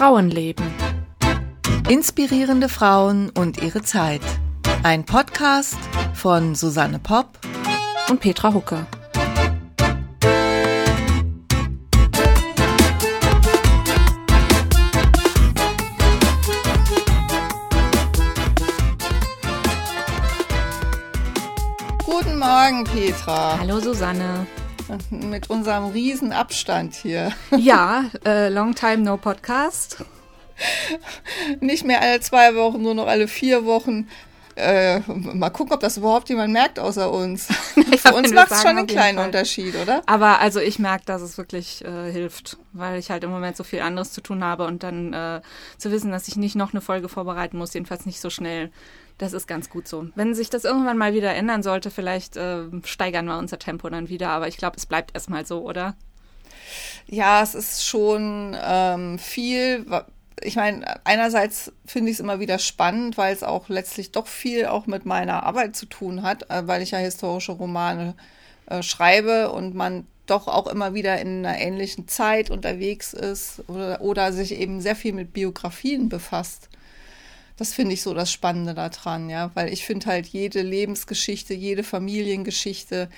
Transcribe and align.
Frauenleben. 0.00 0.64
Inspirierende 1.90 2.70
Frauen 2.70 3.28
und 3.28 3.62
ihre 3.62 3.82
Zeit. 3.82 4.22
Ein 4.82 5.04
Podcast 5.04 5.76
von 6.14 6.54
Susanne 6.54 6.98
Popp 6.98 7.38
und 8.08 8.18
Petra 8.18 8.54
Hucke. 8.54 8.86
Guten 22.06 22.38
Morgen, 22.38 22.84
Petra. 22.84 23.58
Hallo, 23.58 23.80
Susanne. 23.80 24.46
Mit 25.10 25.50
unserem 25.50 25.90
riesen 25.90 26.32
Abstand 26.32 26.94
hier. 26.94 27.32
Ja, 27.56 28.04
äh, 28.24 28.48
long 28.48 28.74
time 28.74 28.98
no 28.98 29.16
podcast. 29.16 30.04
Nicht 31.60 31.84
mehr 31.84 32.00
alle 32.02 32.20
zwei 32.20 32.54
Wochen, 32.54 32.82
nur 32.82 32.94
noch 32.94 33.06
alle 33.06 33.28
vier 33.28 33.64
Wochen. 33.64 34.08
Äh, 34.56 35.00
mal 35.06 35.50
gucken, 35.50 35.72
ob 35.72 35.80
das 35.80 35.96
überhaupt 35.96 36.28
jemand 36.28 36.52
merkt 36.52 36.78
außer 36.78 37.10
uns. 37.10 37.48
Ja, 37.90 38.12
Für 38.12 38.14
uns 38.14 38.32
macht 38.32 38.52
es 38.52 38.62
schon 38.62 38.76
einen 38.76 38.86
kleinen 38.86 39.18
Fall. 39.18 39.26
Unterschied, 39.26 39.74
oder? 39.74 40.02
Aber 40.06 40.38
also 40.38 40.60
ich 40.60 40.78
merke, 40.78 41.04
dass 41.06 41.22
es 41.22 41.38
wirklich 41.38 41.84
äh, 41.84 42.12
hilft, 42.12 42.56
weil 42.72 42.98
ich 42.98 43.10
halt 43.10 43.24
im 43.24 43.30
Moment 43.30 43.56
so 43.56 43.64
viel 43.64 43.80
anderes 43.80 44.12
zu 44.12 44.20
tun 44.20 44.44
habe 44.44 44.64
und 44.66 44.82
dann 44.82 45.12
äh, 45.12 45.40
zu 45.76 45.90
wissen, 45.90 46.10
dass 46.12 46.28
ich 46.28 46.36
nicht 46.36 46.54
noch 46.54 46.72
eine 46.72 46.80
Folge 46.80 47.08
vorbereiten 47.08 47.58
muss, 47.58 47.74
jedenfalls 47.74 48.06
nicht 48.06 48.20
so 48.20 48.30
schnell. 48.30 48.70
Das 49.20 49.34
ist 49.34 49.46
ganz 49.46 49.68
gut 49.68 49.86
so. 49.86 50.06
Wenn 50.14 50.34
sich 50.34 50.48
das 50.48 50.64
irgendwann 50.64 50.96
mal 50.96 51.12
wieder 51.12 51.34
ändern 51.34 51.62
sollte, 51.62 51.90
vielleicht 51.90 52.38
äh, 52.38 52.62
steigern 52.84 53.26
wir 53.26 53.36
unser 53.36 53.58
Tempo 53.58 53.90
dann 53.90 54.08
wieder, 54.08 54.30
aber 54.30 54.48
ich 54.48 54.56
glaube, 54.56 54.78
es 54.78 54.86
bleibt 54.86 55.14
erstmal 55.14 55.44
so, 55.44 55.60
oder? 55.60 55.94
Ja, 57.06 57.42
es 57.42 57.54
ist 57.54 57.84
schon 57.84 58.56
ähm, 58.58 59.18
viel 59.18 59.84
ich 60.42 60.56
meine, 60.56 61.04
einerseits 61.04 61.70
finde 61.84 62.10
ich 62.10 62.16
es 62.16 62.20
immer 62.20 62.40
wieder 62.40 62.58
spannend, 62.58 63.18
weil 63.18 63.34
es 63.34 63.42
auch 63.42 63.68
letztlich 63.68 64.10
doch 64.10 64.26
viel 64.26 64.64
auch 64.64 64.86
mit 64.86 65.04
meiner 65.04 65.42
Arbeit 65.42 65.76
zu 65.76 65.84
tun 65.84 66.22
hat, 66.22 66.48
äh, 66.50 66.66
weil 66.66 66.80
ich 66.80 66.92
ja 66.92 66.98
historische 66.98 67.52
Romane 67.52 68.14
äh, 68.64 68.82
schreibe 68.82 69.52
und 69.52 69.74
man 69.74 70.06
doch 70.24 70.48
auch 70.48 70.66
immer 70.66 70.94
wieder 70.94 71.20
in 71.20 71.44
einer 71.44 71.58
ähnlichen 71.58 72.08
Zeit 72.08 72.50
unterwegs 72.50 73.12
ist 73.12 73.64
oder, 73.68 74.00
oder 74.00 74.32
sich 74.32 74.52
eben 74.52 74.80
sehr 74.80 74.96
viel 74.96 75.12
mit 75.12 75.34
Biografien 75.34 76.08
befasst. 76.08 76.70
Das 77.60 77.74
finde 77.74 77.92
ich 77.92 78.00
so 78.00 78.14
das 78.14 78.32
Spannende 78.32 78.72
daran, 78.72 79.28
ja, 79.28 79.50
weil 79.52 79.70
ich 79.70 79.84
finde 79.84 80.06
halt 80.06 80.26
jede 80.26 80.62
Lebensgeschichte, 80.62 81.52
jede 81.52 81.84
Familiengeschichte 81.84 83.10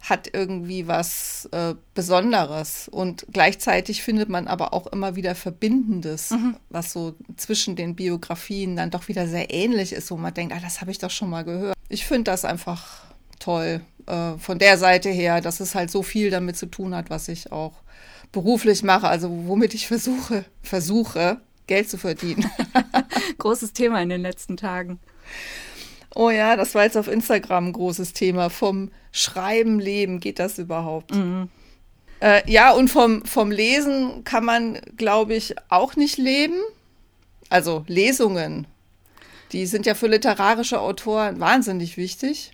hat 0.00 0.30
irgendwie 0.32 0.88
was 0.88 1.46
äh, 1.52 1.74
Besonderes. 1.92 2.88
Und 2.88 3.26
gleichzeitig 3.30 4.02
findet 4.02 4.30
man 4.30 4.48
aber 4.48 4.72
auch 4.72 4.86
immer 4.86 5.16
wieder 5.16 5.34
Verbindendes, 5.34 6.30
mhm. 6.30 6.56
was 6.70 6.94
so 6.94 7.14
zwischen 7.36 7.76
den 7.76 7.94
Biografien 7.94 8.74
dann 8.74 8.90
doch 8.90 9.08
wieder 9.08 9.28
sehr 9.28 9.52
ähnlich 9.52 9.92
ist, 9.92 10.10
wo 10.10 10.16
man 10.16 10.32
denkt, 10.32 10.54
ah, 10.54 10.60
das 10.62 10.80
habe 10.80 10.90
ich 10.90 10.98
doch 10.98 11.10
schon 11.10 11.28
mal 11.28 11.44
gehört. 11.44 11.76
Ich 11.90 12.06
finde 12.06 12.30
das 12.30 12.46
einfach 12.46 13.02
toll 13.38 13.82
äh, 14.06 14.38
von 14.38 14.58
der 14.58 14.78
Seite 14.78 15.10
her, 15.10 15.42
dass 15.42 15.60
es 15.60 15.74
halt 15.74 15.90
so 15.90 16.02
viel 16.02 16.30
damit 16.30 16.56
zu 16.56 16.64
tun 16.64 16.94
hat, 16.94 17.10
was 17.10 17.28
ich 17.28 17.52
auch 17.52 17.74
beruflich 18.32 18.82
mache, 18.82 19.08
also 19.08 19.28
womit 19.46 19.74
ich 19.74 19.88
versuche, 19.88 20.46
versuche, 20.62 21.42
Geld 21.70 21.88
zu 21.88 21.98
verdienen. 21.98 22.50
Großes 23.38 23.72
Thema 23.72 24.02
in 24.02 24.08
den 24.08 24.22
letzten 24.22 24.56
Tagen. 24.56 24.98
Oh 26.16 26.28
ja, 26.28 26.56
das 26.56 26.74
war 26.74 26.82
jetzt 26.82 26.96
auf 26.96 27.06
Instagram 27.06 27.68
ein 27.68 27.72
großes 27.72 28.12
Thema. 28.12 28.50
Vom 28.50 28.90
Schreiben 29.12 29.78
leben 29.78 30.18
geht 30.18 30.40
das 30.40 30.58
überhaupt? 30.58 31.14
Mhm. 31.14 31.48
Äh, 32.18 32.42
ja, 32.50 32.72
und 32.72 32.88
vom, 32.88 33.24
vom 33.24 33.52
Lesen 33.52 34.24
kann 34.24 34.44
man, 34.44 34.80
glaube 34.96 35.34
ich, 35.34 35.54
auch 35.68 35.94
nicht 35.94 36.18
leben. 36.18 36.56
Also 37.50 37.84
Lesungen, 37.86 38.66
die 39.52 39.64
sind 39.66 39.86
ja 39.86 39.94
für 39.94 40.08
literarische 40.08 40.80
Autoren 40.80 41.38
wahnsinnig 41.38 41.96
wichtig. 41.96 42.50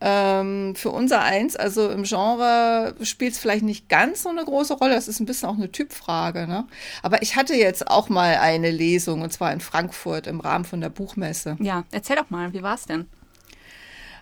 Ähm, 0.00 0.74
für 0.76 0.90
unser 0.90 1.22
Eins, 1.22 1.56
also 1.56 1.90
im 1.90 2.02
Genre, 2.02 2.94
spielt 3.02 3.32
es 3.32 3.38
vielleicht 3.38 3.64
nicht 3.64 3.88
ganz 3.88 4.22
so 4.22 4.28
eine 4.28 4.44
große 4.44 4.74
Rolle. 4.74 4.94
Das 4.94 5.08
ist 5.08 5.20
ein 5.20 5.26
bisschen 5.26 5.48
auch 5.48 5.54
eine 5.54 5.72
Typfrage. 5.72 6.46
Ne? 6.46 6.66
Aber 7.02 7.22
ich 7.22 7.36
hatte 7.36 7.54
jetzt 7.54 7.88
auch 7.88 8.08
mal 8.08 8.36
eine 8.36 8.70
Lesung, 8.70 9.22
und 9.22 9.32
zwar 9.32 9.52
in 9.52 9.60
Frankfurt 9.60 10.26
im 10.26 10.40
Rahmen 10.40 10.64
von 10.64 10.80
der 10.80 10.90
Buchmesse. 10.90 11.56
Ja, 11.60 11.84
erzähl 11.90 12.16
doch 12.16 12.30
mal, 12.30 12.52
wie 12.52 12.62
war 12.62 12.74
es 12.74 12.86
denn? 12.86 13.06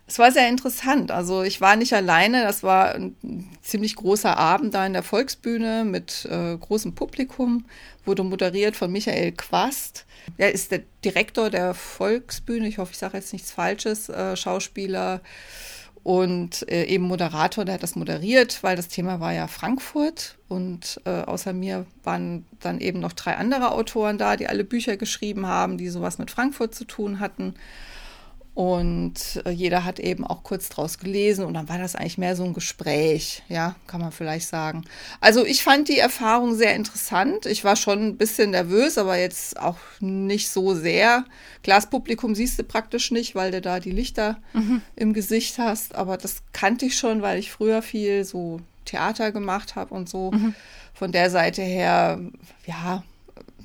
Es 0.06 0.18
war 0.18 0.32
sehr 0.32 0.48
interessant. 0.48 1.10
Also 1.10 1.42
ich 1.42 1.60
war 1.60 1.76
nicht 1.76 1.94
alleine. 1.94 2.42
Das 2.42 2.62
war 2.62 2.94
ein 2.94 3.16
ziemlich 3.62 3.96
großer 3.96 4.36
Abend 4.36 4.74
da 4.74 4.84
in 4.84 4.92
der 4.92 5.02
Volksbühne 5.02 5.84
mit 5.84 6.26
äh, 6.30 6.56
großem 6.56 6.94
Publikum. 6.94 7.64
Wurde 8.04 8.24
moderiert 8.24 8.76
von 8.76 8.90
Michael 8.90 9.32
Quast. 9.32 10.04
Er 10.36 10.52
ist 10.52 10.70
der 10.70 10.82
Direktor 11.04 11.50
der 11.50 11.74
Volksbühne. 11.74 12.68
Ich 12.68 12.78
hoffe, 12.78 12.92
ich 12.92 12.98
sage 12.98 13.16
jetzt 13.16 13.32
nichts 13.32 13.52
Falsches. 13.52 14.08
Äh, 14.08 14.36
Schauspieler, 14.36 15.20
und 16.04 16.68
äh, 16.68 16.84
eben 16.84 17.04
Moderator, 17.04 17.64
der 17.64 17.74
hat 17.74 17.82
das 17.82 17.94
moderiert, 17.94 18.62
weil 18.62 18.74
das 18.74 18.88
Thema 18.88 19.20
war 19.20 19.32
ja 19.32 19.46
Frankfurt 19.46 20.36
und 20.48 21.00
äh, 21.04 21.22
außer 21.22 21.52
mir 21.52 21.86
waren 22.02 22.44
dann 22.58 22.80
eben 22.80 22.98
noch 22.98 23.12
drei 23.12 23.36
andere 23.36 23.70
Autoren 23.70 24.18
da, 24.18 24.36
die 24.36 24.48
alle 24.48 24.64
Bücher 24.64 24.96
geschrieben 24.96 25.46
haben, 25.46 25.78
die 25.78 25.88
sowas 25.88 26.18
mit 26.18 26.30
Frankfurt 26.30 26.74
zu 26.74 26.84
tun 26.84 27.20
hatten. 27.20 27.54
Und 28.54 29.40
äh, 29.46 29.50
jeder 29.50 29.84
hat 29.84 29.98
eben 29.98 30.26
auch 30.26 30.42
kurz 30.42 30.68
draus 30.68 30.98
gelesen 30.98 31.46
und 31.46 31.54
dann 31.54 31.70
war 31.70 31.78
das 31.78 31.96
eigentlich 31.96 32.18
mehr 32.18 32.36
so 32.36 32.44
ein 32.44 32.52
Gespräch, 32.52 33.42
ja, 33.48 33.76
kann 33.86 34.02
man 34.02 34.12
vielleicht 34.12 34.46
sagen. 34.46 34.84
Also 35.22 35.46
ich 35.46 35.62
fand 35.62 35.88
die 35.88 35.98
Erfahrung 35.98 36.54
sehr 36.54 36.74
interessant. 36.74 37.46
Ich 37.46 37.64
war 37.64 37.76
schon 37.76 38.08
ein 38.08 38.16
bisschen 38.18 38.50
nervös, 38.50 38.98
aber 38.98 39.16
jetzt 39.16 39.58
auch 39.58 39.78
nicht 40.00 40.50
so 40.50 40.74
sehr. 40.74 41.24
Glaspublikum 41.62 42.34
siehst 42.34 42.58
du 42.58 42.64
praktisch 42.64 43.10
nicht, 43.10 43.34
weil 43.34 43.52
du 43.52 43.62
da 43.62 43.80
die 43.80 43.90
Lichter 43.90 44.36
mhm. 44.52 44.82
im 44.96 45.14
Gesicht 45.14 45.56
hast. 45.56 45.94
Aber 45.94 46.18
das 46.18 46.42
kannte 46.52 46.84
ich 46.84 46.98
schon, 46.98 47.22
weil 47.22 47.38
ich 47.38 47.50
früher 47.50 47.80
viel 47.80 48.24
so 48.26 48.60
Theater 48.84 49.32
gemacht 49.32 49.76
habe 49.76 49.94
und 49.94 50.10
so. 50.10 50.30
Mhm. 50.30 50.54
Von 50.92 51.10
der 51.10 51.30
Seite 51.30 51.62
her, 51.62 52.20
ja, 52.66 53.02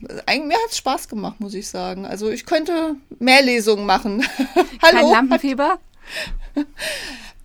mir 0.01 0.57
hat 0.57 0.71
es 0.71 0.77
Spaß 0.77 1.07
gemacht, 1.07 1.39
muss 1.39 1.53
ich 1.53 1.67
sagen. 1.67 2.05
Also 2.05 2.29
ich 2.29 2.45
könnte 2.45 2.95
mehr 3.19 3.41
Lesungen 3.41 3.85
machen. 3.85 4.25
Hallo. 4.81 4.99
Kein 4.99 5.11
Lampenfieber? 5.11 5.79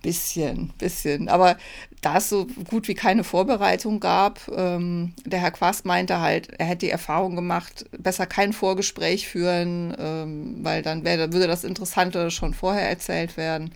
bisschen, 0.01 0.73
bisschen. 0.77 1.29
Aber 1.29 1.57
da 2.01 2.17
es 2.17 2.29
so 2.29 2.47
gut 2.69 2.87
wie 2.87 2.95
keine 2.95 3.23
Vorbereitung 3.23 3.99
gab, 3.99 4.39
ähm, 4.53 5.13
der 5.25 5.39
Herr 5.39 5.51
Quast 5.51 5.85
meinte 5.85 6.19
halt, 6.19 6.49
er 6.59 6.65
hätte 6.65 6.85
die 6.85 6.91
Erfahrung 6.91 7.35
gemacht, 7.35 7.85
besser 7.97 8.25
kein 8.25 8.51
Vorgespräch 8.53 9.27
führen, 9.27 9.95
ähm, 9.97 10.57
weil 10.61 10.81
dann 10.81 11.05
wär, 11.05 11.31
würde 11.31 11.47
das 11.47 11.63
Interessante 11.63 12.29
schon 12.29 12.53
vorher 12.53 12.89
erzählt 12.89 13.37
werden 13.37 13.73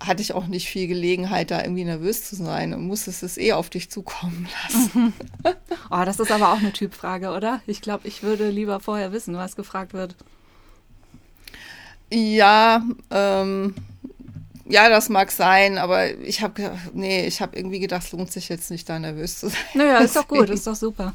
hatte 0.00 0.22
ich 0.22 0.32
auch 0.32 0.46
nicht 0.46 0.68
viel 0.68 0.86
Gelegenheit, 0.86 1.50
da 1.50 1.62
irgendwie 1.62 1.84
nervös 1.84 2.28
zu 2.28 2.36
sein 2.36 2.72
und 2.72 2.86
musstest 2.86 3.22
es 3.22 3.36
eh 3.36 3.52
auf 3.52 3.68
dich 3.68 3.90
zukommen 3.90 4.48
lassen. 4.64 5.12
oh, 5.90 6.02
das 6.04 6.20
ist 6.20 6.30
aber 6.30 6.52
auch 6.52 6.58
eine 6.58 6.72
Typfrage, 6.72 7.30
oder? 7.30 7.60
Ich 7.66 7.80
glaube, 7.80 8.06
ich 8.06 8.22
würde 8.22 8.48
lieber 8.48 8.80
vorher 8.80 9.12
wissen, 9.12 9.36
was 9.36 9.56
gefragt 9.56 9.94
wird. 9.94 10.14
Ja, 12.10 12.82
ähm, 13.10 13.74
ja, 14.66 14.88
das 14.88 15.08
mag 15.08 15.30
sein, 15.30 15.78
aber 15.78 16.14
ich 16.18 16.42
habe 16.42 16.78
nee, 16.92 17.26
ich 17.26 17.40
habe 17.40 17.56
irgendwie 17.56 17.80
gedacht, 17.80 18.04
es 18.04 18.12
lohnt 18.12 18.30
sich 18.30 18.48
jetzt 18.48 18.70
nicht, 18.70 18.88
da 18.88 18.98
nervös 18.98 19.40
zu 19.40 19.48
sein. 19.48 19.58
Naja, 19.74 19.98
ist 19.98 20.16
doch 20.16 20.28
gut, 20.28 20.48
ist 20.50 20.66
doch 20.66 20.76
super. 20.76 21.14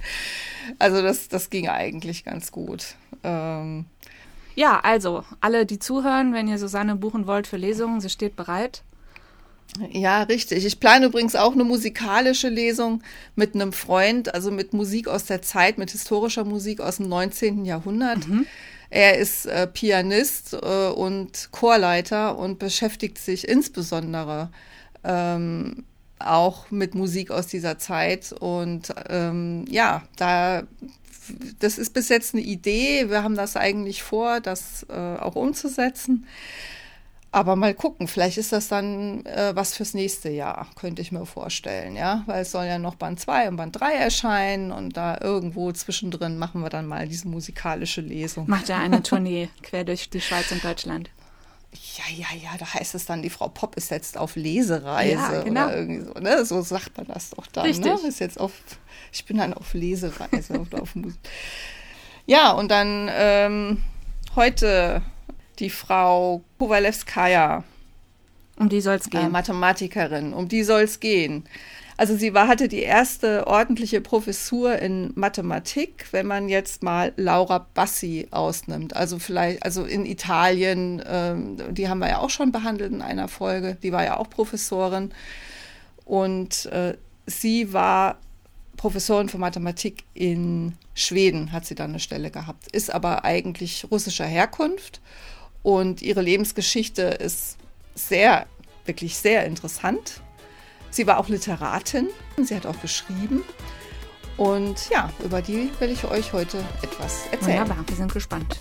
Also 0.79 1.01
das, 1.01 1.29
das 1.29 1.49
ging 1.49 1.69
eigentlich 1.69 2.23
ganz 2.23 2.51
gut. 2.51 2.95
Ähm, 3.23 3.85
ja, 4.55 4.79
also, 4.79 5.23
alle, 5.41 5.65
die 5.65 5.79
zuhören, 5.79 6.33
wenn 6.33 6.47
ihr 6.47 6.57
Susanne 6.57 6.95
buchen 6.95 7.27
wollt 7.27 7.47
für 7.47 7.57
Lesungen, 7.57 8.01
sie 8.01 8.09
steht 8.09 8.35
bereit. 8.35 8.83
Ja, 9.91 10.23
richtig. 10.23 10.65
Ich 10.65 10.79
plane 10.79 11.07
übrigens 11.07 11.35
auch 11.35 11.53
eine 11.53 11.63
musikalische 11.63 12.49
Lesung 12.49 13.01
mit 13.35 13.55
einem 13.55 13.73
Freund, 13.73 14.33
also 14.33 14.51
mit 14.51 14.73
Musik 14.73 15.07
aus 15.07 15.25
der 15.25 15.41
Zeit, 15.41 15.77
mit 15.77 15.91
historischer 15.91 16.43
Musik 16.43 16.79
aus 16.79 16.97
dem 16.97 17.09
19. 17.09 17.65
Jahrhundert. 17.65 18.27
Mhm. 18.27 18.45
Er 18.89 19.17
ist 19.17 19.47
äh, 19.47 19.65
Pianist 19.65 20.53
äh, 20.53 20.89
und 20.89 21.49
Chorleiter 21.51 22.37
und 22.37 22.59
beschäftigt 22.59 23.17
sich 23.17 23.47
insbesondere 23.47 24.51
ähm, 25.03 25.85
auch 26.19 26.69
mit 26.69 26.93
Musik 26.93 27.31
aus 27.31 27.47
dieser 27.47 27.79
Zeit. 27.79 28.31
Und 28.39 28.93
ähm, 29.09 29.65
ja, 29.67 30.03
da 30.17 30.63
das 31.59 31.77
ist 31.77 31.93
bis 31.93 32.09
jetzt 32.09 32.33
eine 32.33 32.43
Idee. 32.43 33.09
Wir 33.09 33.23
haben 33.23 33.35
das 33.35 33.55
eigentlich 33.55 34.03
vor, 34.03 34.39
das 34.39 34.85
äh, 34.89 35.17
auch 35.17 35.35
umzusetzen. 35.35 36.25
Aber 37.33 37.55
mal 37.55 37.73
gucken, 37.73 38.07
vielleicht 38.07 38.37
ist 38.37 38.53
das 38.53 38.67
dann 38.67 39.25
äh, 39.25 39.55
was 39.55 39.75
fürs 39.75 39.95
nächste 39.95 40.29
Jahr, 40.29 40.67
könnte 40.75 41.01
ich 41.01 41.11
mir 41.11 41.25
vorstellen, 41.25 41.95
ja. 41.95 42.21
Weil 42.27 42.43
es 42.43 42.51
soll 42.51 42.65
ja 42.65 42.77
noch 42.77 42.93
Band 42.93 43.19
2 43.19 43.49
und 43.49 43.55
Band 43.55 43.79
3 43.79 43.93
erscheinen 43.93 44.71
und 44.71 44.95
da 44.95 45.17
irgendwo 45.19 45.71
zwischendrin 45.71 46.37
machen 46.37 46.61
wir 46.61 46.69
dann 46.69 46.85
mal 46.85 47.07
diese 47.07 47.27
musikalische 47.27 48.01
Lesung. 48.01 48.47
Macht 48.47 48.69
ja 48.69 48.77
eine 48.77 49.01
Tournee 49.03 49.49
quer 49.63 49.83
durch 49.83 50.11
die 50.11 50.21
Schweiz 50.21 50.51
und 50.51 50.63
Deutschland. 50.63 51.09
Ja, 51.97 52.03
ja, 52.15 52.27
ja, 52.39 52.57
da 52.59 52.71
heißt 52.71 52.93
es 52.93 53.07
dann, 53.07 53.23
die 53.23 53.31
Frau 53.31 53.49
Popp 53.49 53.77
ist 53.77 53.89
jetzt 53.89 54.15
auf 54.15 54.35
Lesereise 54.35 55.13
ja, 55.13 55.41
genau. 55.41 55.65
oder 55.65 55.77
irgendwie 55.77 56.01
so, 56.01 56.13
ne? 56.13 56.45
So 56.45 56.61
sagt 56.61 56.95
man 56.97 57.07
das 57.07 57.31
doch 57.31 57.47
dann, 57.47 57.63
ne? 57.63 57.69
Richtig. 57.69 58.03
ne? 58.03 58.07
Ist 58.07 58.19
jetzt 58.19 58.39
auf, 58.39 58.51
ich 59.13 59.25
bin 59.25 59.37
dann 59.37 59.53
auf 59.53 59.73
Lesereise 59.73 60.59
auf, 60.59 60.73
auf 60.73 60.95
Musik. 60.95 61.19
Ja, 62.25 62.51
und 62.51 62.71
dann 62.71 63.09
ähm, 63.13 63.83
heute 64.35 65.01
die 65.59 65.69
Frau 65.69 66.43
Kowalewskaja. 66.57 67.63
Um 68.57 68.69
die 68.69 68.81
soll 68.81 68.95
es 68.95 69.09
gehen. 69.09 69.27
Äh, 69.27 69.29
Mathematikerin, 69.29 70.33
um 70.33 70.47
die 70.47 70.63
soll 70.63 70.81
es 70.81 70.99
gehen. 70.99 71.43
Also 71.95 72.15
sie 72.15 72.33
war, 72.33 72.47
hatte 72.47 72.67
die 72.67 72.81
erste 72.81 73.45
ordentliche 73.45 74.01
Professur 74.01 74.79
in 74.79 75.11
Mathematik, 75.15 76.07
wenn 76.11 76.25
man 76.25 76.49
jetzt 76.49 76.81
mal 76.81 77.13
Laura 77.17 77.67
Bassi 77.73 78.27
ausnimmt. 78.31 78.95
Also 78.95 79.19
vielleicht, 79.19 79.63
also 79.63 79.83
in 79.83 80.05
Italien, 80.05 81.03
ähm, 81.05 81.57
die 81.71 81.87
haben 81.89 81.99
wir 81.99 82.09
ja 82.09 82.17
auch 82.17 82.31
schon 82.31 82.51
behandelt 82.51 82.91
in 82.91 83.01
einer 83.03 83.27
Folge, 83.27 83.77
die 83.83 83.91
war 83.91 84.03
ja 84.03 84.17
auch 84.17 84.29
Professorin. 84.29 85.11
Und 86.03 86.65
äh, 86.67 86.97
sie 87.27 87.73
war 87.73 88.17
Professorin 88.83 89.29
für 89.29 89.37
Mathematik 89.37 90.03
in 90.13 90.73
Schweden, 90.93 91.53
hat 91.53 91.65
sie 91.65 91.73
dann 91.73 91.91
eine 91.91 92.01
Stelle 92.01 92.29
gehabt, 92.31 92.67
ist 92.67 92.93
aber 92.93 93.23
eigentlich 93.23 93.85
russischer 93.89 94.25
Herkunft 94.25 94.99
und 95.61 96.01
ihre 96.01 96.21
Lebensgeschichte 96.21 97.03
ist 97.03 97.55
sehr, 97.95 98.45
wirklich 98.83 99.15
sehr 99.15 99.45
interessant. 99.45 100.19
Sie 100.89 101.07
war 101.07 101.17
auch 101.17 101.29
Literatin, 101.29 102.09
sie 102.41 102.57
hat 102.57 102.65
auch 102.65 102.81
geschrieben. 102.81 103.43
Und 104.35 104.89
ja, 104.89 105.09
über 105.23 105.41
die 105.41 105.69
will 105.79 105.89
ich 105.89 106.03
euch 106.03 106.33
heute 106.33 106.61
etwas 106.81 107.27
erzählen. 107.31 107.61
Wunderbar, 107.61 107.85
wir 107.87 107.95
sind 107.95 108.11
gespannt. 108.11 108.59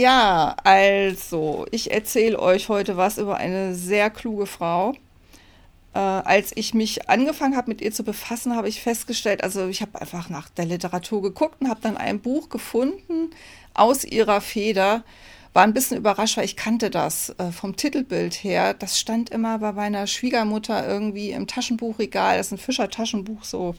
Ja, 0.00 0.54
also, 0.62 1.66
ich 1.72 1.90
erzähle 1.90 2.38
euch 2.38 2.68
heute 2.68 2.96
was 2.96 3.18
über 3.18 3.36
eine 3.36 3.74
sehr 3.74 4.10
kluge 4.10 4.46
Frau. 4.46 4.92
Äh, 5.92 5.98
als 5.98 6.52
ich 6.54 6.72
mich 6.72 7.08
angefangen 7.10 7.56
habe, 7.56 7.70
mit 7.70 7.80
ihr 7.80 7.90
zu 7.90 8.04
befassen, 8.04 8.54
habe 8.54 8.68
ich 8.68 8.80
festgestellt, 8.80 9.42
also 9.42 9.66
ich 9.66 9.82
habe 9.82 10.00
einfach 10.00 10.28
nach 10.28 10.50
der 10.50 10.66
Literatur 10.66 11.20
geguckt 11.20 11.60
und 11.60 11.68
habe 11.68 11.80
dann 11.82 11.96
ein 11.96 12.20
Buch 12.20 12.48
gefunden 12.48 13.30
aus 13.74 14.04
ihrer 14.04 14.40
Feder. 14.40 15.02
War 15.52 15.64
ein 15.64 15.74
bisschen 15.74 15.96
überrascht, 15.96 16.36
weil 16.36 16.44
ich 16.44 16.54
kannte 16.54 16.90
das 16.90 17.30
äh, 17.38 17.50
vom 17.50 17.74
Titelbild 17.74 18.34
her. 18.44 18.74
Das 18.74 19.00
stand 19.00 19.30
immer 19.30 19.58
bei 19.58 19.72
meiner 19.72 20.06
Schwiegermutter 20.06 20.86
irgendwie 20.86 21.32
im 21.32 21.48
Taschenbuchregal. 21.48 22.36
Das 22.36 22.46
ist 22.48 22.52
ein 22.52 22.58
Fischer-Taschenbuch, 22.58 23.42
so 23.42 23.74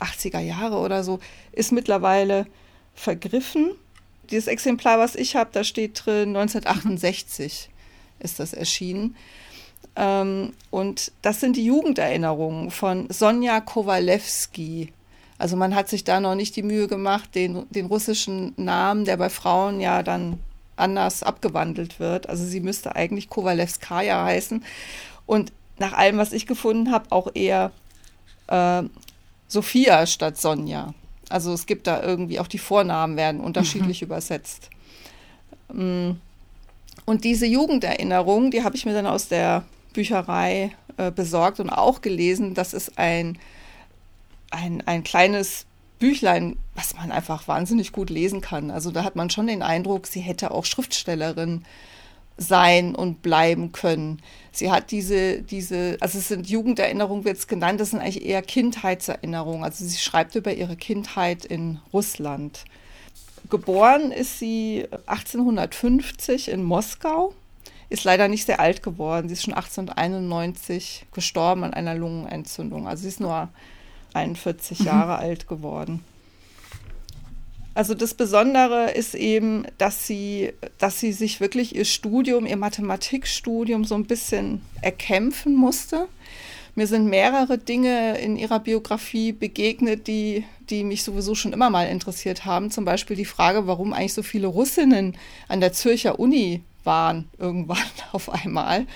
80er 0.00 0.40
Jahre 0.40 0.78
oder 0.78 1.04
so. 1.04 1.20
Ist 1.52 1.70
mittlerweile 1.70 2.46
vergriffen 2.94 3.76
dieses 4.30 4.46
Exemplar, 4.46 4.98
was 4.98 5.14
ich 5.14 5.36
habe, 5.36 5.50
da 5.52 5.64
steht 5.64 6.04
drin 6.04 6.36
1968 6.36 7.70
ist 8.22 8.40
das 8.40 8.52
erschienen. 8.52 9.16
Ähm, 9.96 10.52
und 10.70 11.12
das 11.22 11.40
sind 11.40 11.56
die 11.56 11.64
Jugenderinnerungen 11.64 12.70
von 12.70 13.08
Sonja 13.10 13.60
Kowalewski. 13.60 14.92
Also 15.38 15.56
man 15.56 15.74
hat 15.74 15.88
sich 15.88 16.04
da 16.04 16.20
noch 16.20 16.34
nicht 16.34 16.56
die 16.56 16.62
Mühe 16.62 16.88
gemacht, 16.88 17.34
den, 17.34 17.66
den 17.70 17.86
russischen 17.86 18.54
Namen, 18.56 19.04
der 19.04 19.16
bei 19.16 19.28
Frauen 19.28 19.80
ja 19.80 20.02
dann 20.02 20.38
anders 20.76 21.22
abgewandelt 21.22 22.00
wird. 22.00 22.28
Also 22.28 22.44
sie 22.44 22.60
müsste 22.60 22.96
eigentlich 22.96 23.28
Kowalewskaja 23.28 24.24
heißen. 24.24 24.64
Und 25.26 25.52
nach 25.78 25.92
allem, 25.92 26.16
was 26.16 26.32
ich 26.32 26.46
gefunden 26.46 26.92
habe, 26.92 27.06
auch 27.10 27.28
eher 27.34 27.72
äh, 28.46 28.82
Sophia 29.48 30.06
statt 30.06 30.38
Sonja. 30.38 30.94
Also 31.32 31.52
es 31.52 31.66
gibt 31.66 31.86
da 31.86 32.02
irgendwie 32.02 32.40
auch 32.40 32.48
die 32.48 32.58
Vornamen 32.58 33.16
werden 33.16 33.40
unterschiedlich 33.40 34.02
mhm. 34.02 34.06
übersetzt. 34.06 34.70
Mm. 35.72 36.12
Und 37.04 37.24
diese 37.24 37.46
Jugenderinnerung, 37.46 38.50
die 38.50 38.62
habe 38.62 38.76
ich 38.76 38.84
mir 38.84 38.92
dann 38.92 39.06
aus 39.06 39.28
der 39.28 39.64
Bücherei 39.92 40.72
äh, 40.96 41.10
besorgt 41.10 41.58
und 41.58 41.70
auch 41.70 42.00
gelesen. 42.00 42.54
Das 42.54 42.74
ist 42.74 42.98
ein, 42.98 43.38
ein, 44.50 44.82
ein 44.86 45.02
kleines 45.02 45.66
Büchlein, 45.98 46.56
was 46.74 46.94
man 46.94 47.10
einfach 47.10 47.48
wahnsinnig 47.48 47.92
gut 47.92 48.10
lesen 48.10 48.40
kann. 48.40 48.70
Also 48.70 48.90
da 48.90 49.04
hat 49.04 49.16
man 49.16 49.30
schon 49.30 49.46
den 49.46 49.62
Eindruck, 49.62 50.06
sie 50.06 50.20
hätte 50.20 50.50
auch 50.50 50.64
Schriftstellerin 50.64 51.64
sein 52.36 52.94
und 52.94 53.22
bleiben 53.22 53.72
können. 53.72 54.20
Sie 54.54 54.70
hat 54.70 54.90
diese, 54.90 55.40
diese, 55.40 55.96
also 56.00 56.18
es 56.18 56.28
sind 56.28 56.48
Jugenderinnerungen, 56.48 57.24
wird 57.24 57.38
es 57.38 57.48
genannt, 57.48 57.80
das 57.80 57.90
sind 57.90 58.00
eigentlich 58.00 58.24
eher 58.24 58.42
Kindheitserinnerungen. 58.42 59.64
Also 59.64 59.84
sie 59.84 59.96
schreibt 59.96 60.34
über 60.34 60.52
ihre 60.52 60.76
Kindheit 60.76 61.46
in 61.46 61.80
Russland. 61.92 62.64
Geboren 63.48 64.12
ist 64.12 64.38
sie 64.38 64.86
1850 65.06 66.48
in 66.48 66.62
Moskau, 66.62 67.34
ist 67.88 68.04
leider 68.04 68.28
nicht 68.28 68.46
sehr 68.46 68.60
alt 68.60 68.82
geworden. 68.82 69.28
Sie 69.28 69.34
ist 69.34 69.42
schon 69.42 69.54
1891 69.54 71.06
gestorben 71.12 71.64
an 71.64 71.72
einer 71.72 71.94
Lungenentzündung. 71.94 72.86
Also 72.86 73.02
sie 73.02 73.08
ist 73.08 73.20
nur 73.20 73.48
41 74.12 74.80
mhm. 74.80 74.86
Jahre 74.86 75.16
alt 75.16 75.48
geworden. 75.48 76.04
Also 77.74 77.94
das 77.94 78.14
Besondere 78.14 78.90
ist 78.90 79.14
eben, 79.14 79.64
dass 79.78 80.06
sie, 80.06 80.52
dass 80.78 81.00
sie 81.00 81.12
sich 81.12 81.40
wirklich 81.40 81.74
ihr 81.74 81.86
Studium, 81.86 82.46
ihr 82.46 82.56
Mathematikstudium 82.56 83.84
so 83.84 83.94
ein 83.94 84.04
bisschen 84.04 84.60
erkämpfen 84.82 85.54
musste. 85.54 86.06
Mir 86.74 86.86
sind 86.86 87.06
mehrere 87.06 87.58
Dinge 87.58 88.18
in 88.18 88.36
ihrer 88.36 88.58
Biografie 88.58 89.32
begegnet, 89.32 90.06
die, 90.06 90.44
die 90.70 90.84
mich 90.84 91.02
sowieso 91.02 91.34
schon 91.34 91.52
immer 91.52 91.70
mal 91.70 91.84
interessiert 91.88 92.44
haben. 92.44 92.70
Zum 92.70 92.84
Beispiel 92.84 93.16
die 93.16 93.26
Frage, 93.26 93.66
warum 93.66 93.92
eigentlich 93.92 94.14
so 94.14 94.22
viele 94.22 94.46
Russinnen 94.46 95.16
an 95.48 95.60
der 95.60 95.72
Zürcher 95.72 96.18
Uni 96.18 96.62
waren 96.84 97.28
irgendwann 97.38 97.78
auf 98.12 98.30
einmal. 98.30 98.86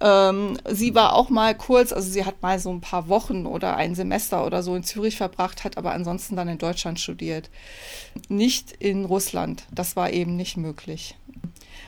Ähm, 0.00 0.58
sie 0.68 0.94
war 0.94 1.14
auch 1.14 1.30
mal 1.30 1.54
kurz, 1.56 1.92
also 1.92 2.10
sie 2.10 2.24
hat 2.24 2.42
mal 2.42 2.58
so 2.58 2.70
ein 2.70 2.80
paar 2.80 3.08
Wochen 3.08 3.46
oder 3.46 3.76
ein 3.76 3.94
Semester 3.94 4.44
oder 4.44 4.62
so 4.62 4.74
in 4.74 4.84
Zürich 4.84 5.16
verbracht, 5.16 5.64
hat 5.64 5.78
aber 5.78 5.92
ansonsten 5.92 6.36
dann 6.36 6.48
in 6.48 6.58
Deutschland 6.58 7.00
studiert. 7.00 7.50
Nicht 8.28 8.72
in 8.72 9.04
Russland. 9.04 9.64
Das 9.72 9.96
war 9.96 10.10
eben 10.12 10.36
nicht 10.36 10.56
möglich. 10.56 11.16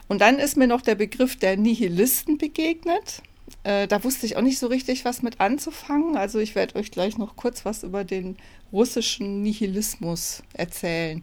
Und 0.08 0.22
dann 0.22 0.38
ist 0.38 0.56
mir 0.56 0.66
noch 0.66 0.81
der 0.81 0.94
Begriff 0.94 1.37
der 1.37 1.58
Nihilisten 1.58 2.38
begegnet. 2.38 3.22
Äh, 3.62 3.87
da 3.87 4.02
wusste 4.05 4.25
ich 4.25 4.37
auch 4.37 4.43
nicht 4.43 4.58
so 4.58 4.69
richtig, 4.69 5.04
was 5.04 5.22
mit 5.22 5.40
anzufangen. 5.40 6.16
Also 6.16 6.38
ich 6.38 6.54
werde 6.54 6.76
euch 6.76 6.90
gleich 6.90 7.19
noch 7.19 7.37
kurz 7.37 7.66
was 7.66 7.82
über 7.82 8.04
den 8.04 8.38
russischen 8.72 9.43
Nihilismus 9.43 10.42
erzählen. 10.54 11.23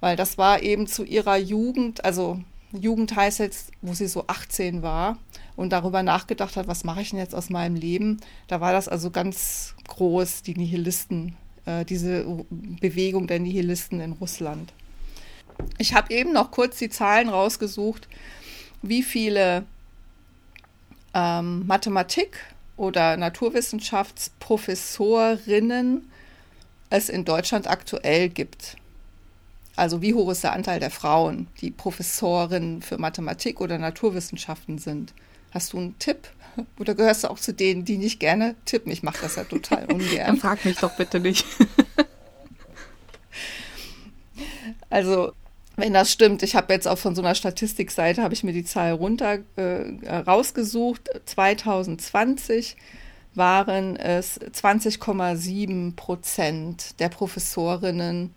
Weil 0.00 0.16
das 0.16 0.38
war 0.38 0.62
eben 0.62 0.88
zu 0.88 1.04
ihrer 1.04 1.36
Jugend, 1.36 2.04
also 2.04 2.40
Jugend 2.72 3.14
heißt 3.14 3.38
jetzt, 3.40 3.70
wo 3.82 3.92
sie 3.94 4.06
so 4.06 4.24
18 4.26 4.82
war 4.82 5.18
und 5.60 5.70
darüber 5.70 6.02
nachgedacht 6.02 6.56
hat, 6.56 6.66
was 6.68 6.84
mache 6.84 7.02
ich 7.02 7.10
denn 7.10 7.18
jetzt 7.18 7.34
aus 7.34 7.50
meinem 7.50 7.76
Leben. 7.76 8.16
Da 8.48 8.62
war 8.62 8.72
das 8.72 8.88
also 8.88 9.10
ganz 9.10 9.74
groß, 9.88 10.40
die 10.40 10.54
Nihilisten, 10.54 11.36
äh, 11.66 11.84
diese 11.84 12.24
Bewegung 12.48 13.26
der 13.26 13.40
Nihilisten 13.40 14.00
in 14.00 14.12
Russland. 14.12 14.72
Ich 15.76 15.92
habe 15.92 16.14
eben 16.14 16.32
noch 16.32 16.50
kurz 16.50 16.78
die 16.78 16.88
Zahlen 16.88 17.28
rausgesucht, 17.28 18.08
wie 18.80 19.02
viele 19.02 19.66
ähm, 21.12 21.66
Mathematik- 21.66 22.38
oder 22.78 23.18
Naturwissenschaftsprofessorinnen 23.18 26.10
es 26.88 27.10
in 27.10 27.26
Deutschland 27.26 27.68
aktuell 27.68 28.30
gibt. 28.30 28.78
Also 29.76 30.00
wie 30.00 30.14
hoch 30.14 30.30
ist 30.30 30.42
der 30.42 30.54
Anteil 30.54 30.80
der 30.80 30.90
Frauen, 30.90 31.48
die 31.60 31.70
Professorinnen 31.70 32.80
für 32.80 32.96
Mathematik 32.96 33.60
oder 33.60 33.76
Naturwissenschaften 33.76 34.78
sind? 34.78 35.12
Hast 35.50 35.72
du 35.72 35.78
einen 35.78 35.98
Tipp? 35.98 36.28
Oder 36.78 36.94
gehörst 36.94 37.24
du 37.24 37.30
auch 37.30 37.38
zu 37.38 37.52
denen, 37.52 37.84
die 37.84 37.96
nicht 37.96 38.20
gerne 38.20 38.54
tippen? 38.64 38.92
Ich 38.92 39.02
mache 39.02 39.22
das 39.22 39.36
ja 39.36 39.44
total 39.44 39.84
ungern. 39.92 40.26
Dann 40.26 40.36
frag 40.36 40.64
mich 40.64 40.78
doch 40.78 40.96
bitte 40.96 41.20
nicht. 41.20 41.46
also, 44.90 45.32
wenn 45.76 45.92
das 45.92 46.12
stimmt, 46.12 46.42
ich 46.42 46.56
habe 46.56 46.72
jetzt 46.72 46.88
auch 46.88 46.98
von 46.98 47.14
so 47.14 47.22
einer 47.22 47.34
Statistikseite, 47.34 48.22
habe 48.22 48.34
ich 48.34 48.44
mir 48.44 48.52
die 48.52 48.64
Zahl 48.64 48.92
runter 48.92 49.38
äh, 49.56 50.16
rausgesucht. 50.26 51.08
2020 51.24 52.76
waren 53.34 53.96
es 53.96 54.40
20,7 54.40 55.94
Prozent 55.94 56.98
der 56.98 57.08
Professorinnen 57.08 58.34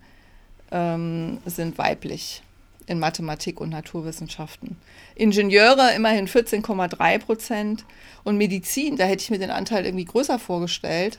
ähm, 0.70 1.38
sind 1.46 1.76
weiblich 1.78 2.43
in 2.86 2.98
Mathematik 2.98 3.60
und 3.60 3.70
Naturwissenschaften. 3.70 4.76
Ingenieure 5.14 5.94
immerhin 5.94 6.28
14,3 6.28 7.18
Prozent 7.18 7.84
und 8.24 8.36
Medizin, 8.36 8.96
da 8.96 9.04
hätte 9.04 9.22
ich 9.22 9.30
mir 9.30 9.38
den 9.38 9.50
Anteil 9.50 9.84
irgendwie 9.84 10.04
größer 10.04 10.38
vorgestellt, 10.38 11.18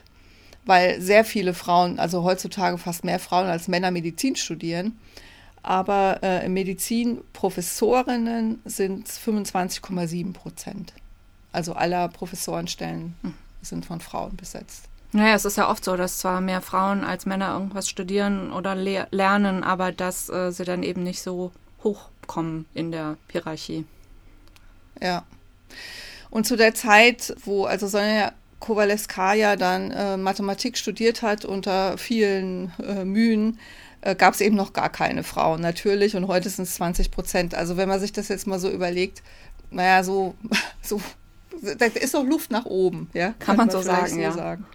weil 0.65 0.99
sehr 1.01 1.25
viele 1.25 1.53
Frauen, 1.53 1.99
also 1.99 2.23
heutzutage 2.23 2.77
fast 2.77 3.03
mehr 3.03 3.19
Frauen 3.19 3.47
als 3.47 3.67
Männer 3.67 3.91
Medizin 3.91 4.35
studieren. 4.35 4.97
Aber 5.61 6.19
äh, 6.21 6.47
Medizin 6.47 7.21
Professorinnen 7.33 8.61
sind 8.65 9.07
25,7 9.07 10.33
Prozent. 10.33 10.93
Also 11.51 11.73
aller 11.73 12.07
Professorenstellen 12.09 13.15
sind 13.61 13.85
von 13.85 13.99
Frauen 13.99 14.35
besetzt. 14.35 14.89
Naja, 15.15 15.33
es 15.35 15.45
ist 15.45 15.55
ja 15.55 15.69
oft 15.69 15.85
so, 15.85 15.95
dass 15.95 16.17
zwar 16.17 16.41
mehr 16.41 16.59
Frauen 16.59 17.05
als 17.05 17.25
Männer 17.25 17.53
irgendwas 17.53 17.87
studieren 17.87 18.51
oder 18.51 18.75
le 18.75 19.07
lernen, 19.11 19.63
aber 19.63 19.93
dass 19.93 20.27
äh, 20.27 20.51
sie 20.51 20.65
dann 20.65 20.83
eben 20.83 21.03
nicht 21.03 21.21
so 21.21 21.53
hochkommen 21.85 22.65
in 22.73 22.91
der 22.91 23.15
Hierarchie. 23.31 23.85
Ja. 25.01 25.23
Und 26.29 26.45
zu 26.45 26.57
der 26.57 26.73
Zeit, 26.73 27.33
wo 27.45 27.63
also 27.63 27.87
Sonja 27.87 28.33
Kowalewskaja 28.59 29.55
dann 29.55 29.91
äh, 29.91 30.17
Mathematik 30.17 30.77
studiert 30.77 31.21
hat 31.21 31.45
unter 31.45 31.97
vielen 31.97 32.73
äh, 32.85 33.05
Mühen, 33.05 33.57
äh, 34.01 34.15
gab 34.15 34.33
es 34.33 34.41
eben 34.41 34.57
noch 34.57 34.73
gar 34.73 34.89
keine 34.89 35.23
Frauen, 35.23 35.61
natürlich. 35.61 36.17
Und 36.17 36.27
heute 36.27 36.49
sind 36.49 36.65
es 36.65 36.75
20 36.75 37.11
Prozent. 37.11 37.55
Also 37.55 37.77
wenn 37.77 37.87
man 37.87 38.01
sich 38.01 38.11
das 38.11 38.27
jetzt 38.27 38.47
mal 38.47 38.59
so 38.59 38.69
überlegt, 38.69 39.23
naja, 39.71 40.03
so, 40.03 40.35
so 40.81 40.99
da 41.77 41.85
ist 41.85 42.13
noch 42.13 42.25
Luft 42.25 42.51
nach 42.51 42.65
oben, 42.65 43.09
ja. 43.13 43.33
Kann, 43.39 43.55
man, 43.55 43.67
man 43.67 43.69
so 43.69 43.81
sagen, 43.81 44.15
so 44.15 44.19
ja. 44.19 44.33
Sagen. 44.33 44.65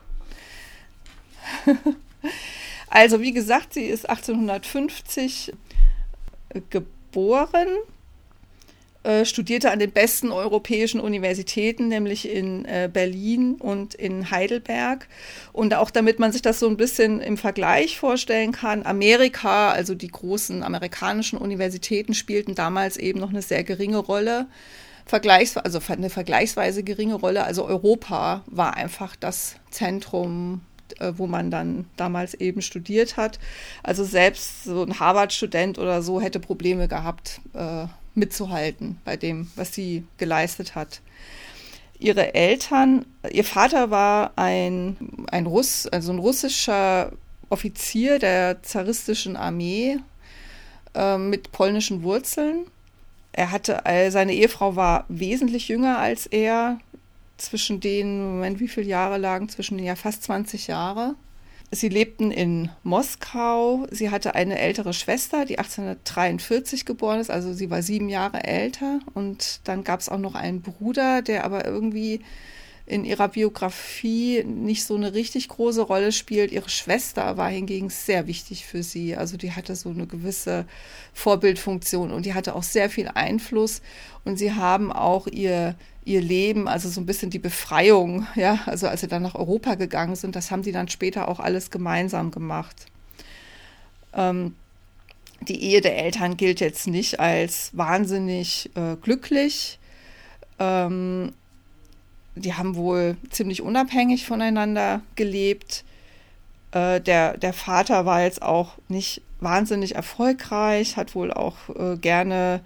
also 2.89 3.21
wie 3.21 3.33
gesagt, 3.33 3.75
sie 3.75 3.85
ist 3.85 4.09
1850 4.09 5.53
geboren 6.71 7.69
äh, 9.03 9.25
studierte 9.25 9.71
an 9.71 9.79
den 9.79 9.93
besten 9.93 10.31
europäischen 10.31 11.01
Universitäten, 11.01 11.89
nämlich 11.89 12.29
in 12.29 12.67
äh, 12.67 12.91
Berlin 12.93 13.55
und 13.55 13.95
in 13.95 14.31
Heidelberg. 14.31 15.09
Und 15.55 15.73
auch 15.73 15.91
damit 15.91 16.19
man 16.19 16.33
sich 16.33 16.43
das 16.43 16.61
so 16.61 16.69
ein 16.69 16.77
bisschen 16.77 17.23
im 17.23 17.39
Vergleich 17.39 17.99
vorstellen 17.99 18.53
kann, 18.53 18.85
Amerika, 18.85 19.71
also 19.71 19.95
die 19.95 20.09
großen 20.09 20.63
amerikanischen 20.63 21.39
Universitäten 21.39 22.13
spielten 22.13 22.55
damals 22.55 22.99
eben 22.99 23.21
noch 23.21 23.31
eine 23.31 23.41
sehr 23.41 23.65
geringe 23.65 23.97
Rolle. 23.97 24.49
Vergleichs 25.07 25.57
also 25.57 25.81
eine 25.89 26.11
vergleichsweise 26.11 26.83
geringe 26.83 27.15
Rolle. 27.15 27.45
Also 27.45 27.65
Europa 27.65 28.45
war 28.49 28.75
einfach 28.75 29.17
das 29.17 29.57
Zentrum 29.71 30.61
äh, 30.70 30.70
wo 31.17 31.27
man 31.27 31.51
dann 31.51 31.87
damals 31.97 32.35
eben 32.35 32.63
studiert 32.63 33.17
hat. 33.17 33.39
Also 33.83 34.05
selbst 34.05 34.65
so 34.65 34.83
ein 34.83 34.99
Harvard-Student 34.99 35.79
oder 35.79 36.03
so 36.03 36.21
hätte 36.21 36.41
Probleme 36.41 36.89
gehabt, 36.89 37.41
äh, 37.55 37.87
mitzuhalten 38.15 38.99
bei 39.05 39.17
dem, 39.17 39.51
was 39.57 39.75
sie 39.75 40.05
geleistet 40.19 40.75
hat. 40.75 41.01
Ihre 41.99 42.35
Eltern, 42.35 43.05
ihr 43.31 43.45
Vater 43.45 43.91
war 43.91 44.33
ein, 44.37 44.97
ein 45.31 45.47
Russ, 45.47 45.87
also 45.87 46.13
ein 46.13 46.19
russischer 46.19 47.13
Offizier 47.51 48.19
der 48.19 48.63
zaristischen 48.63 49.37
Armee 49.37 49.99
äh, 50.95 51.19
mit 51.19 51.53
polnischen 51.53 52.03
Wurzeln. 52.03 52.67
Er 53.33 53.51
hatte, 53.51 53.85
äh, 53.85 54.11
seine 54.11 54.33
Ehefrau 54.33 54.77
war 54.77 55.05
wesentlich 55.09 55.69
jünger 55.69 55.99
als 55.99 56.27
er, 56.27 56.79
zwischen 57.41 57.81
denen, 57.81 58.35
Moment, 58.35 58.61
wie 58.61 58.69
viele 58.69 58.87
Jahre 58.87 59.19
lagen 59.19 59.49
zwischen 59.49 59.77
denen? 59.77 59.87
Ja, 59.87 59.97
fast 59.97 60.23
20 60.25 60.67
Jahre. 60.67 61.15
Sie 61.73 61.89
lebten 61.89 62.33
in 62.33 62.69
Moskau. 62.83 63.87
Sie 63.91 64.11
hatte 64.11 64.35
eine 64.35 64.59
ältere 64.59 64.93
Schwester, 64.93 65.45
die 65.45 65.59
1843 65.59 66.85
geboren 66.85 67.21
ist, 67.21 67.31
also 67.31 67.53
sie 67.53 67.71
war 67.71 67.83
sieben 67.83 68.09
Jahre 68.09 68.45
älter. 68.45 68.99
Und 69.15 69.61
dann 69.65 69.85
gab 69.85 70.01
es 70.01 70.09
auch 70.09 70.19
noch 70.19 70.35
einen 70.35 70.63
Bruder, 70.63 71.23
der 71.23 71.45
aber 71.45 71.65
irgendwie 71.65 72.21
in 72.91 73.05
ihrer 73.05 73.29
Biografie 73.29 74.43
nicht 74.43 74.85
so 74.85 74.97
eine 74.97 75.15
richtig 75.15 75.47
große 75.47 75.83
Rolle 75.83 76.11
spielt. 76.11 76.51
Ihre 76.51 76.69
Schwester 76.69 77.37
war 77.37 77.49
hingegen 77.49 77.89
sehr 77.89 78.27
wichtig 78.27 78.67
für 78.67 78.83
sie. 78.83 79.15
Also 79.15 79.37
die 79.37 79.53
hatte 79.53 79.77
so 79.77 79.91
eine 79.91 80.09
gewisse 80.09 80.67
Vorbildfunktion 81.15 82.11
und 82.11 82.27
die 82.27 82.35
hatte 82.35 82.57
auch 82.57 82.65
sehr 82.65 82.91
viel 82.91 83.07
Einfluss. 83.07 83.81
Und 84.25 84.39
sie 84.39 84.55
haben 84.55 84.91
auch 84.91 85.29
ihr 85.29 85.77
ihr 86.05 86.21
Leben, 86.21 86.67
also 86.67 86.89
so 86.89 87.01
ein 87.01 87.07
bisschen 87.07 87.31
die 87.31 87.39
Befreiung, 87.39 88.27
ja, 88.35 88.61
also 88.67 88.89
als 88.89 89.03
sie 89.03 89.07
dann 89.07 89.23
nach 89.23 89.35
Europa 89.35 89.75
gegangen 89.75 90.17
sind, 90.17 90.35
das 90.35 90.51
haben 90.51 90.63
die 90.63 90.73
dann 90.73 90.89
später 90.89 91.29
auch 91.29 91.39
alles 91.39 91.71
gemeinsam 91.71 92.31
gemacht. 92.31 92.87
Ähm, 94.15 94.57
die 95.43 95.63
Ehe 95.63 95.83
der 95.83 95.99
Eltern 95.99 96.37
gilt 96.39 96.59
jetzt 96.61 96.87
nicht 96.87 97.21
als 97.21 97.71
wahnsinnig 97.75 98.71
äh, 98.75 98.97
glücklich. 98.97 99.79
Ähm, 100.59 101.33
die 102.41 102.55
haben 102.55 102.77
wohl 102.77 103.17
ziemlich 103.31 103.63
unabhängig 103.63 104.27
voneinander 104.27 105.03
gelebt. 105.17 105.85
Äh, 106.73 107.01
der, 107.01 107.37
der 107.37 107.53
Vater 107.53 108.07
war 108.07 108.23
jetzt 108.23 108.43
auch 108.43 108.73
nicht 108.89 109.23
wahnsinnig 109.41 109.95
erfolgreich, 109.95 110.97
hat 110.97 111.15
wohl 111.15 111.33
auch 111.33 111.57
äh, 111.75 111.97
gerne 111.97 112.61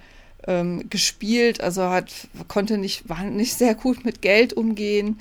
ähm, 0.47 0.89
gespielt, 0.91 1.61
also 1.61 1.89
hat, 1.89 2.13
konnte 2.49 2.79
nicht, 2.79 3.09
war 3.09 3.23
nicht 3.25 3.55
sehr 3.55 3.75
gut 3.75 4.05
mit 4.05 4.23
Geld 4.23 4.53
umgehen. 4.53 5.21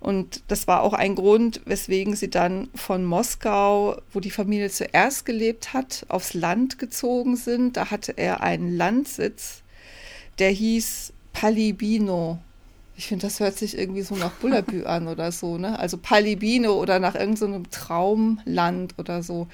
Und 0.00 0.42
das 0.46 0.68
war 0.68 0.82
auch 0.82 0.92
ein 0.92 1.16
Grund, 1.16 1.60
weswegen 1.64 2.14
sie 2.14 2.30
dann 2.30 2.68
von 2.74 3.04
Moskau, 3.04 3.96
wo 4.12 4.20
die 4.20 4.30
Familie 4.30 4.70
zuerst 4.70 5.26
gelebt 5.26 5.72
hat, 5.72 6.06
aufs 6.08 6.34
Land 6.34 6.78
gezogen 6.78 7.36
sind. 7.36 7.76
Da 7.76 7.90
hatte 7.90 8.12
er 8.16 8.40
einen 8.40 8.76
Landsitz, 8.76 9.62
der 10.38 10.50
hieß 10.50 11.12
Palibino. 11.32 12.38
Ich 12.98 13.06
finde, 13.06 13.26
das 13.26 13.38
hört 13.38 13.56
sich 13.56 13.78
irgendwie 13.78 14.02
so 14.02 14.16
nach 14.16 14.32
Bullabü 14.32 14.84
an 14.86 15.06
oder 15.06 15.30
so, 15.30 15.56
ne? 15.56 15.78
Also 15.78 15.96
Palibino 15.96 16.74
oder 16.74 16.98
nach 16.98 17.14
irgendeinem 17.14 17.64
so 17.64 17.70
Traumland 17.70 18.94
oder 18.98 19.22
so. 19.22 19.46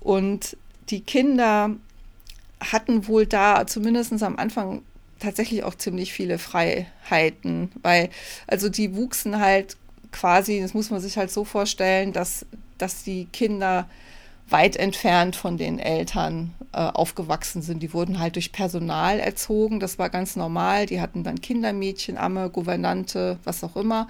Und 0.00 0.56
die 0.88 1.02
Kinder 1.02 1.76
hatten 2.60 3.06
wohl 3.06 3.26
da 3.26 3.66
zumindest 3.66 4.22
am 4.22 4.36
Anfang 4.36 4.82
tatsächlich 5.18 5.64
auch 5.64 5.74
ziemlich 5.74 6.12
viele 6.14 6.38
Freiheiten, 6.38 7.70
weil 7.82 8.08
also 8.46 8.70
die 8.70 8.96
wuchsen 8.96 9.38
halt 9.38 9.76
quasi, 10.10 10.60
das 10.60 10.72
muss 10.72 10.90
man 10.90 11.00
sich 11.00 11.18
halt 11.18 11.30
so 11.30 11.44
vorstellen, 11.44 12.12
dass, 12.12 12.46
dass 12.78 13.04
die 13.04 13.26
Kinder 13.32 13.88
weit 14.52 14.76
entfernt 14.76 15.34
von 15.34 15.56
den 15.56 15.78
Eltern 15.78 16.54
äh, 16.72 16.78
aufgewachsen 16.78 17.62
sind. 17.62 17.82
Die 17.82 17.92
wurden 17.92 18.18
halt 18.18 18.36
durch 18.36 18.52
Personal 18.52 19.18
erzogen, 19.18 19.80
das 19.80 19.98
war 19.98 20.10
ganz 20.10 20.36
normal. 20.36 20.86
Die 20.86 21.00
hatten 21.00 21.24
dann 21.24 21.40
Kindermädchen, 21.40 22.18
Amme, 22.18 22.50
Gouvernante, 22.50 23.38
was 23.44 23.64
auch 23.64 23.76
immer 23.76 24.08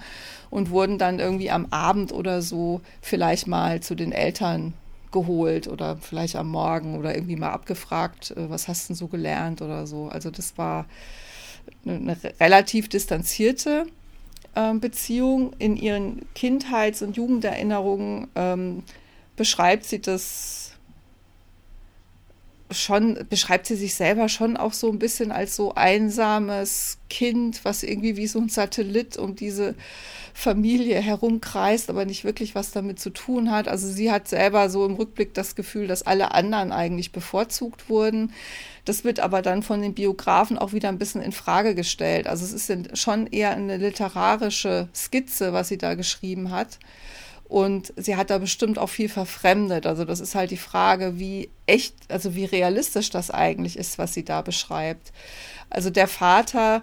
und 0.49 0.69
wurden 0.69 0.97
dann 0.97 1.19
irgendwie 1.19 1.49
am 1.49 1.67
Abend 1.71 2.11
oder 2.11 2.41
so 2.41 2.81
vielleicht 3.01 3.47
mal 3.47 3.81
zu 3.81 3.95
den 3.95 4.11
Eltern 4.11 4.73
geholt 5.11 5.67
oder 5.67 5.97
vielleicht 5.97 6.35
am 6.35 6.49
Morgen 6.49 6.97
oder 6.97 7.15
irgendwie 7.15 7.37
mal 7.37 7.51
abgefragt, 7.51 8.31
äh, 8.31 8.49
was 8.49 8.67
hast 8.67 8.89
du 8.89 8.93
so 8.93 9.07
gelernt 9.07 9.61
oder 9.61 9.87
so. 9.87 10.07
Also 10.09 10.29
das 10.29 10.57
war 10.57 10.85
eine, 11.85 11.95
eine 11.95 12.17
relativ 12.39 12.89
distanzierte 12.89 13.85
äh, 14.55 14.73
Beziehung. 14.73 15.53
In 15.59 15.77
ihren 15.77 16.21
Kindheits- 16.35 17.01
und 17.01 17.15
Jugenderinnerungen 17.15 18.27
ähm, 18.35 18.83
beschreibt 19.35 19.85
sie 19.85 20.01
das 20.01 20.63
schon, 22.71 23.25
beschreibt 23.29 23.67
sie 23.67 23.75
sich 23.75 23.95
selber 23.95 24.29
schon 24.29 24.57
auch 24.57 24.73
so 24.73 24.89
ein 24.91 24.99
bisschen 24.99 25.31
als 25.31 25.55
so 25.55 25.75
einsames 25.75 26.97
Kind, 27.09 27.63
was 27.63 27.83
irgendwie 27.83 28.17
wie 28.17 28.27
so 28.27 28.39
ein 28.39 28.49
Satellit 28.49 29.17
um 29.17 29.35
diese 29.35 29.75
Familie 30.33 30.99
herumkreist, 30.99 31.89
aber 31.89 32.05
nicht 32.05 32.23
wirklich 32.23 32.55
was 32.55 32.71
damit 32.71 32.99
zu 32.99 33.11
tun 33.11 33.51
hat. 33.51 33.67
Also 33.67 33.87
sie 33.87 34.11
hat 34.11 34.27
selber 34.27 34.69
so 34.69 34.85
im 34.85 34.95
Rückblick 34.95 35.33
das 35.33 35.55
Gefühl, 35.55 35.87
dass 35.87 36.03
alle 36.03 36.33
anderen 36.33 36.71
eigentlich 36.71 37.11
bevorzugt 37.11 37.89
wurden. 37.89 38.33
Das 38.85 39.03
wird 39.03 39.19
aber 39.19 39.41
dann 39.41 39.61
von 39.61 39.81
den 39.81 39.93
Biografen 39.93 40.57
auch 40.57 40.73
wieder 40.73 40.89
ein 40.89 40.97
bisschen 40.97 41.21
in 41.21 41.31
Frage 41.31 41.75
gestellt. 41.75 42.27
Also 42.27 42.43
es 42.45 42.51
ist 42.51 42.97
schon 42.97 43.27
eher 43.27 43.51
eine 43.51 43.77
literarische 43.77 44.87
Skizze, 44.93 45.53
was 45.53 45.67
sie 45.67 45.77
da 45.77 45.93
geschrieben 45.93 46.51
hat. 46.51 46.79
Und 47.53 47.93
sie 47.97 48.15
hat 48.15 48.31
da 48.31 48.39
bestimmt 48.39 48.79
auch 48.79 48.89
viel 48.89 49.09
verfremdet. 49.09 49.85
Also 49.85 50.05
das 50.05 50.19
ist 50.19 50.33
halt 50.33 50.49
die 50.49 50.57
Frage, 50.57 51.19
wie 51.19 51.51
echt, 51.67 51.93
also 52.09 52.33
wie 52.33 52.45
realistisch 52.45 53.11
das 53.11 53.29
eigentlich 53.29 53.77
ist, 53.77 53.99
was 53.99 54.15
sie 54.15 54.25
da 54.25 54.41
beschreibt. 54.41 55.13
Also 55.69 55.91
der 55.91 56.07
Vater 56.07 56.81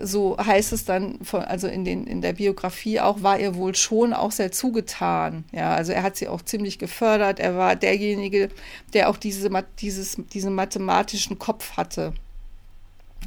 so 0.00 0.36
heißt 0.38 0.72
es 0.72 0.84
dann, 0.84 1.18
von, 1.24 1.42
also 1.42 1.66
in, 1.66 1.84
den, 1.84 2.06
in 2.06 2.20
der 2.20 2.34
Biografie 2.34 3.00
auch, 3.00 3.24
war 3.24 3.40
ihr 3.40 3.56
wohl 3.56 3.74
schon 3.74 4.12
auch 4.12 4.30
sehr 4.30 4.52
zugetan. 4.52 5.42
Ja, 5.50 5.74
also 5.74 5.90
er 5.90 6.04
hat 6.04 6.14
sie 6.14 6.28
auch 6.28 6.42
ziemlich 6.42 6.78
gefördert. 6.78 7.40
Er 7.40 7.56
war 7.56 7.74
derjenige, 7.74 8.48
der 8.94 9.10
auch 9.10 9.16
diese, 9.16 9.50
dieses, 9.80 10.18
diesen 10.32 10.54
mathematischen 10.54 11.40
Kopf 11.40 11.76
hatte. 11.76 12.12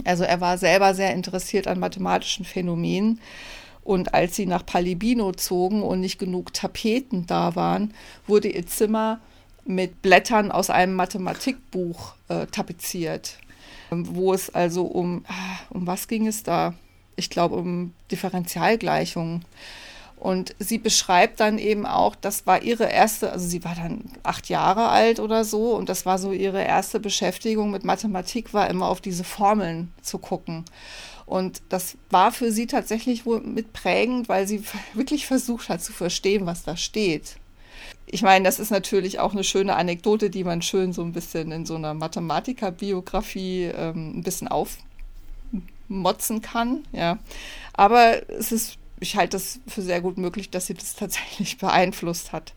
Also 0.05 0.23
er 0.23 0.39
war 0.39 0.57
selber 0.57 0.93
sehr 0.93 1.13
interessiert 1.13 1.67
an 1.67 1.77
mathematischen 1.77 2.45
Phänomenen. 2.45 3.19
Und 3.86 4.13
als 4.13 4.36
sie 4.36 4.46
nach 4.46 4.65
Palibino 4.65 5.32
zogen 5.32 5.82
und 5.82 6.01
nicht 6.01 6.20
genug 6.20 6.54
Tapeten 6.54 7.25
da 7.27 7.56
waren, 7.56 7.94
wurde 8.27 8.50
ihr 8.50 8.68
Zimmer 8.68 9.22
mit 9.63 10.01
Blättern 10.01 10.51
aus 10.51 10.70
einem 10.70 10.96
Mathematikbuch 10.96 12.15
äh, 12.27 12.48
tapeziert 12.48 13.38
wo 13.89 14.34
es 14.34 14.54
also 14.54 14.84
um, 14.84 15.24
ah, 15.27 15.60
um 15.70 15.88
was 15.88 16.08
ging 16.08 16.27
es 16.27 16.44
da? 16.44 16.74
Ich 17.15 17.30
glaube, 17.30 17.56
um 17.56 17.94
Differentialgleichungen. 18.12 19.46
Und 20.18 20.56
sie 20.60 20.77
beschreibt 20.77 21.39
dann 21.39 21.58
eben 21.58 21.86
auch, 21.86 22.15
das 22.15 22.48
war 22.48 22.63
ihre 22.63 22.86
erste, 22.86 23.32
also 23.32 23.46
sie 23.46 23.63
war 23.63 23.75
dann 23.75 24.01
acht 24.24 24.50
Jahre 24.50 24.89
alt 24.89 25.20
oder 25.20 25.44
so 25.44 25.75
und 25.75 25.89
das 25.89 26.06
war 26.06 26.18
so 26.18 26.32
ihre 26.32 26.63
erste 26.63 27.00
Beschäftigung 27.00 27.70
mit 27.70 27.84
Mathematik, 27.84 28.54
war 28.54 28.70
immer 28.70 28.88
auf 28.88 29.01
diese 29.01 29.24
Formeln 29.24 29.94
zu 30.01 30.18
gucken. 30.18 30.65
Und 31.25 31.63
das 31.70 31.98
war 32.10 32.32
für 32.32 32.51
sie 32.51 32.67
tatsächlich 32.67 33.25
wohl 33.25 33.41
mit 33.41 33.74
prägend, 33.74 34.29
weil 34.29 34.48
sie 34.48 34.63
wirklich 34.94 35.25
versucht 35.25 35.70
hat 35.70 35.84
zu 35.84 35.94
verstehen, 35.94 36.46
was 36.46 36.63
da 36.63 36.77
steht. 36.77 37.38
Ich 38.08 38.22
meine, 38.22 38.46
das 38.46 38.60
ist 38.60 38.70
natürlich 38.70 39.20
auch 39.20 39.34
eine 39.34 39.44
schöne 39.44 39.75
Anekdote, 39.75 40.29
die 40.29 40.44
man 40.44 40.62
schön 40.62 40.94
so 40.94 41.01
ein 41.01 41.12
bisschen 41.12 41.51
in 41.51 41.65
so 41.65 41.75
einer 41.75 41.96
Mathematikerbiografie 41.96 43.72
ähm, 43.75 44.20
ein 44.20 44.24
bisschen 44.24 44.48
aufmotzen 44.48 46.41
kann. 46.41 46.84
Ja. 46.91 47.17
Aber 47.74 48.29
es 48.29 48.51
ist, 48.51 48.77
ich 49.00 49.15
halte 49.15 49.38
das 49.38 49.60
für 49.67 49.82
sehr 49.82 50.01
gut 50.01 50.17
möglich, 50.17 50.51
dass 50.51 50.67
sie 50.67 50.75
das 50.75 50.96
tatsächlich 50.98 51.58
beeinflusst 51.58 52.32
hat. 52.32 52.53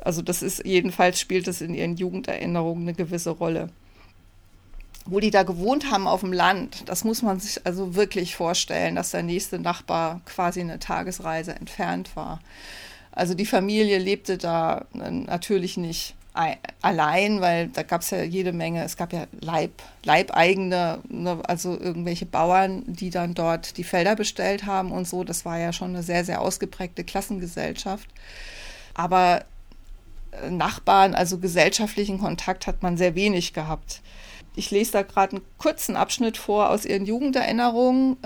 Also 0.00 0.22
das 0.22 0.42
ist 0.42 0.64
jedenfalls 0.64 1.18
spielt 1.18 1.48
es 1.48 1.60
in 1.60 1.74
ihren 1.74 1.96
Jugenderinnerungen 1.96 2.84
eine 2.84 2.94
gewisse 2.94 3.30
Rolle. 3.30 3.70
Wo 5.10 5.20
die 5.20 5.30
da 5.30 5.42
gewohnt 5.42 5.90
haben 5.90 6.06
auf 6.06 6.20
dem 6.20 6.34
Land, 6.34 6.86
das 6.86 7.02
muss 7.02 7.22
man 7.22 7.40
sich 7.40 7.64
also 7.64 7.94
wirklich 7.94 8.36
vorstellen, 8.36 8.94
dass 8.94 9.10
der 9.10 9.22
nächste 9.22 9.58
Nachbar 9.58 10.20
quasi 10.26 10.60
eine 10.60 10.78
Tagesreise 10.78 11.54
entfernt 11.54 12.14
war. 12.14 12.40
Also 13.12 13.32
die 13.32 13.46
Familie 13.46 13.98
lebte 13.98 14.36
da 14.36 14.84
äh, 14.94 15.10
natürlich 15.10 15.78
nicht 15.78 16.14
allein, 16.82 17.40
weil 17.40 17.68
da 17.68 17.82
gab 17.82 18.02
es 18.02 18.10
ja 18.10 18.22
jede 18.22 18.52
Menge, 18.52 18.84
es 18.84 18.96
gab 18.96 19.12
ja 19.12 19.26
Leib, 19.40 19.82
Leibeigene, 20.04 21.00
ne, 21.08 21.40
also 21.48 21.78
irgendwelche 21.78 22.26
Bauern, 22.26 22.84
die 22.86 23.10
dann 23.10 23.34
dort 23.34 23.76
die 23.76 23.84
Felder 23.84 24.14
bestellt 24.14 24.66
haben 24.66 24.92
und 24.92 25.08
so. 25.08 25.24
Das 25.24 25.44
war 25.44 25.58
ja 25.58 25.72
schon 25.72 25.90
eine 25.90 26.02
sehr, 26.02 26.24
sehr 26.24 26.40
ausgeprägte 26.40 27.02
Klassengesellschaft. 27.02 28.08
Aber 28.94 29.44
äh, 30.30 30.50
Nachbarn, 30.50 31.14
also 31.14 31.38
gesellschaftlichen 31.38 32.18
Kontakt 32.18 32.66
hat 32.66 32.82
man 32.82 32.96
sehr 32.96 33.14
wenig 33.14 33.52
gehabt. 33.52 34.00
Ich 34.58 34.72
lese 34.72 34.90
da 34.90 35.02
gerade 35.02 35.36
einen 35.36 35.44
kurzen 35.56 35.94
Abschnitt 35.94 36.36
vor 36.36 36.70
aus 36.70 36.84
ihren 36.84 37.06
Jugenderinnerungen, 37.06 38.16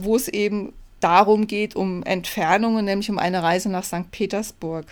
wo 0.00 0.16
es 0.16 0.26
eben 0.26 0.72
darum 0.98 1.46
geht, 1.46 1.76
um 1.76 2.02
Entfernungen, 2.02 2.84
nämlich 2.84 3.08
um 3.08 3.20
eine 3.20 3.44
Reise 3.44 3.68
nach 3.68 3.84
St. 3.84 4.10
Petersburg. 4.10 4.86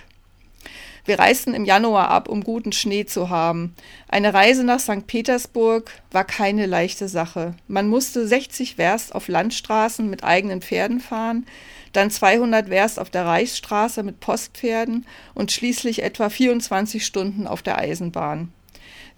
Wir 1.05 1.19
reisten 1.19 1.53
im 1.53 1.65
Januar 1.65 2.11
ab, 2.11 2.29
um 2.29 2.45
guten 2.45 2.71
Schnee 2.71 3.07
zu 3.07 3.29
haben. 3.29 3.75
Eine 4.07 4.35
Reise 4.35 4.63
nach 4.63 4.79
St. 4.79 5.09
Petersburg 5.09 5.91
war 6.13 6.23
keine 6.23 6.67
leichte 6.67 7.09
Sache. 7.09 7.55
Man 7.67 7.89
musste 7.89 8.29
60 8.29 8.79
Werst 8.79 9.17
auf 9.17 9.27
Landstraßen 9.27 10.09
mit 10.09 10.23
eigenen 10.23 10.63
Pferden 10.63 11.01
fahren, 11.01 11.45
dann 11.93 12.13
200 12.13 12.71
Werst 12.71 13.01
auf 13.01 13.11
der 13.11 13.27
Reichsstraße 13.27 14.05
mit 14.05 14.21
Postpferden 14.21 15.07
und 15.35 15.51
schließlich 15.51 16.05
etwa 16.05 16.31
24 16.31 17.05
Stunden 17.05 17.49
auf 17.49 17.63
der 17.63 17.79
Eisenbahn. 17.79 18.53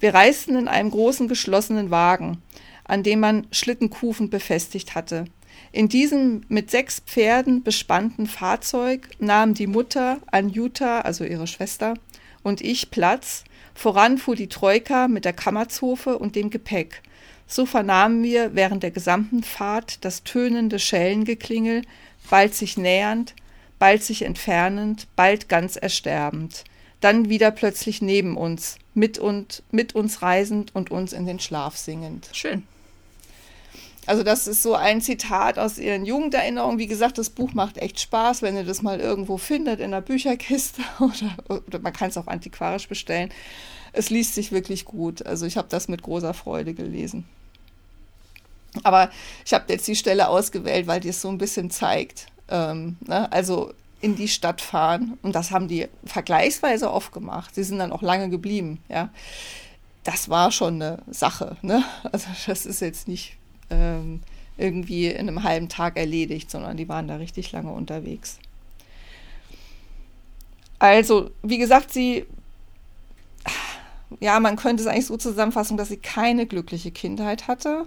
Wir 0.00 0.14
reisten 0.14 0.56
in 0.56 0.66
einem 0.66 0.90
großen 0.90 1.28
geschlossenen 1.28 1.90
Wagen, 1.90 2.42
an 2.84 3.02
dem 3.02 3.20
man 3.20 3.46
Schlittenkufen 3.52 4.30
befestigt 4.30 4.94
hatte. 4.94 5.26
In 5.72 5.88
diesem 5.88 6.40
mit 6.48 6.70
sechs 6.70 7.00
Pferden 7.00 7.62
bespannten 7.62 8.26
Fahrzeug 8.26 9.10
nahmen 9.18 9.54
die 9.54 9.66
Mutter, 9.66 10.18
Anjuta, 10.32 11.02
also 11.02 11.24
ihre 11.24 11.46
Schwester, 11.46 11.94
und 12.42 12.62
ich 12.62 12.90
Platz. 12.90 13.44
Voran 13.74 14.18
fuhr 14.18 14.36
die 14.36 14.48
Troika 14.48 15.06
mit 15.06 15.26
der 15.26 15.34
Kammerzofe 15.34 16.18
und 16.18 16.34
dem 16.34 16.50
Gepäck. 16.50 17.02
So 17.46 17.66
vernahmen 17.66 18.22
wir 18.22 18.54
während 18.54 18.82
der 18.82 18.90
gesamten 18.90 19.42
Fahrt 19.42 20.04
das 20.04 20.24
tönende 20.24 20.78
Schellengeklingel, 20.78 21.82
bald 22.30 22.54
sich 22.54 22.78
nähernd, 22.78 23.34
bald 23.78 24.02
sich 24.02 24.22
entfernend, 24.22 25.08
bald 25.14 25.48
ganz 25.48 25.76
ersterbend, 25.76 26.64
dann 27.00 27.28
wieder 27.28 27.50
plötzlich 27.50 28.02
neben 28.02 28.36
uns, 28.36 28.76
mit 28.94 29.18
und 29.18 29.62
mit 29.70 29.94
uns 29.94 30.22
reisend 30.22 30.74
und 30.74 30.90
uns 30.90 31.12
in 31.12 31.26
den 31.26 31.40
Schlaf 31.40 31.76
singend. 31.76 32.28
Schön. 32.32 32.64
Also 34.06 34.22
das 34.22 34.46
ist 34.46 34.62
so 34.62 34.74
ein 34.74 35.00
Zitat 35.00 35.58
aus 35.58 35.78
ihren 35.78 36.04
Jugenderinnerungen. 36.04 36.78
Wie 36.78 36.86
gesagt, 36.86 37.18
das 37.18 37.30
Buch 37.30 37.52
macht 37.52 37.78
echt 37.78 38.00
Spaß, 38.00 38.42
wenn 38.42 38.56
ihr 38.56 38.64
das 38.64 38.82
mal 38.82 38.98
irgendwo 38.98 39.36
findet 39.36 39.78
in 39.78 39.92
der 39.92 40.00
Bücherkiste 40.00 40.82
oder, 40.98 41.62
oder 41.66 41.78
man 41.78 41.92
kann 41.92 42.10
es 42.10 42.16
auch 42.16 42.26
antiquarisch 42.26 42.88
bestellen. 42.88 43.30
Es 43.92 44.10
liest 44.10 44.34
sich 44.34 44.52
wirklich 44.52 44.84
gut. 44.84 45.24
Also 45.26 45.46
ich 45.46 45.56
habe 45.56 45.68
das 45.68 45.88
mit 45.88 46.02
großer 46.02 46.34
Freude 46.34 46.74
gelesen. 46.74 47.24
Aber 48.82 49.10
ich 49.44 49.52
habe 49.52 49.64
jetzt 49.68 49.86
die 49.88 49.96
Stelle 49.96 50.28
ausgewählt, 50.28 50.86
weil 50.86 51.00
die 51.00 51.08
es 51.08 51.20
so 51.20 51.28
ein 51.28 51.38
bisschen 51.38 51.70
zeigt. 51.70 52.26
Ähm, 52.48 52.96
ne? 53.06 53.30
Also 53.32 53.72
in 54.00 54.16
die 54.16 54.28
Stadt 54.28 54.60
fahren 54.60 55.18
und 55.22 55.34
das 55.34 55.50
haben 55.50 55.68
die 55.68 55.88
vergleichsweise 56.04 56.90
oft 56.90 57.12
gemacht. 57.12 57.54
Sie 57.54 57.64
sind 57.64 57.78
dann 57.78 57.92
auch 57.92 58.02
lange 58.02 58.30
geblieben. 58.30 58.78
Ja, 58.88 59.10
das 60.04 60.28
war 60.28 60.50
schon 60.52 60.74
eine 60.74 61.02
Sache. 61.10 61.56
Ne? 61.62 61.84
Also 62.10 62.28
das 62.46 62.66
ist 62.66 62.80
jetzt 62.80 63.08
nicht 63.08 63.36
ähm, 63.68 64.20
irgendwie 64.56 65.06
in 65.06 65.28
einem 65.28 65.42
halben 65.42 65.68
Tag 65.68 65.96
erledigt, 65.96 66.50
sondern 66.50 66.76
die 66.76 66.88
waren 66.88 67.08
da 67.08 67.16
richtig 67.16 67.52
lange 67.52 67.72
unterwegs. 67.72 68.38
Also, 70.78 71.30
wie 71.42 71.58
gesagt, 71.58 71.92
sie, 71.92 72.24
ja, 74.18 74.40
man 74.40 74.56
könnte 74.56 74.82
es 74.82 74.86
eigentlich 74.86 75.06
so 75.06 75.18
zusammenfassen, 75.18 75.76
dass 75.76 75.88
sie 75.88 75.98
keine 75.98 76.46
glückliche 76.46 76.90
Kindheit 76.90 77.48
hatte. 77.48 77.86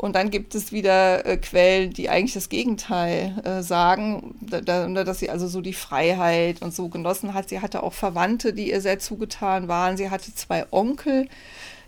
Und 0.00 0.14
dann 0.14 0.30
gibt 0.30 0.54
es 0.54 0.72
wieder 0.72 1.26
äh, 1.26 1.36
Quellen, 1.36 1.92
die 1.92 2.08
eigentlich 2.08 2.32
das 2.32 2.48
Gegenteil 2.48 3.38
äh, 3.44 3.62
sagen, 3.62 4.34
da, 4.40 4.62
da, 4.62 4.88
dass 5.04 5.18
sie 5.18 5.28
also 5.28 5.46
so 5.46 5.60
die 5.60 5.74
Freiheit 5.74 6.62
und 6.62 6.74
so 6.74 6.88
genossen 6.88 7.34
hat. 7.34 7.50
Sie 7.50 7.60
hatte 7.60 7.82
auch 7.82 7.92
Verwandte, 7.92 8.54
die 8.54 8.70
ihr 8.70 8.80
sehr 8.80 8.98
zugetan 8.98 9.68
waren. 9.68 9.98
Sie 9.98 10.08
hatte 10.08 10.34
zwei 10.34 10.64
Onkel, 10.70 11.28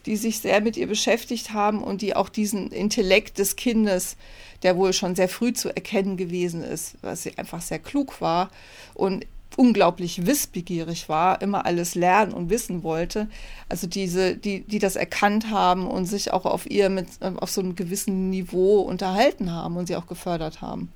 die 0.04 0.16
sich 0.16 0.40
sehr 0.40 0.60
mit 0.60 0.76
ihr 0.76 0.88
beschäftigt 0.88 1.54
haben 1.54 1.82
und 1.82 2.02
die 2.02 2.14
auch 2.14 2.28
diesen 2.28 2.70
Intellekt 2.70 3.38
des 3.38 3.56
Kindes, 3.56 4.18
der 4.62 4.76
wohl 4.76 4.92
schon 4.92 5.14
sehr 5.14 5.30
früh 5.30 5.54
zu 5.54 5.74
erkennen 5.74 6.18
gewesen 6.18 6.62
ist, 6.62 6.96
was 7.00 7.22
sie 7.22 7.38
einfach 7.38 7.62
sehr 7.62 7.78
klug 7.78 8.20
war 8.20 8.50
und 8.92 9.24
unglaublich 9.56 10.26
wissbegierig 10.26 11.08
war, 11.08 11.42
immer 11.42 11.66
alles 11.66 11.94
lernen 11.94 12.32
und 12.32 12.50
wissen 12.50 12.82
wollte. 12.82 13.28
Also 13.68 13.86
diese, 13.86 14.36
die, 14.36 14.60
die 14.60 14.78
das 14.78 14.96
erkannt 14.96 15.50
haben 15.50 15.86
und 15.86 16.06
sich 16.06 16.32
auch 16.32 16.44
auf 16.44 16.70
ihr 16.70 16.88
mit 16.88 17.06
auf 17.36 17.50
so 17.50 17.60
einem 17.60 17.74
gewissen 17.74 18.30
Niveau 18.30 18.80
unterhalten 18.80 19.52
haben 19.52 19.76
und 19.76 19.86
sie 19.86 19.96
auch 19.96 20.06
gefördert 20.06 20.60
haben. 20.60 20.92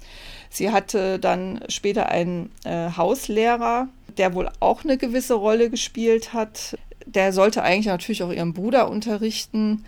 Sie 0.50 0.70
hatte 0.70 1.18
dann 1.18 1.60
später 1.68 2.08
einen 2.08 2.50
äh, 2.64 2.90
Hauslehrer, 2.96 3.88
der 4.16 4.34
wohl 4.34 4.50
auch 4.60 4.84
eine 4.84 4.96
gewisse 4.96 5.34
Rolle 5.34 5.70
gespielt 5.70 6.32
hat 6.32 6.76
der 7.06 7.32
sollte 7.32 7.62
eigentlich 7.62 7.86
natürlich 7.86 8.22
auch 8.22 8.32
ihren 8.32 8.52
Bruder 8.52 8.90
unterrichten 8.90 9.84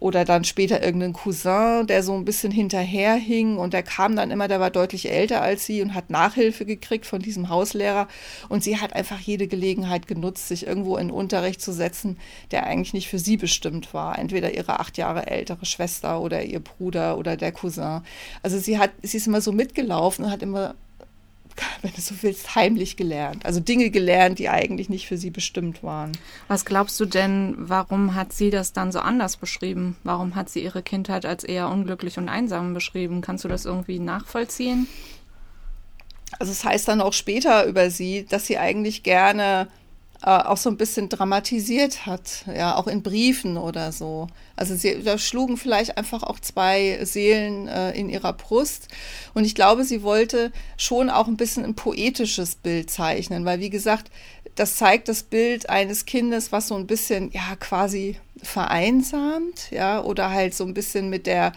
oder 0.00 0.24
dann 0.24 0.44
später 0.44 0.82
irgendeinen 0.82 1.12
Cousin, 1.12 1.86
der 1.86 2.02
so 2.02 2.14
ein 2.14 2.24
bisschen 2.24 2.50
hinterherhing 2.50 3.58
und 3.58 3.74
der 3.74 3.82
kam 3.82 4.16
dann 4.16 4.30
immer, 4.30 4.48
der 4.48 4.58
war 4.58 4.70
deutlich 4.70 5.10
älter 5.10 5.42
als 5.42 5.66
sie 5.66 5.82
und 5.82 5.94
hat 5.94 6.10
Nachhilfe 6.10 6.64
gekriegt 6.64 7.04
von 7.06 7.20
diesem 7.20 7.50
Hauslehrer 7.50 8.08
und 8.48 8.64
sie 8.64 8.78
hat 8.78 8.94
einfach 8.94 9.20
jede 9.20 9.46
Gelegenheit 9.46 10.06
genutzt, 10.06 10.48
sich 10.48 10.66
irgendwo 10.66 10.96
in 10.96 11.10
Unterricht 11.10 11.60
zu 11.60 11.72
setzen, 11.72 12.18
der 12.50 12.66
eigentlich 12.66 12.94
nicht 12.94 13.08
für 13.08 13.18
sie 13.18 13.36
bestimmt 13.36 13.92
war, 13.92 14.18
entweder 14.18 14.54
ihre 14.54 14.80
acht 14.80 14.96
Jahre 14.96 15.26
ältere 15.26 15.66
Schwester 15.66 16.20
oder 16.20 16.42
ihr 16.42 16.60
Bruder 16.60 17.18
oder 17.18 17.36
der 17.36 17.52
Cousin. 17.52 18.00
Also 18.42 18.58
sie 18.58 18.78
hat, 18.78 18.90
sie 19.02 19.18
ist 19.18 19.26
immer 19.26 19.42
so 19.42 19.52
mitgelaufen 19.52 20.24
und 20.24 20.30
hat 20.30 20.42
immer 20.42 20.74
wenn 21.82 21.92
du 21.92 22.00
so 22.00 22.14
willst, 22.20 22.54
heimlich 22.54 22.96
gelernt. 22.96 23.44
Also 23.44 23.60
Dinge 23.60 23.90
gelernt, 23.90 24.38
die 24.38 24.48
eigentlich 24.48 24.88
nicht 24.88 25.06
für 25.06 25.16
sie 25.16 25.30
bestimmt 25.30 25.82
waren. 25.82 26.12
Was 26.48 26.64
glaubst 26.64 26.98
du 27.00 27.06
denn, 27.06 27.54
warum 27.56 28.14
hat 28.14 28.32
sie 28.32 28.50
das 28.50 28.72
dann 28.72 28.92
so 28.92 29.00
anders 29.00 29.36
beschrieben? 29.36 29.96
Warum 30.04 30.34
hat 30.34 30.50
sie 30.50 30.62
ihre 30.62 30.82
Kindheit 30.82 31.26
als 31.26 31.44
eher 31.44 31.68
unglücklich 31.68 32.18
und 32.18 32.28
einsam 32.28 32.74
beschrieben? 32.74 33.20
Kannst 33.20 33.44
du 33.44 33.48
das 33.48 33.64
irgendwie 33.64 33.98
nachvollziehen? 33.98 34.86
Also 36.38 36.52
es 36.52 36.64
heißt 36.64 36.88
dann 36.88 37.00
auch 37.00 37.12
später 37.12 37.66
über 37.66 37.90
sie, 37.90 38.24
dass 38.26 38.46
sie 38.46 38.58
eigentlich 38.58 39.02
gerne 39.02 39.68
auch 40.28 40.56
so 40.58 40.68
ein 40.68 40.76
bisschen 40.76 41.08
dramatisiert 41.08 42.04
hat, 42.04 42.44
ja, 42.54 42.76
auch 42.76 42.86
in 42.86 43.02
Briefen 43.02 43.56
oder 43.56 43.90
so. 43.90 44.26
Also 44.54 44.76
sie, 44.76 45.02
da 45.02 45.16
schlugen 45.16 45.56
vielleicht 45.56 45.96
einfach 45.96 46.22
auch 46.22 46.38
zwei 46.40 46.98
Seelen 47.04 47.68
äh, 47.68 47.92
in 47.92 48.10
ihrer 48.10 48.34
Brust. 48.34 48.88
Und 49.32 49.44
ich 49.44 49.54
glaube, 49.54 49.84
sie 49.84 50.02
wollte 50.02 50.52
schon 50.76 51.08
auch 51.08 51.26
ein 51.26 51.38
bisschen 51.38 51.64
ein 51.64 51.74
poetisches 51.74 52.54
Bild 52.54 52.90
zeichnen, 52.90 53.44
weil 53.46 53.60
wie 53.60 53.70
gesagt, 53.70 54.10
das 54.56 54.76
zeigt 54.76 55.08
das 55.08 55.22
Bild 55.22 55.70
eines 55.70 56.04
Kindes, 56.04 56.52
was 56.52 56.68
so 56.68 56.74
ein 56.74 56.86
bisschen, 56.86 57.30
ja, 57.32 57.56
quasi 57.58 58.16
vereinsamt, 58.42 59.70
ja, 59.70 60.02
oder 60.02 60.30
halt 60.30 60.54
so 60.54 60.64
ein 60.64 60.74
bisschen 60.74 61.08
mit 61.08 61.26
der 61.26 61.52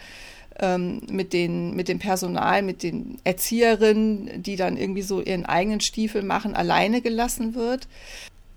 ähm, 0.60 1.02
mit, 1.10 1.32
den, 1.32 1.74
mit 1.74 1.88
dem 1.88 1.98
Personal, 1.98 2.62
mit 2.62 2.82
den 2.82 3.18
Erzieherinnen, 3.24 4.42
die 4.42 4.56
dann 4.56 4.76
irgendwie 4.76 5.02
so 5.02 5.20
ihren 5.20 5.46
eigenen 5.46 5.80
Stiefel 5.80 6.22
machen, 6.22 6.54
alleine 6.54 7.00
gelassen 7.00 7.54
wird. 7.54 7.88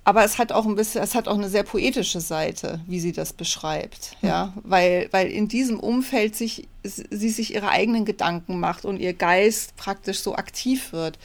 Aber 0.07 0.23
es 0.23 0.37
hat 0.37 0.53
auch 0.53 0.65
ein 0.65 0.75
bisschen, 0.75 1.03
es 1.03 1.15
hat 1.15 1.27
auch 1.27 1.35
eine 1.35 1.49
sehr 1.49 1.63
poetische 1.63 2.21
Seite, 2.21 2.79
wie 2.87 3.01
sie 3.01 3.11
das 3.11 3.33
beschreibt, 3.33 4.15
ja, 4.21 4.53
mhm. 4.55 4.61
weil, 4.63 5.09
weil 5.11 5.27
in 5.27 5.49
diesem 5.49 5.81
Umfeld 5.81 6.33
sich, 6.33 6.69
sie 6.81 7.29
sich 7.29 7.53
ihre 7.53 7.67
eigenen 7.67 8.05
Gedanken 8.05 8.57
macht 8.57 8.85
und 8.85 9.01
ihr 9.01 9.13
Geist 9.13 9.75
praktisch 9.75 10.19
so 10.19 10.33
aktiv 10.33 10.93
wird. 10.93 11.19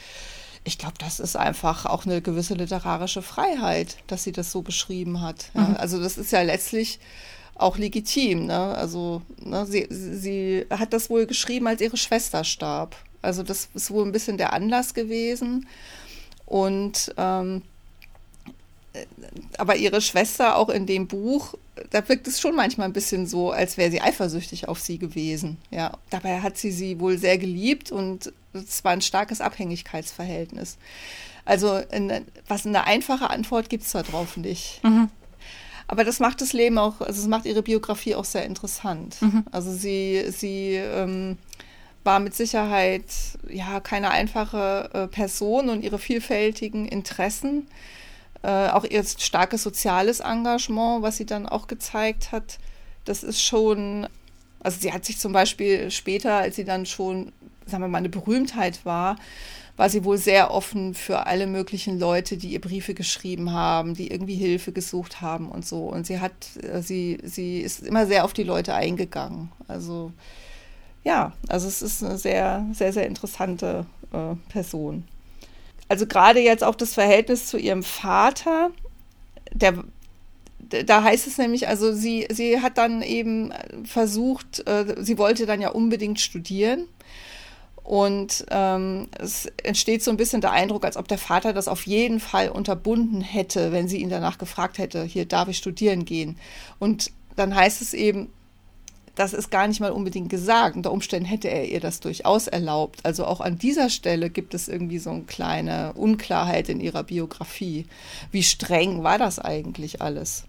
Ich 0.65 0.77
glaube, 0.77 0.95
das 0.99 1.21
ist 1.21 1.37
einfach 1.37 1.85
auch 1.85 2.05
eine 2.05 2.21
gewisse 2.21 2.55
literarische 2.55 3.21
Freiheit, 3.21 3.95
dass 4.07 4.25
sie 4.25 4.33
das 4.33 4.51
so 4.51 4.63
beschrieben 4.63 5.21
hat. 5.21 5.49
Ja. 5.53 5.61
Mhm. 5.61 5.77
Also 5.77 6.03
das 6.03 6.17
ist 6.17 6.33
ja 6.33 6.41
letztlich 6.41 6.99
auch 7.55 7.77
legitim. 7.77 8.47
Ne? 8.47 8.59
Also 8.75 9.21
ne, 9.39 9.65
sie, 9.65 9.87
sie 9.89 10.65
hat 10.69 10.91
das 10.91 11.09
wohl 11.09 11.25
geschrieben, 11.25 11.67
als 11.67 11.79
ihre 11.79 11.95
Schwester 11.95 12.43
starb. 12.43 12.97
Also 13.21 13.43
das 13.43 13.69
ist 13.73 13.91
wohl 13.91 14.05
ein 14.05 14.11
bisschen 14.11 14.37
der 14.37 14.51
Anlass 14.51 14.93
gewesen. 14.93 15.67
Und 16.45 17.13
ähm, 17.15 17.61
aber 19.57 19.75
ihre 19.75 20.01
Schwester 20.01 20.55
auch 20.55 20.69
in 20.69 20.85
dem 20.85 21.07
Buch, 21.07 21.55
da 21.89 22.07
wirkt 22.07 22.27
es 22.27 22.39
schon 22.39 22.55
manchmal 22.55 22.87
ein 22.87 22.93
bisschen 22.93 23.25
so, 23.25 23.51
als 23.51 23.77
wäre 23.77 23.89
sie 23.91 24.01
eifersüchtig 24.01 24.67
auf 24.67 24.79
sie 24.79 24.99
gewesen. 24.99 25.57
Ja, 25.71 25.97
dabei 26.09 26.41
hat 26.41 26.57
sie 26.57 26.71
sie 26.71 26.99
wohl 26.99 27.17
sehr 27.17 27.37
geliebt 27.37 27.91
und 27.91 28.31
es 28.53 28.83
war 28.83 28.91
ein 28.91 29.01
starkes 29.01 29.41
Abhängigkeitsverhältnis. 29.41 30.77
Also 31.45 31.77
in, 31.77 32.11
was 32.47 32.65
eine 32.65 32.85
einfache 32.85 33.29
Antwort 33.29 33.69
gibt 33.69 33.83
es 33.83 33.91
da 33.91 34.03
drauf 34.03 34.37
nicht. 34.37 34.81
Mhm. 34.83 35.09
Aber 35.87 36.03
das 36.03 36.19
macht 36.19 36.41
das 36.41 36.53
Leben 36.53 36.77
auch, 36.77 37.01
also 37.01 37.21
es 37.21 37.27
macht 37.27 37.45
ihre 37.45 37.61
Biografie 37.61 38.15
auch 38.15 38.25
sehr 38.25 38.45
interessant. 38.45 39.21
Mhm. 39.21 39.43
Also 39.51 39.73
sie, 39.73 40.25
sie 40.29 40.75
ähm, 40.75 41.37
war 42.03 42.19
mit 42.19 42.35
Sicherheit 42.35 43.05
ja 43.49 43.79
keine 43.79 44.11
einfache 44.11 44.89
äh, 44.93 45.07
Person 45.07 45.69
und 45.69 45.83
ihre 45.83 45.99
vielfältigen 45.99 46.87
Interessen, 46.87 47.67
äh, 48.43 48.69
auch 48.69 48.83
ihr 48.83 49.03
starkes 49.03 49.63
soziales 49.63 50.19
Engagement, 50.19 51.01
was 51.01 51.17
sie 51.17 51.25
dann 51.25 51.47
auch 51.47 51.67
gezeigt 51.67 52.31
hat, 52.31 52.59
das 53.05 53.23
ist 53.23 53.41
schon, 53.41 54.07
also 54.61 54.79
sie 54.79 54.93
hat 54.93 55.05
sich 55.05 55.17
zum 55.17 55.33
Beispiel 55.33 55.91
später, 55.91 56.37
als 56.37 56.55
sie 56.55 56.65
dann 56.65 56.85
schon, 56.85 57.31
sagen 57.65 57.83
wir 57.83 57.87
mal, 57.87 57.97
eine 57.97 58.09
Berühmtheit 58.09 58.85
war, 58.85 59.15
war 59.75 59.89
sie 59.89 60.03
wohl 60.03 60.17
sehr 60.17 60.51
offen 60.51 60.93
für 60.93 61.25
alle 61.25 61.47
möglichen 61.47 61.97
Leute, 61.99 62.37
die 62.37 62.49
ihr 62.49 62.61
Briefe 62.61 62.93
geschrieben 62.93 63.51
haben, 63.51 63.95
die 63.95 64.11
irgendwie 64.11 64.35
Hilfe 64.35 64.71
gesucht 64.71 65.21
haben 65.21 65.49
und 65.49 65.65
so. 65.65 65.85
Und 65.85 66.05
sie 66.05 66.19
hat, 66.19 66.33
äh, 66.61 66.81
sie, 66.81 67.17
sie 67.23 67.59
ist 67.61 67.81
immer 67.81 68.05
sehr 68.05 68.23
auf 68.23 68.33
die 68.33 68.43
Leute 68.43 68.75
eingegangen. 68.75 69.51
Also 69.67 70.11
ja, 71.03 71.33
also 71.47 71.67
es 71.67 71.81
ist 71.81 72.03
eine 72.03 72.17
sehr, 72.17 72.65
sehr, 72.73 72.93
sehr 72.93 73.07
interessante 73.07 73.85
äh, 74.11 74.35
Person. 74.49 75.05
Also 75.93 76.07
gerade 76.07 76.39
jetzt 76.39 76.63
auch 76.63 76.73
das 76.73 76.95
Verhältnis 76.95 77.45
zu 77.45 77.55
ihrem 77.59 77.83
Vater, 77.83 78.71
der 79.51 79.83
da 80.57 81.03
heißt 81.03 81.27
es 81.27 81.37
nämlich, 81.37 81.67
also 81.67 81.93
sie, 81.93 82.25
sie 82.31 82.61
hat 82.61 82.79
dann 82.79 83.03
eben 83.03 83.53
versucht, 83.85 84.67
äh, 84.67 84.95
sie 84.97 85.19
wollte 85.19 85.45
dann 85.45 85.61
ja 85.61 85.69
unbedingt 85.69 86.19
studieren 86.19 86.87
und 87.83 88.43
ähm, 88.49 89.07
es 89.19 89.45
entsteht 89.61 90.01
so 90.03 90.09
ein 90.09 90.17
bisschen 90.17 90.41
der 90.41 90.51
Eindruck, 90.51 90.83
als 90.83 90.97
ob 90.97 91.07
der 91.07 91.19
Vater 91.19 91.53
das 91.53 91.67
auf 91.67 91.85
jeden 91.85 92.19
Fall 92.19 92.49
unterbunden 92.49 93.21
hätte, 93.21 93.71
wenn 93.71 93.87
sie 93.87 93.97
ihn 93.97 94.09
danach 94.09 94.39
gefragt 94.39 94.79
hätte, 94.79 95.03
hier 95.03 95.27
darf 95.27 95.47
ich 95.47 95.57
studieren 95.57 96.05
gehen. 96.05 96.39
Und 96.79 97.11
dann 97.35 97.53
heißt 97.53 97.83
es 97.83 97.93
eben, 97.93 98.31
das 99.15 99.33
ist 99.33 99.51
gar 99.51 99.67
nicht 99.67 99.79
mal 99.79 99.91
unbedingt 99.91 100.29
gesagt. 100.29 100.75
Unter 100.75 100.91
Umständen 100.91 101.27
hätte 101.27 101.47
er 101.47 101.69
ihr 101.69 101.79
das 101.79 101.99
durchaus 101.99 102.47
erlaubt. 102.47 102.99
Also 103.03 103.25
auch 103.25 103.41
an 103.41 103.57
dieser 103.57 103.89
Stelle 103.89 104.29
gibt 104.29 104.53
es 104.53 104.67
irgendwie 104.67 104.97
so 104.97 105.11
eine 105.11 105.23
kleine 105.23 105.93
Unklarheit 105.93 106.69
in 106.69 106.79
ihrer 106.79 107.03
Biografie. 107.03 107.85
Wie 108.31 108.43
streng 108.43 109.03
war 109.03 109.19
das 109.19 109.37
eigentlich 109.37 110.01
alles? 110.01 110.45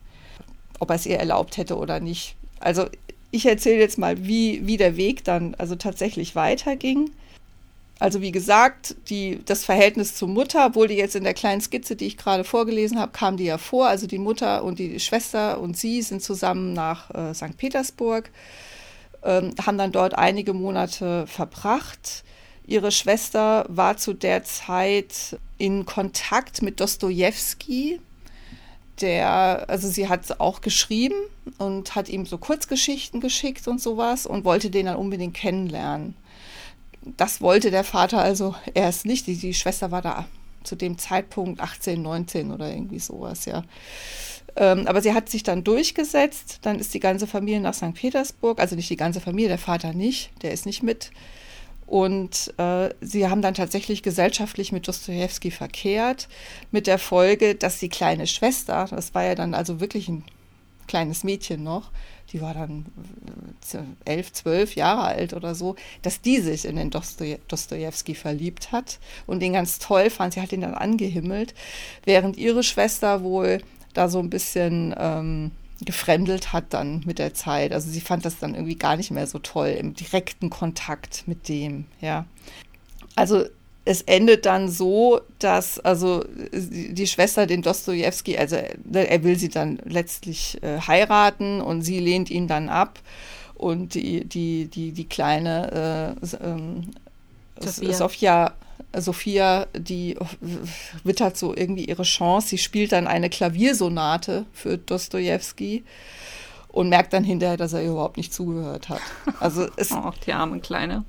Ob 0.79 0.91
er 0.91 0.97
es 0.97 1.07
ihr 1.07 1.19
erlaubt 1.19 1.59
hätte 1.59 1.77
oder 1.77 2.01
nicht. 2.01 2.37
Also 2.59 2.87
ich 3.31 3.45
erzähle 3.47 3.81
jetzt 3.81 3.99
mal, 3.99 4.27
wie, 4.27 4.67
wie 4.67 4.77
der 4.77 4.97
Weg 4.97 5.25
dann 5.25 5.55
also 5.57 5.75
tatsächlich 5.75 6.35
weiterging. 6.35 7.11
Also 8.05 8.21
wie 8.21 8.33
gesagt, 8.33 8.97
die, 9.09 9.41
das 9.47 9.65
Verhältnis 9.65 10.15
zur 10.15 10.29
Mutter 10.29 10.75
wurde 10.75 10.93
jetzt 10.93 11.17
in 11.17 11.25
der 11.25 11.33
kleinen 11.33 11.63
Skizze, 11.63 11.97
die 11.97 12.05
ich 12.05 12.19
gerade 12.19 12.45
vorgelesen 12.45 12.99
habe, 12.99 13.13
kam 13.13 13.39
die 13.39 13.45
ja 13.45 13.57
vor. 13.57 13.89
Also 13.89 14.07
die 14.07 14.19
Mutter 14.19 14.63
und 14.63 14.79
die 14.79 15.01
Schwester 15.01 15.59
und 15.59 15.79
sie 15.79 16.03
sind 16.03 16.23
zusammen 16.23 16.75
nach 16.75 17.11
äh, 17.15 17.33
St. 17.33 17.57
Petersburg, 17.57 18.31
ähm, 19.23 19.55
haben 19.65 19.79
dann 19.79 19.91
dort 19.91 20.19
einige 20.19 20.53
Monate 20.53 21.27
verbracht. 21.27 22.25
Ihre 22.67 22.93
Schwester 22.93 23.65
war 23.71 23.97
zu 23.97 24.13
der 24.13 24.45
Zeit 24.45 25.39
in 25.57 25.87
Kontakt 25.87 26.61
mit 26.61 26.81
Dostoevsky. 26.81 28.01
Der, 29.01 29.65
also 29.67 29.89
sie 29.89 30.11
hat 30.11 30.41
auch 30.41 30.61
geschrieben 30.61 31.17
und 31.57 31.95
hat 31.95 32.11
ihm 32.11 32.27
so 32.27 32.37
Kurzgeschichten 32.37 33.23
geschickt 33.23 33.67
und 33.67 33.81
sowas 33.81 34.27
und 34.27 34.45
wollte 34.45 34.69
den 34.69 34.85
dann 34.85 34.97
unbedingt 34.97 35.33
kennenlernen 35.33 36.15
das 37.17 37.41
wollte 37.41 37.71
der 37.71 37.85
Vater 37.85 38.21
also 38.21 38.55
erst 38.75 39.07
nicht. 39.07 39.27
Die, 39.27 39.37
die 39.37 39.55
Schwester 39.55 39.91
war 39.91 40.03
da 40.03 40.27
zu 40.63 40.77
dem 40.77 40.99
Zeitpunkt 40.99 41.61
18, 41.61 42.01
19 42.01 42.51
oder 42.51 42.71
irgendwie 42.71 42.99
sowas, 42.99 43.45
ja. 43.45 43.65
Ähm, 44.57 44.87
aber 44.87 45.03
sie 45.03 45.13
hat 45.13 45.29
sich 45.29 45.43
dann 45.43 45.65
durchgesetzt. 45.65 46.61
Dann 46.63 46.79
ist 46.79 46.95
die 46.95 47.01
ganze 47.01 47.27
Familie 47.27 47.61
nach 47.61 47.75
St. 47.75 47.95
Petersburg, 47.95 48.61
also 48.61 48.77
nicht 48.77 48.91
die 48.91 48.97
ganze 48.97 49.21
Familie, 49.21 49.49
der 49.49 49.59
Vater 49.59 49.93
nicht, 49.93 50.31
der 50.43 50.53
ist 50.53 50.67
nicht 50.67 50.83
mit. 50.83 51.11
Und 51.87 52.55
äh, 52.57 52.91
sie 53.01 53.29
haben 53.29 53.43
dann 53.43 53.55
tatsächlich 53.55 54.03
gesellschaftlich 54.03 54.73
mit 54.73 54.89
Dostoevsky 54.89 55.51
verkehrt, 55.51 56.29
mit 56.71 56.87
der 56.87 56.99
Folge, 56.99 57.55
dass 57.55 57.79
die 57.79 57.91
kleine 57.91 58.27
Schwester, 58.27 58.87
das 58.91 59.15
war 59.15 59.25
ja 59.25 59.35
dann 59.35 59.55
also 59.55 59.81
wirklich 59.81 60.09
ein 60.09 60.25
kleines 60.87 61.25
Mädchen 61.25 61.63
noch, 61.63 61.91
die 62.33 62.41
war 62.41 62.55
dann 62.55 62.87
äh, 63.73 63.79
elf, 64.11 64.33
zwölf 64.33 64.75
Jahre 64.75 65.03
alt 65.03 65.35
oder 65.35 65.55
so, 65.55 65.77
dass 66.03 66.21
die 66.21 66.41
sich 66.41 66.65
in 66.65 66.77
den 66.77 66.91
Dostoevsky 66.91 68.15
verliebt 68.15 68.73
hat 68.73 68.99
und 69.27 69.41
den 69.41 69.53
ganz 69.53 69.79
toll 69.79 70.11
fand. 70.11 70.35
Sie 70.35 70.41
hat 70.41 70.53
ihn 70.53 70.63
dann 70.63 70.75
angehimmelt, 70.75 71.55
während 72.05 72.37
ihre 72.37 72.63
Schwester 72.63 73.23
wohl 73.23 73.61
da 73.93 74.09
so 74.09 74.19
ein 74.19 74.31
bisschen 74.31 74.95
ähm, 74.99 75.53
gefremdelt 75.85 76.53
hat 76.53 76.73
dann 76.75 77.03
mit 77.05 77.19
der 77.19 77.35
Zeit. 77.35 77.73
Also 77.73 77.91
sie 77.91 78.01
fand 78.01 78.25
das 78.25 78.39
dann 78.39 78.55
irgendwie 78.55 78.77
gar 78.77 78.97
nicht 78.97 79.11
mehr 79.11 79.27
so 79.27 79.39
toll 79.39 79.69
im 79.69 79.95
direkten 79.95 80.51
Kontakt 80.51 81.27
mit 81.27 81.49
dem, 81.49 81.87
ja. 82.01 82.27
Also 83.17 83.45
es 83.85 84.03
endet 84.03 84.47
dann 84.47 84.69
so, 84.69 85.21
dass 85.39 85.79
also 85.79 86.25
die 86.53 87.07
Schwester 87.07 87.47
den 87.47 87.63
Dostoevsky, 87.63 88.39
also 88.39 88.57
er 88.57 89.23
will 89.23 89.39
sie 89.39 89.51
dann 89.51 89.79
letztlich 89.85 90.63
äh, 90.63 90.81
heiraten 90.81 91.61
und 91.61 91.83
sie 91.83 91.99
lehnt 91.99 92.31
ihn 92.31 92.49
dann 92.49 92.69
ab 92.69 92.99
und 93.55 93.95
die 93.95 94.25
die 94.25 94.67
die 94.67 94.93
die 94.93 95.05
kleine 95.05 96.17
äh, 96.23 96.37
ähm, 96.43 96.93
Sophia. 97.61 97.93
Sophia 97.93 98.55
Sophia, 98.97 99.67
die 99.77 100.17
wittert 101.03 101.37
so 101.37 101.55
irgendwie 101.55 101.85
ihre 101.85 102.05
Chance. 102.05 102.49
Sie 102.49 102.59
spielt 102.59 102.93
dann 102.93 103.07
eine 103.07 103.29
Klaviersonate 103.29 104.47
für 104.53 104.79
Dostoevsky 104.79 105.85
und 106.69 106.89
merkt 106.89 107.13
dann 107.13 107.25
hinterher, 107.25 107.57
dass 107.57 107.73
er 107.73 107.85
überhaupt 107.85 108.17
nicht 108.17 108.33
zugehört 108.33 108.89
hat. 108.89 109.01
Also 109.41 109.67
es, 109.77 109.93
oh, 109.93 110.13
die 110.27 110.33
arme 110.33 110.61
Kleine. 110.61 111.05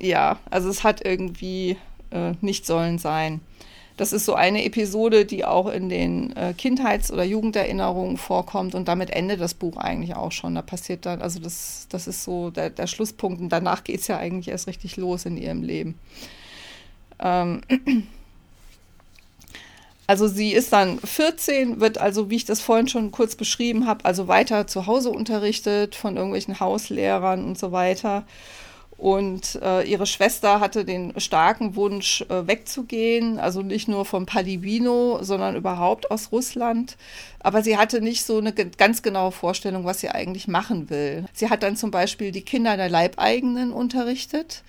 Ja, 0.00 0.38
also 0.50 0.68
es 0.68 0.84
hat 0.84 1.04
irgendwie 1.04 1.76
äh, 2.12 2.34
nicht 2.40 2.66
sollen 2.66 2.98
sein. 2.98 3.40
Das 3.96 4.12
ist 4.12 4.24
so 4.24 4.34
eine 4.34 4.64
Episode, 4.64 5.26
die 5.26 5.44
auch 5.44 5.68
in 5.68 5.88
den 5.88 6.34
äh, 6.34 6.54
Kindheits- 6.56 7.12
oder 7.12 7.24
Jugenderinnerungen 7.24 8.16
vorkommt 8.16 8.74
und 8.74 8.88
damit 8.88 9.10
endet 9.10 9.40
das 9.40 9.54
Buch 9.54 9.76
eigentlich 9.76 10.16
auch 10.16 10.32
schon. 10.32 10.54
Da 10.54 10.62
passiert 10.62 11.04
dann, 11.04 11.20
also 11.20 11.40
das, 11.40 11.86
das 11.90 12.06
ist 12.06 12.24
so 12.24 12.50
der, 12.50 12.70
der 12.70 12.86
Schlusspunkt 12.86 13.40
und 13.40 13.50
danach 13.50 13.84
geht 13.84 14.00
es 14.00 14.08
ja 14.08 14.16
eigentlich 14.16 14.48
erst 14.48 14.66
richtig 14.66 14.96
los 14.96 15.26
in 15.26 15.36
ihrem 15.36 15.62
Leben. 15.62 15.98
Ähm, 17.18 17.60
also 20.06 20.26
sie 20.26 20.52
ist 20.52 20.72
dann 20.72 20.98
14, 20.98 21.80
wird 21.80 21.98
also, 21.98 22.30
wie 22.30 22.36
ich 22.36 22.46
das 22.46 22.62
vorhin 22.62 22.88
schon 22.88 23.10
kurz 23.10 23.36
beschrieben 23.36 23.86
habe, 23.86 24.06
also 24.06 24.26
weiter 24.26 24.66
zu 24.66 24.86
Hause 24.86 25.10
unterrichtet 25.10 25.94
von 25.94 26.16
irgendwelchen 26.16 26.60
Hauslehrern 26.60 27.44
und 27.44 27.58
so 27.58 27.72
weiter 27.72 28.24
und 29.02 29.58
äh, 29.60 29.82
ihre 29.82 30.06
Schwester 30.06 30.60
hatte 30.60 30.84
den 30.84 31.18
starken 31.18 31.74
Wunsch, 31.74 32.24
äh, 32.28 32.46
wegzugehen, 32.46 33.40
also 33.40 33.60
nicht 33.60 33.88
nur 33.88 34.04
vom 34.04 34.26
Palivino, 34.26 35.18
sondern 35.24 35.56
überhaupt 35.56 36.12
aus 36.12 36.30
Russland. 36.30 36.96
Aber 37.40 37.64
sie 37.64 37.76
hatte 37.76 38.00
nicht 38.00 38.22
so 38.22 38.38
eine 38.38 38.52
ganz 38.52 39.02
genaue 39.02 39.32
Vorstellung, 39.32 39.84
was 39.84 39.98
sie 39.98 40.10
eigentlich 40.10 40.46
machen 40.46 40.88
will. 40.88 41.24
Sie 41.32 41.50
hat 41.50 41.64
dann 41.64 41.74
zum 41.74 41.90
Beispiel 41.90 42.30
die 42.30 42.42
Kinder 42.42 42.76
der 42.76 42.88
Leibeigenen 42.88 43.72
unterrichtet. 43.72 44.62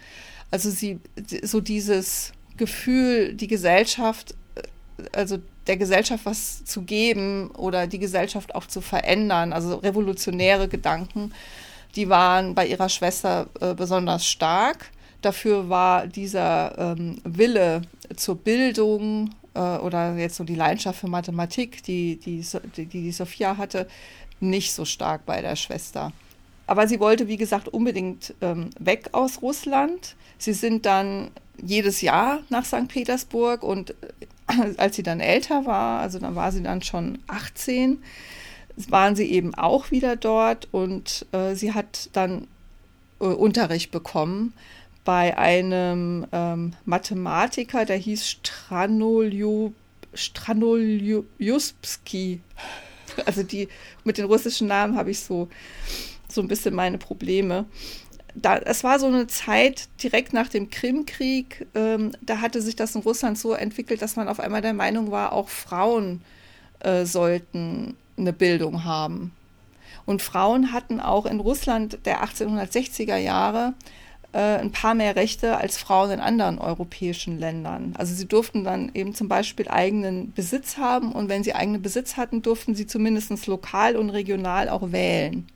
Also 0.49 0.71
sie, 0.71 0.99
so 1.43 1.61
dieses 1.61 2.31
Gefühl, 2.57 3.35
die 3.35 3.47
Gesellschaft, 3.47 4.33
äh, 4.55 4.63
also 5.11 5.37
der 5.67 5.77
Gesellschaft 5.77 6.25
was 6.25 6.65
zu 6.65 6.81
geben 6.81 7.51
oder 7.51 7.85
die 7.85 7.99
Gesellschaft 7.99 8.55
auch 8.55 8.65
zu 8.65 8.81
verändern, 8.81 9.53
also 9.53 9.75
revolutionäre 9.75 10.67
Gedanken 10.67 11.31
die 11.95 12.09
waren 12.09 12.55
bei 12.55 12.67
ihrer 12.67 12.89
Schwester 12.89 13.47
äh, 13.59 13.73
besonders 13.73 14.25
stark. 14.25 14.91
Dafür 15.21 15.69
war 15.69 16.07
dieser 16.07 16.77
ähm, 16.77 17.21
Wille 17.23 17.83
zur 18.15 18.35
Bildung 18.35 19.29
äh, 19.53 19.59
oder 19.59 20.15
jetzt 20.15 20.35
so 20.35 20.43
die 20.43 20.55
Leidenschaft 20.55 20.99
für 20.99 21.07
Mathematik, 21.07 21.83
die 21.83 22.17
die, 22.17 22.45
die 22.75 22.85
die 22.85 23.11
Sophia 23.11 23.57
hatte, 23.57 23.87
nicht 24.39 24.73
so 24.73 24.85
stark 24.85 25.25
bei 25.25 25.41
der 25.41 25.55
Schwester. 25.55 26.11
Aber 26.65 26.87
sie 26.87 26.99
wollte, 26.99 27.27
wie 27.27 27.37
gesagt, 27.37 27.67
unbedingt 27.67 28.33
ähm, 28.41 28.69
weg 28.79 29.09
aus 29.11 29.41
Russland. 29.41 30.15
Sie 30.37 30.53
sind 30.53 30.85
dann 30.85 31.31
jedes 31.61 32.01
Jahr 32.01 32.39
nach 32.49 32.65
St. 32.65 32.87
Petersburg 32.87 33.63
und 33.63 33.91
äh, 33.91 34.73
als 34.77 34.95
sie 34.95 35.03
dann 35.03 35.19
älter 35.19 35.65
war, 35.65 36.01
also 36.01 36.19
dann 36.19 36.35
war 36.35 36.51
sie 36.51 36.63
dann 36.63 36.81
schon 36.81 37.19
18, 37.27 38.01
waren 38.75 39.15
sie 39.15 39.31
eben 39.31 39.55
auch 39.55 39.91
wieder 39.91 40.15
dort 40.15 40.67
und 40.71 41.25
äh, 41.31 41.55
sie 41.55 41.73
hat 41.73 42.09
dann 42.13 42.47
äh, 43.19 43.25
Unterricht 43.25 43.91
bekommen 43.91 44.53
bei 45.05 45.37
einem 45.37 46.25
ähm, 46.31 46.73
Mathematiker, 46.85 47.85
der 47.85 47.97
hieß 47.97 48.27
Stranolju, 48.27 49.73
Stranoljuski. 50.13 52.41
Also 53.25 53.43
die 53.43 53.67
mit 54.03 54.17
den 54.17 54.25
russischen 54.25 54.67
Namen 54.67 54.95
habe 54.95 55.11
ich 55.11 55.19
so, 55.19 55.47
so 56.27 56.41
ein 56.41 56.47
bisschen 56.47 56.73
meine 56.73 56.97
Probleme. 56.97 57.65
Da, 58.33 58.57
es 58.57 58.83
war 58.83 58.97
so 58.97 59.05
eine 59.05 59.27
Zeit 59.27 59.87
direkt 60.01 60.33
nach 60.33 60.47
dem 60.47 60.71
Krimkrieg, 60.71 61.67
ähm, 61.75 62.13
da 62.21 62.41
hatte 62.41 62.59
sich 62.59 62.75
das 62.75 62.95
in 62.95 63.01
Russland 63.01 63.37
so 63.37 63.53
entwickelt, 63.53 64.01
dass 64.01 64.15
man 64.15 64.27
auf 64.27 64.39
einmal 64.39 64.61
der 64.61 64.73
Meinung 64.73 65.11
war, 65.11 65.33
auch 65.33 65.49
Frauen 65.49 66.23
äh, 66.79 67.05
sollten 67.05 67.95
eine 68.17 68.33
Bildung 68.33 68.83
haben. 68.83 69.31
Und 70.05 70.21
Frauen 70.21 70.73
hatten 70.73 70.99
auch 70.99 71.25
in 71.25 71.39
Russland 71.39 72.05
der 72.05 72.23
1860er 72.23 73.17
Jahre 73.17 73.73
äh, 74.33 74.57
ein 74.57 74.71
paar 74.71 74.95
mehr 74.95 75.15
Rechte 75.15 75.57
als 75.57 75.77
Frauen 75.77 76.11
in 76.11 76.19
anderen 76.19 76.57
europäischen 76.57 77.39
Ländern. 77.39 77.93
Also 77.97 78.13
sie 78.13 78.27
durften 78.27 78.63
dann 78.63 78.91
eben 78.93 79.13
zum 79.13 79.27
Beispiel 79.27 79.69
eigenen 79.69 80.33
Besitz 80.33 80.77
haben 80.77 81.11
und 81.11 81.29
wenn 81.29 81.43
sie 81.43 81.53
eigenen 81.53 81.81
Besitz 81.81 82.17
hatten, 82.17 82.41
durften 82.41 82.75
sie 82.75 82.87
zumindest 82.87 83.47
lokal 83.47 83.95
und 83.95 84.09
regional 84.09 84.69
auch 84.69 84.91
wählen. 84.91 85.47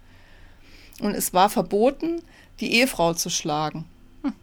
Und 1.01 1.15
es 1.15 1.33
war 1.33 1.49
verboten, 1.49 2.21
die 2.59 2.73
Ehefrau 2.73 3.13
zu 3.13 3.29
schlagen. 3.29 3.85
Hm. 4.21 4.33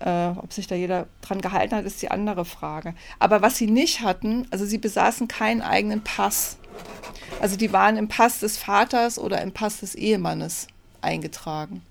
Äh, 0.00 0.38
ob 0.38 0.52
sich 0.52 0.66
da 0.66 0.74
jeder 0.74 1.08
dran 1.20 1.40
gehalten 1.40 1.74
hat, 1.74 1.84
ist 1.84 2.02
die 2.02 2.10
andere 2.10 2.44
Frage. 2.44 2.94
Aber 3.18 3.42
was 3.42 3.56
sie 3.56 3.66
nicht 3.66 4.00
hatten, 4.00 4.46
also 4.50 4.64
sie 4.64 4.78
besaßen 4.78 5.28
keinen 5.28 5.60
eigenen 5.60 6.02
Pass. 6.02 6.58
Also 7.40 7.56
die 7.56 7.72
waren 7.72 7.96
im 7.96 8.08
Pass 8.08 8.40
des 8.40 8.58
Vaters 8.58 9.18
oder 9.18 9.40
im 9.40 9.52
Pass 9.52 9.80
des 9.80 9.94
Ehemannes 9.94 10.66
eingetragen. 11.00 11.82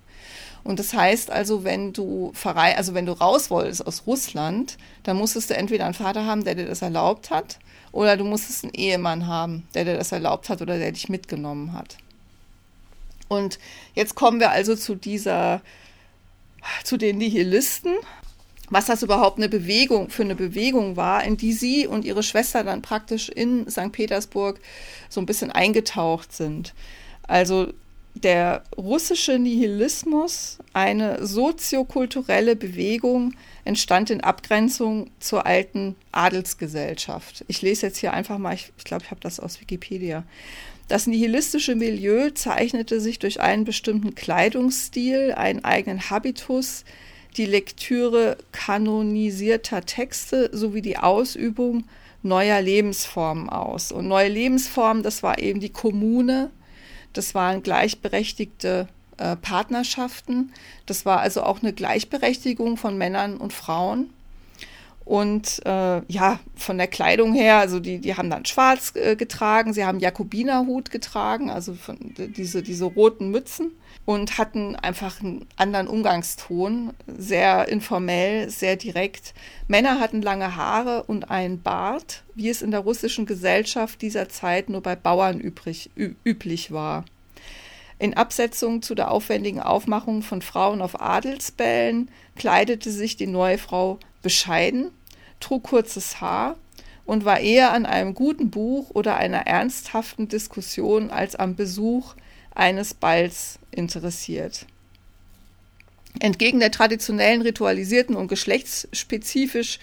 Und 0.64 0.80
das 0.80 0.94
heißt 0.94 1.32
also, 1.32 1.64
wenn 1.64 1.94
du 1.94 2.32
verrei 2.36 2.78
also 2.78 2.94
wenn 2.94 3.06
du 3.06 3.14
raus 3.14 3.50
wolltest 3.50 3.86
aus 3.88 4.04
Russland, 4.06 4.78
dann 5.04 5.18
musstest 5.18 5.50
du 5.50 5.56
entweder 5.56 5.86
einen 5.86 5.94
Vater 5.94 6.26
haben, 6.26 6.44
der 6.44 6.56
dir 6.56 6.68
das 6.68 6.82
erlaubt 6.82 7.30
hat, 7.30 7.60
oder 7.92 8.18
du 8.18 8.24
musstest 8.24 8.66
einen 8.66 8.74
Ehemann 8.74 9.26
haben, 9.26 9.68
der 9.74 9.86
dir 9.86 9.98
das 9.98 10.12
erlaubt 10.12 10.50
hat 10.50 10.62
oder 10.62 10.78
der 10.78 10.92
dich 10.92 11.10
mitgenommen 11.10 11.74
hat. 11.74 11.98
Und 13.28 13.60
jetzt 13.96 14.16
kommen 14.16 14.40
wir 14.40 14.52
also 14.52 14.76
zu 14.76 14.96
dieser, 14.96 15.62
zu 16.84 16.98
den 16.98 17.18
Nihilisten 17.18 17.96
was 18.70 18.86
das 18.86 19.04
überhaupt 19.04 19.38
eine 19.38 19.50
Bewegung 19.50 20.10
für 20.10 20.24
eine 20.24 20.36
Bewegung 20.36 20.96
war, 20.96 21.24
in 21.24 21.38
die 21.38 21.54
sie 21.54 21.88
und 21.88 22.06
ihre 22.06 22.24
Schwester 22.24 22.64
dann 22.64 22.82
praktisch 22.82 23.30
in 23.30 23.70
St. 23.70 23.92
Petersburg 23.92 24.60
so 25.10 25.20
ein 25.20 25.26
bisschen 25.26 25.52
eingetaucht 25.52 26.34
sind. 26.34 26.74
Also 27.24 27.74
der 28.16 28.64
russische 28.76 29.40
Nihilismus, 29.40 30.58
eine 30.74 31.26
soziokulturelle 31.26 32.56
Bewegung, 32.56 33.34
entstand 33.66 34.10
in 34.10 34.22
Abgrenzung 34.22 35.12
zur 35.20 35.46
alten 35.46 35.96
Adelsgesellschaft. 36.12 37.46
Ich 37.48 37.62
lese 37.62 37.88
jetzt 37.88 37.98
hier 37.98 38.14
einfach 38.14 38.38
mal, 38.38 38.56
ich, 38.56 38.72
ich 38.78 38.84
glaube, 38.84 39.04
ich 39.04 39.12
habe 39.12 39.22
das 39.22 39.40
aus 39.40 39.62
Wikipedia. 39.62 40.24
Das 40.88 41.06
nihilistische 41.06 41.76
Milieu 41.76 42.32
zeichnete 42.32 43.00
sich 43.00 43.20
durch 43.20 43.42
einen 43.42 43.64
bestimmten 43.64 44.16
Kleidungsstil, 44.16 45.34
einen 45.34 45.64
eigenen 45.64 46.10
Habitus, 46.10 46.84
die 47.38 47.46
Lektüre 47.46 48.38
kanonisierter 48.52 49.86
Texte 49.86 50.50
sowie 50.52 50.82
die 50.82 50.98
Ausübung 50.98 51.86
neuer 52.22 52.62
Lebensformen 52.62 53.50
aus. 53.50 53.92
Und 53.92 54.08
neue 54.08 54.30
Lebensformen, 54.30 55.04
das 55.04 55.24
war 55.24 55.40
eben 55.40 55.60
die 55.60 55.70
Kommune, 55.70 56.50
das 57.14 57.34
waren 57.34 57.64
gleichberechtigte 57.64 58.88
äh, 59.18 59.36
Partnerschaften, 59.36 60.52
das 60.86 61.06
war 61.06 61.20
also 61.20 61.44
auch 61.44 61.62
eine 61.62 61.74
Gleichberechtigung 61.74 62.78
von 62.78 62.98
Männern 62.98 63.38
und 63.38 63.54
Frauen. 63.54 64.10
Und 65.06 65.66
äh, 65.66 66.02
ja, 66.08 66.40
von 66.56 66.78
der 66.78 66.86
Kleidung 66.86 67.34
her, 67.34 67.58
also 67.58 67.80
die, 67.80 67.98
die 67.98 68.16
haben 68.16 68.30
dann 68.30 68.46
schwarz 68.46 68.94
äh, 68.96 69.16
getragen, 69.16 69.74
sie 69.74 69.84
haben 69.84 70.00
Jakobinerhut 70.00 70.92
getragen, 70.92 71.50
also 71.50 71.74
von, 71.74 71.98
diese, 72.16 72.62
diese 72.62 72.86
roten 72.86 73.32
Mützen 73.32 73.72
und 74.10 74.40
hatten 74.40 74.76
einfach 74.76 75.22
einen 75.22 75.46
anderen 75.56 75.88
Umgangston, 75.88 76.94
sehr 77.06 77.68
informell, 77.68 78.50
sehr 78.50 78.76
direkt. 78.76 79.36
Männer 79.68 80.00
hatten 80.00 80.24
lange 80.24 80.56
Haare 80.56 81.04
und 81.04 81.30
einen 81.30 81.62
Bart, 81.62 82.24
wie 82.34 82.50
es 82.50 82.64
in 82.64 82.72
der 82.72 82.80
russischen 82.80 83.28
Gesellschaft 83.28 84.02
dieser 84.02 84.28
Zeit 84.28 84.68
nur 84.68 84.82
bei 84.82 84.96
Bauern 84.96 85.40
übrig, 85.40 85.92
üblich 85.96 86.72
war. 86.72 87.06
In 88.00 88.16
Absetzung 88.16 88.82
zu 88.82 88.96
der 88.96 89.12
aufwendigen 89.12 89.60
Aufmachung 89.60 90.24
von 90.24 90.42
Frauen 90.42 90.82
auf 90.82 91.00
Adelsbällen 91.00 92.10
kleidete 92.36 92.90
sich 92.90 93.16
die 93.16 93.28
neue 93.28 93.60
Frau 93.60 94.00
bescheiden 94.24 94.90
trug 95.40 95.66
kurzes 95.66 96.20
Haar 96.20 96.56
und 97.06 97.26
war 97.26 97.42
eher 97.42 97.74
an 97.74 97.86
einem 97.86 98.16
guten 98.16 98.50
Buch 98.50 98.90
oder 98.90 99.18
einer 99.18 99.46
ernsthaften 99.46 100.28
Diskussion 100.30 101.12
als 101.12 101.36
am 101.36 101.54
Besuch 101.56 102.16
eines 102.56 102.96
Balls 102.96 103.59
interessiert. 103.72 104.66
Entgegen 106.20 106.60
der 106.60 106.72
traditionellen, 106.72 107.42
ritualisierten 107.42 108.16
und 108.16 108.28
geschlechtsspezifisch 108.28 109.80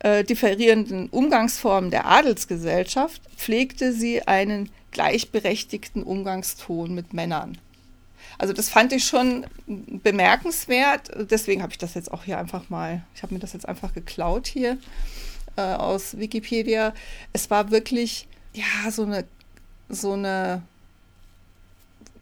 äh, 0.00 0.24
differierenden 0.24 1.08
Umgangsformen 1.08 1.90
der 1.90 2.06
Adelsgesellschaft 2.06 3.22
pflegte 3.36 3.92
sie 3.92 4.26
einen 4.26 4.68
gleichberechtigten 4.90 6.02
Umgangston 6.02 6.94
mit 6.94 7.12
Männern. 7.12 7.58
Also 8.38 8.52
das 8.52 8.68
fand 8.68 8.92
ich 8.92 9.04
schon 9.04 9.46
bemerkenswert. 9.66 11.10
Deswegen 11.30 11.62
habe 11.62 11.72
ich 11.72 11.78
das 11.78 11.94
jetzt 11.94 12.12
auch 12.12 12.24
hier 12.24 12.38
einfach 12.38 12.68
mal, 12.70 13.04
ich 13.14 13.22
habe 13.22 13.34
mir 13.34 13.40
das 13.40 13.52
jetzt 13.52 13.68
einfach 13.68 13.94
geklaut 13.94 14.46
hier 14.46 14.78
äh, 15.56 15.62
aus 15.62 16.18
Wikipedia. 16.18 16.94
Es 17.32 17.50
war 17.50 17.70
wirklich, 17.70 18.26
ja, 18.54 18.90
so 18.90 19.04
eine, 19.04 19.24
so 19.88 20.12
eine, 20.12 20.62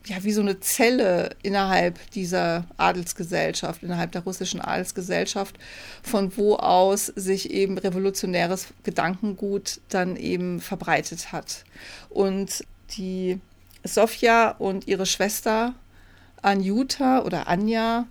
ja, 0.06 0.22
wie 0.24 0.32
so 0.32 0.40
eine 0.40 0.60
Zelle 0.60 1.30
innerhalb 1.42 2.10
dieser 2.12 2.64
Adelsgesellschaft, 2.76 3.82
innerhalb 3.82 4.12
der 4.12 4.22
russischen 4.22 4.60
Adelsgesellschaft, 4.60 5.58
von 6.02 6.36
wo 6.36 6.56
aus 6.56 7.06
sich 7.06 7.50
eben 7.50 7.78
revolutionäres 7.78 8.68
Gedankengut 8.82 9.80
dann 9.88 10.16
eben 10.16 10.60
verbreitet 10.60 11.32
hat. 11.32 11.64
Und 12.08 12.64
die 12.96 13.40
Sofia 13.84 14.50
und 14.50 14.88
ihre 14.88 15.06
Schwester 15.06 15.74
Anjuta 16.42 17.22
oder 17.22 17.48
Anja, 17.48 18.06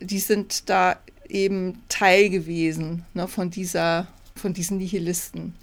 die 0.00 0.20
sind 0.20 0.68
da 0.70 0.96
eben 1.28 1.82
Teil 1.88 2.30
gewesen 2.30 3.04
ne, 3.14 3.26
von, 3.26 3.50
dieser, 3.50 4.06
von 4.36 4.54
diesen 4.54 4.78
Nihilisten. 4.78 5.54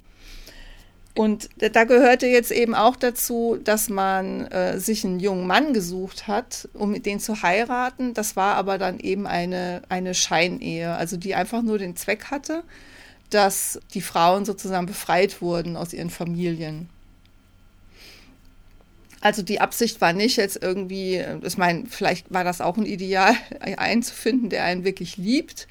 Und 1.14 1.50
da 1.58 1.84
gehörte 1.84 2.26
jetzt 2.26 2.50
eben 2.50 2.74
auch 2.74 2.96
dazu, 2.96 3.58
dass 3.62 3.90
man 3.90 4.46
äh, 4.46 4.78
sich 4.78 5.04
einen 5.04 5.20
jungen 5.20 5.46
Mann 5.46 5.74
gesucht 5.74 6.26
hat, 6.26 6.68
um 6.72 7.00
den 7.02 7.20
zu 7.20 7.42
heiraten. 7.42 8.14
Das 8.14 8.34
war 8.34 8.56
aber 8.56 8.78
dann 8.78 8.98
eben 8.98 9.26
eine, 9.26 9.82
eine 9.90 10.14
Scheinehe, 10.14 10.94
also 10.94 11.18
die 11.18 11.34
einfach 11.34 11.60
nur 11.60 11.76
den 11.76 11.96
Zweck 11.96 12.30
hatte, 12.30 12.62
dass 13.28 13.78
die 13.92 14.00
Frauen 14.00 14.46
sozusagen 14.46 14.86
befreit 14.86 15.42
wurden 15.42 15.76
aus 15.76 15.92
ihren 15.92 16.10
Familien. 16.10 16.88
Also 19.20 19.42
die 19.42 19.60
Absicht 19.60 20.00
war 20.00 20.14
nicht 20.14 20.36
jetzt 20.36 20.60
irgendwie, 20.60 21.22
ich 21.42 21.56
meine, 21.58 21.84
vielleicht 21.86 22.32
war 22.32 22.42
das 22.42 22.62
auch 22.62 22.78
ein 22.78 22.86
Ideal, 22.86 23.34
einen 23.60 24.02
zu 24.02 24.14
finden, 24.14 24.48
der 24.48 24.64
einen 24.64 24.84
wirklich 24.84 25.18
liebt. 25.18 25.68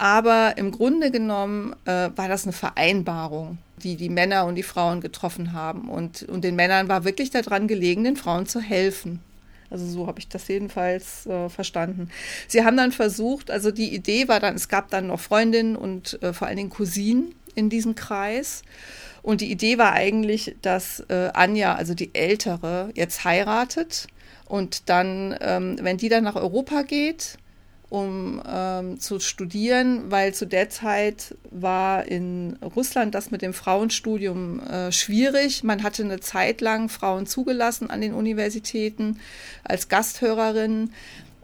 Aber 0.00 0.56
im 0.56 0.70
Grunde 0.70 1.10
genommen 1.10 1.76
äh, 1.84 2.08
war 2.16 2.26
das 2.26 2.44
eine 2.44 2.54
Vereinbarung, 2.54 3.58
die 3.82 3.96
die 3.96 4.08
Männer 4.08 4.46
und 4.46 4.54
die 4.54 4.62
Frauen 4.62 5.02
getroffen 5.02 5.52
haben. 5.52 5.90
Und, 5.90 6.22
und 6.22 6.42
den 6.42 6.56
Männern 6.56 6.88
war 6.88 7.04
wirklich 7.04 7.28
daran 7.28 7.68
gelegen, 7.68 8.04
den 8.04 8.16
Frauen 8.16 8.46
zu 8.46 8.62
helfen. 8.62 9.20
Also 9.68 9.84
so 9.84 10.06
habe 10.06 10.18
ich 10.18 10.26
das 10.26 10.48
jedenfalls 10.48 11.26
äh, 11.26 11.50
verstanden. 11.50 12.08
Sie 12.48 12.64
haben 12.64 12.78
dann 12.78 12.92
versucht, 12.92 13.50
also 13.50 13.70
die 13.70 13.94
Idee 13.94 14.26
war 14.26 14.40
dann, 14.40 14.54
es 14.54 14.70
gab 14.70 14.88
dann 14.88 15.08
noch 15.08 15.20
Freundinnen 15.20 15.76
und 15.76 16.18
äh, 16.22 16.32
vor 16.32 16.48
allen 16.48 16.56
Dingen 16.56 16.70
Cousinen 16.70 17.34
in 17.54 17.68
diesem 17.68 17.94
Kreis. 17.94 18.62
Und 19.20 19.42
die 19.42 19.52
Idee 19.52 19.76
war 19.76 19.92
eigentlich, 19.92 20.56
dass 20.62 21.00
äh, 21.10 21.28
Anja, 21.34 21.74
also 21.74 21.92
die 21.92 22.14
Ältere, 22.14 22.88
jetzt 22.94 23.24
heiratet 23.24 24.06
und 24.46 24.88
dann, 24.88 25.36
ähm, 25.42 25.76
wenn 25.82 25.98
die 25.98 26.08
dann 26.08 26.24
nach 26.24 26.36
Europa 26.36 26.84
geht, 26.84 27.36
um 27.90 28.40
ähm, 28.48 29.00
zu 29.00 29.18
studieren, 29.18 30.10
weil 30.10 30.32
zu 30.32 30.46
der 30.46 30.70
Zeit 30.70 31.36
war 31.50 32.06
in 32.06 32.56
Russland 32.76 33.14
das 33.14 33.32
mit 33.32 33.42
dem 33.42 33.52
Frauenstudium 33.52 34.60
äh, 34.60 34.92
schwierig. 34.92 35.64
Man 35.64 35.82
hatte 35.82 36.04
eine 36.04 36.20
Zeit 36.20 36.60
lang 36.60 36.88
Frauen 36.88 37.26
zugelassen 37.26 37.90
an 37.90 38.00
den 38.00 38.14
Universitäten 38.14 39.18
als 39.64 39.88
Gasthörerinnen, 39.88 40.94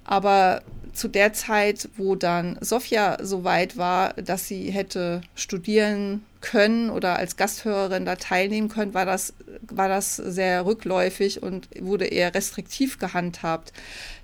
aber 0.04 0.62
zu 0.92 1.08
der 1.08 1.32
Zeit, 1.32 1.88
wo 1.96 2.14
dann 2.14 2.58
Sofia 2.60 3.18
so 3.20 3.42
weit 3.44 3.76
war, 3.76 4.14
dass 4.14 4.46
sie 4.46 4.70
hätte 4.70 5.20
studieren 5.34 6.24
können 6.46 6.90
oder 6.90 7.16
als 7.16 7.36
Gasthörerin 7.36 8.04
da 8.04 8.14
teilnehmen 8.14 8.68
können, 8.68 8.94
war 8.94 9.04
das, 9.04 9.34
war 9.62 9.88
das 9.88 10.14
sehr 10.14 10.64
rückläufig 10.64 11.42
und 11.42 11.68
wurde 11.80 12.06
eher 12.06 12.32
restriktiv 12.34 12.98
gehandhabt. 12.98 13.72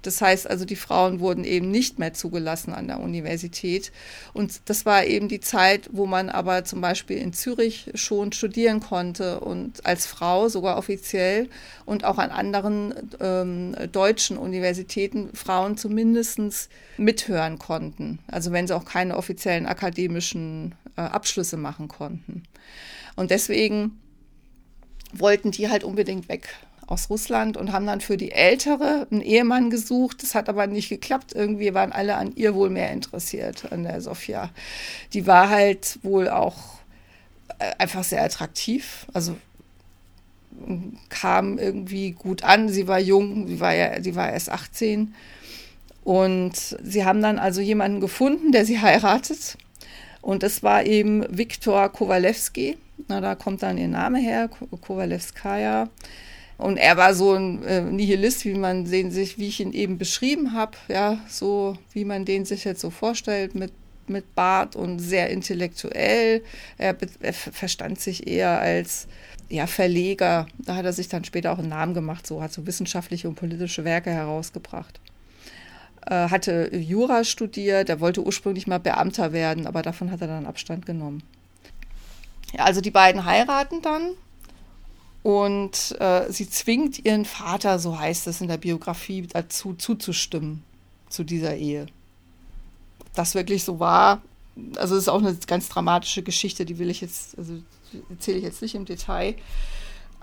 Das 0.02 0.20
heißt 0.20 0.48
also, 0.48 0.64
die 0.64 0.76
Frauen 0.76 1.18
wurden 1.18 1.42
eben 1.42 1.70
nicht 1.70 1.98
mehr 1.98 2.14
zugelassen 2.14 2.74
an 2.74 2.86
der 2.86 3.00
Universität. 3.00 3.90
Und 4.34 4.62
das 4.66 4.86
war 4.86 5.04
eben 5.04 5.28
die 5.28 5.40
Zeit, 5.40 5.90
wo 5.92 6.06
man 6.06 6.28
aber 6.28 6.64
zum 6.64 6.80
Beispiel 6.80 7.18
in 7.18 7.32
Zürich 7.32 7.90
schon 7.94 8.30
studieren 8.30 8.78
konnte 8.78 9.40
und 9.40 9.84
als 9.84 10.06
Frau 10.06 10.48
sogar 10.48 10.76
offiziell 10.76 11.48
und 11.86 12.04
auch 12.04 12.18
an 12.18 12.30
anderen 12.30 12.94
ähm, 13.20 13.74
deutschen 13.90 14.38
Universitäten 14.38 15.30
Frauen 15.34 15.76
zumindest 15.76 16.68
mithören 16.98 17.58
konnten. 17.58 18.20
Also 18.28 18.52
wenn 18.52 18.68
sie 18.68 18.76
auch 18.76 18.84
keine 18.84 19.16
offiziellen 19.16 19.66
akademischen 19.66 20.76
äh, 20.96 21.00
Abschlüsse 21.00 21.56
machen 21.56 21.88
konnten. 21.88 22.11
Und 23.16 23.30
deswegen 23.30 24.00
wollten 25.12 25.50
die 25.50 25.68
halt 25.68 25.84
unbedingt 25.84 26.28
weg 26.28 26.48
aus 26.86 27.08
Russland 27.10 27.56
und 27.56 27.72
haben 27.72 27.86
dann 27.86 28.00
für 28.00 28.16
die 28.16 28.32
Ältere 28.32 29.06
einen 29.10 29.20
Ehemann 29.20 29.70
gesucht. 29.70 30.22
Das 30.22 30.34
hat 30.34 30.48
aber 30.48 30.66
nicht 30.66 30.88
geklappt. 30.88 31.32
Irgendwie 31.34 31.72
waren 31.74 31.92
alle 31.92 32.16
an 32.16 32.32
ihr 32.34 32.54
wohl 32.54 32.70
mehr 32.70 32.90
interessiert, 32.90 33.72
an 33.72 33.84
der 33.84 34.00
Sofia. 34.00 34.50
Die 35.12 35.26
war 35.26 35.48
halt 35.48 35.98
wohl 36.02 36.28
auch 36.28 36.56
äh, 37.58 37.72
einfach 37.78 38.04
sehr 38.04 38.22
attraktiv. 38.22 39.06
Also 39.12 39.36
kam 41.08 41.58
irgendwie 41.58 42.12
gut 42.12 42.42
an. 42.42 42.68
Sie 42.68 42.86
war 42.88 42.98
jung, 42.98 43.48
sie 43.48 43.60
war 43.60 43.74
ja, 43.74 44.02
sie 44.02 44.14
war 44.14 44.30
erst 44.30 44.50
18. 44.50 45.14
Und 46.04 46.76
sie 46.82 47.04
haben 47.04 47.22
dann 47.22 47.38
also 47.38 47.60
jemanden 47.60 48.00
gefunden, 48.00 48.52
der 48.52 48.66
sie 48.66 48.80
heiratet. 48.80 49.56
Und 50.22 50.42
das 50.42 50.62
war 50.62 50.86
eben 50.86 51.26
Viktor 51.28 51.88
Kowalewski. 51.90 52.78
Na, 53.08 53.20
da 53.20 53.34
kommt 53.34 53.62
dann 53.62 53.76
ihr 53.76 53.88
Name 53.88 54.18
her, 54.18 54.48
Kowalewskaja. 54.80 55.88
Und 56.58 56.76
er 56.76 56.96
war 56.96 57.14
so 57.14 57.32
ein 57.32 57.62
äh, 57.64 57.80
Nihilist, 57.80 58.44
wie 58.44 58.54
man 58.54 58.84
den 58.84 59.10
sich, 59.10 59.36
wie 59.36 59.48
ich 59.48 59.60
ihn 59.60 59.72
eben 59.72 59.98
beschrieben 59.98 60.52
habe, 60.52 60.76
ja, 60.88 61.18
so 61.28 61.76
wie 61.92 62.04
man 62.04 62.24
den 62.24 62.44
sich 62.44 62.64
jetzt 62.64 62.80
so 62.80 62.90
vorstellt, 62.90 63.56
mit, 63.56 63.72
mit 64.06 64.34
Bart 64.36 64.76
und 64.76 65.00
sehr 65.00 65.30
intellektuell. 65.30 66.44
Er, 66.78 66.96
er 67.20 67.32
verstand 67.32 68.00
sich 68.00 68.28
eher 68.28 68.60
als 68.60 69.08
ja, 69.48 69.66
Verleger. 69.66 70.46
Da 70.58 70.76
hat 70.76 70.84
er 70.84 70.92
sich 70.92 71.08
dann 71.08 71.24
später 71.24 71.52
auch 71.52 71.58
einen 71.58 71.70
Namen 71.70 71.94
gemacht, 71.94 72.26
so 72.28 72.40
hat 72.40 72.52
so 72.52 72.64
wissenschaftliche 72.64 73.28
und 73.28 73.34
politische 73.34 73.84
Werke 73.84 74.10
herausgebracht. 74.10 75.00
Äh, 76.06 76.28
hatte 76.28 76.74
Jura 76.74 77.24
studiert, 77.24 77.88
er 77.88 78.00
wollte 78.00 78.24
ursprünglich 78.24 78.66
mal 78.66 78.78
Beamter 78.78 79.32
werden, 79.32 79.66
aber 79.66 79.82
davon 79.82 80.10
hat 80.10 80.20
er 80.20 80.26
dann 80.26 80.46
Abstand 80.46 80.84
genommen. 80.86 81.22
Ja, 82.52 82.64
also 82.64 82.80
die 82.80 82.90
beiden 82.90 83.24
heiraten 83.24 83.82
dann 83.82 84.10
und 85.22 85.96
äh, 86.00 86.30
sie 86.30 86.50
zwingt 86.50 87.04
ihren 87.04 87.24
Vater, 87.24 87.78
so 87.78 87.98
heißt 87.98 88.26
es 88.26 88.40
in 88.40 88.48
der 88.48 88.56
Biografie, 88.56 89.26
dazu 89.28 89.74
zuzustimmen, 89.74 90.64
zu 91.08 91.22
dieser 91.22 91.56
Ehe. 91.56 91.86
Das 93.14 93.34
wirklich 93.34 93.62
so 93.62 93.78
war, 93.78 94.22
also 94.76 94.96
es 94.96 95.02
ist 95.02 95.08
auch 95.08 95.20
eine 95.20 95.36
ganz 95.46 95.68
dramatische 95.68 96.22
Geschichte, 96.22 96.64
die 96.64 96.78
will 96.78 96.90
ich 96.90 97.00
jetzt, 97.00 97.38
also 97.38 97.54
erzähle 98.10 98.38
ich 98.38 98.44
jetzt 98.44 98.62
nicht 98.62 98.74
im 98.74 98.84
Detail 98.84 99.36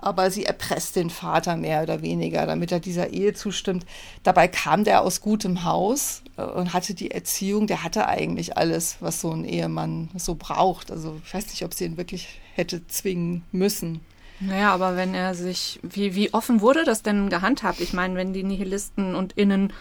aber 0.01 0.31
sie 0.31 0.45
erpresst 0.45 0.95
den 0.95 1.09
Vater 1.09 1.57
mehr 1.57 1.83
oder 1.83 2.01
weniger, 2.01 2.45
damit 2.45 2.71
er 2.71 2.79
dieser 2.79 3.09
Ehe 3.09 3.33
zustimmt. 3.33 3.85
Dabei 4.23 4.47
kam 4.47 4.83
der 4.83 5.01
aus 5.01 5.21
gutem 5.21 5.63
Haus 5.63 6.23
äh, 6.37 6.43
und 6.43 6.73
hatte 6.73 6.93
die 6.93 7.11
Erziehung, 7.11 7.67
der 7.67 7.83
hatte 7.83 8.07
eigentlich 8.07 8.57
alles, 8.57 8.97
was 8.99 9.21
so 9.21 9.31
ein 9.31 9.45
Ehemann 9.45 10.09
so 10.15 10.35
braucht. 10.35 10.91
Also 10.91 11.19
ich 11.25 11.33
weiß 11.33 11.47
nicht, 11.47 11.63
ob 11.63 11.73
sie 11.73 11.85
ihn 11.85 11.97
wirklich 11.97 12.39
hätte 12.55 12.85
zwingen 12.87 13.43
müssen. 13.51 14.01
Naja, 14.39 14.73
aber 14.73 14.95
wenn 14.95 15.13
er 15.13 15.35
sich, 15.35 15.79
wie, 15.83 16.15
wie 16.15 16.33
offen 16.33 16.61
wurde 16.61 16.85
das 16.85 17.03
denn 17.03 17.29
gehandhabt? 17.29 17.81
Ich 17.81 17.91
meine, 17.91 18.15
wenn 18.15 18.31
die 18.31 18.43
Nihilisten 18.43 19.15
und 19.15 19.33
Innen 19.33 19.73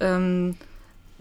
ähm, 0.00 0.56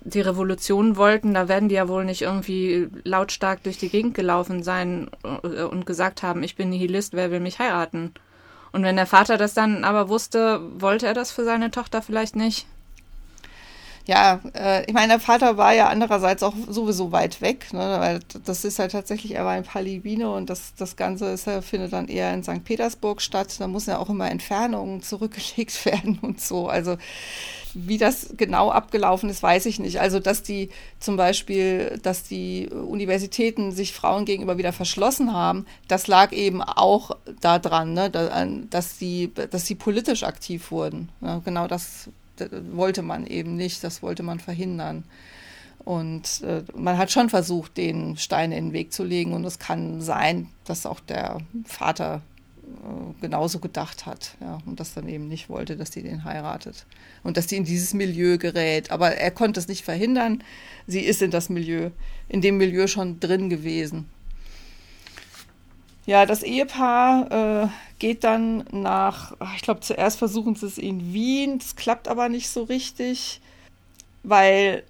die 0.06 0.22
Revolution 0.22 0.96
wollten, 0.96 1.34
da 1.34 1.50
werden 1.50 1.68
die 1.68 1.76
ja 1.76 1.89
wohl 1.89 2.06
nicht 2.06 2.22
irgendwie 2.22 2.88
lautstark 3.04 3.63
durch 3.63 3.78
die 3.78 3.89
Gegend 3.89 4.13
gelaufen 4.13 4.63
sein 4.63 5.10
äh, 5.24 5.63
und 5.63 5.86
gesagt 5.86 6.24
haben, 6.24 6.44
ich 6.44 6.56
bin 6.56 6.70
Nihilist, 6.70 7.13
wer 7.13 7.32
will 7.32 7.41
mich 7.41 7.60
heiraten? 7.60 8.13
Und 8.75 8.83
wenn 8.83 8.97
der 8.97 9.05
Vater 9.05 9.38
das 9.38 9.53
dann 9.53 9.85
aber 9.85 10.09
wusste, 10.09 10.59
wollte 10.81 11.07
er 11.07 11.13
das 11.13 11.31
für 11.31 11.45
seine 11.45 11.71
Tochter 11.71 12.01
vielleicht 12.01 12.35
nicht? 12.35 12.67
Ja, 14.05 14.41
äh, 14.53 14.83
ich 14.85 14.93
meine, 14.93 15.13
der 15.13 15.19
Vater 15.21 15.55
war 15.55 15.73
ja 15.73 15.88
andererseits 15.88 16.43
auch 16.43 16.53
sowieso 16.67 17.13
weit 17.13 17.39
weg, 17.39 17.71
ne, 17.71 17.79
weil 18.01 18.19
das 18.43 18.65
ist 18.65 18.77
ja 18.77 18.89
tatsächlich, 18.89 19.33
er 19.33 19.45
war 19.45 19.57
in 19.57 19.63
Palivine 19.63 20.29
und 20.29 20.49
das, 20.49 20.73
das 20.75 20.97
Ganze 20.97 21.27
ist 21.27 21.47
ja, 21.47 21.61
findet 21.61 21.93
dann 21.93 22.09
eher 22.09 22.33
in 22.33 22.43
St. 22.43 22.65
Petersburg 22.65 23.21
statt. 23.21 23.55
Da 23.59 23.67
müssen 23.67 23.91
ja 23.91 23.97
auch 23.97 24.09
immer 24.09 24.29
Entfernungen 24.29 25.01
zurückgelegt 25.01 25.85
werden 25.85 26.19
und 26.21 26.41
so. 26.41 26.67
Also 26.67 26.97
wie 27.75 27.97
das 27.97 28.29
genau 28.38 28.71
abgelaufen 28.71 29.29
ist, 29.29 29.43
weiß 29.43 29.65
ich 29.65 29.79
nicht. 29.79 29.99
Also, 29.99 30.19
dass 30.19 30.41
die 30.41 30.69
zum 30.99 31.17
Beispiel, 31.17 31.99
dass 32.01 32.23
die 32.23 32.69
Universitäten 32.69 33.71
sich 33.71 33.93
Frauen 33.93 34.25
gegenüber 34.25 34.57
wieder 34.57 34.73
verschlossen 34.73 35.33
haben, 35.33 35.65
das 35.88 36.07
lag 36.07 36.31
eben 36.31 36.61
auch 36.61 37.11
daran, 37.41 37.93
ne, 37.93 38.09
dass, 38.69 38.97
sie, 38.97 39.31
dass 39.51 39.65
sie 39.65 39.75
politisch 39.75 40.23
aktiv 40.23 40.71
wurden. 40.71 41.09
Genau 41.43 41.67
das, 41.67 42.09
wollte 42.71 43.01
man 43.01 43.27
eben 43.27 43.55
nicht, 43.55 43.83
das 43.83 44.01
wollte 44.01 44.23
man 44.23 44.39
verhindern. 44.39 45.03
Und 45.83 46.41
äh, 46.41 46.63
man 46.75 46.97
hat 46.97 47.11
schon 47.11 47.29
versucht, 47.29 47.77
den 47.77 48.17
Steine 48.17 48.57
in 48.57 48.67
den 48.67 48.73
Weg 48.73 48.91
zu 48.91 49.03
legen. 49.03 49.33
Und 49.33 49.45
es 49.45 49.59
kann 49.59 50.01
sein, 50.01 50.49
dass 50.65 50.85
auch 50.85 50.99
der 50.99 51.38
Vater 51.63 52.21
genauso 53.21 53.60
gedacht 53.60 54.06
hat 54.06 54.36
ja, 54.41 54.60
und 54.65 54.80
das 54.80 54.93
dann 54.93 55.08
eben 55.08 55.28
nicht 55.28 55.49
wollte, 55.49 55.78
dass 55.78 55.91
die 55.91 56.04
den 56.04 56.23
heiratet 56.23 56.86
und 57.23 57.38
dass 57.38 57.47
die 57.47 57.58
in 57.58 57.63
dieses 57.63 57.93
Milieu 57.93 58.38
gerät. 58.38 58.91
Aber 58.91 59.15
er 59.15 59.32
konnte 59.32 59.60
es 59.60 59.67
nicht 59.67 59.84
verhindern. 59.84 60.43
Sie 60.88 61.01
ist 61.01 61.21
in 61.21 61.32
das 61.32 61.49
Milieu, 61.49 61.89
in 62.30 62.41
dem 62.41 62.58
Milieu 62.58 62.88
schon 62.88 63.19
drin 63.19 63.49
gewesen. 63.49 64.10
Ja, 66.06 66.28
das 66.28 66.43
Ehepaar 66.43 67.63
äh, 67.63 67.67
geht 67.97 68.23
dann 68.23 68.65
nach, 68.71 69.34
ich 69.56 69.63
glaube, 69.63 69.80
zuerst 69.80 70.19
versuchen 70.19 70.56
sie 70.56 70.67
es 70.67 70.78
in 70.78 71.13
Wien, 71.13 71.58
das 71.58 71.75
klappt 71.75 72.08
aber 72.08 72.30
nicht 72.30 72.49
so 72.49 72.63
richtig, 72.63 73.41
weil 74.21 74.84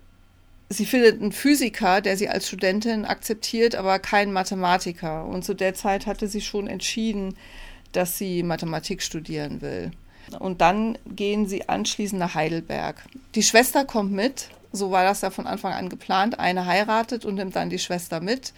sie 0.67 0.85
findet 0.85 1.21
einen 1.21 1.31
Physiker, 1.31 2.01
der 2.01 2.17
sie 2.17 2.27
als 2.27 2.47
Studentin 2.47 3.05
akzeptiert, 3.05 3.75
aber 3.75 3.99
keinen 3.99 4.33
Mathematiker. 4.33 5.25
Und 5.25 5.45
zu 5.45 5.53
der 5.53 5.73
Zeit 5.73 6.05
hatte 6.05 6.27
sie 6.27 6.41
schon 6.41 6.67
entschieden, 6.67 7.35
dass 7.95 8.17
sie 8.17 8.43
Mathematik 8.43 9.01
studieren 9.01 9.61
will. 9.61 9.91
Und 10.39 10.61
dann 10.61 10.97
gehen 11.05 11.47
sie 11.47 11.69
anschließend 11.69 12.19
nach 12.19 12.35
Heidelberg. 12.35 13.05
Die 13.35 13.43
Schwester 13.43 13.85
kommt 13.85 14.11
mit, 14.11 14.49
so 14.71 14.91
war 14.91 15.03
das 15.03 15.21
ja 15.21 15.29
von 15.29 15.47
Anfang 15.47 15.73
an 15.73 15.89
geplant. 15.89 16.39
Eine 16.39 16.65
heiratet 16.65 17.25
und 17.25 17.35
nimmt 17.35 17.55
dann 17.55 17.69
die 17.69 17.79
Schwester 17.79 18.19
mit. 18.19 18.53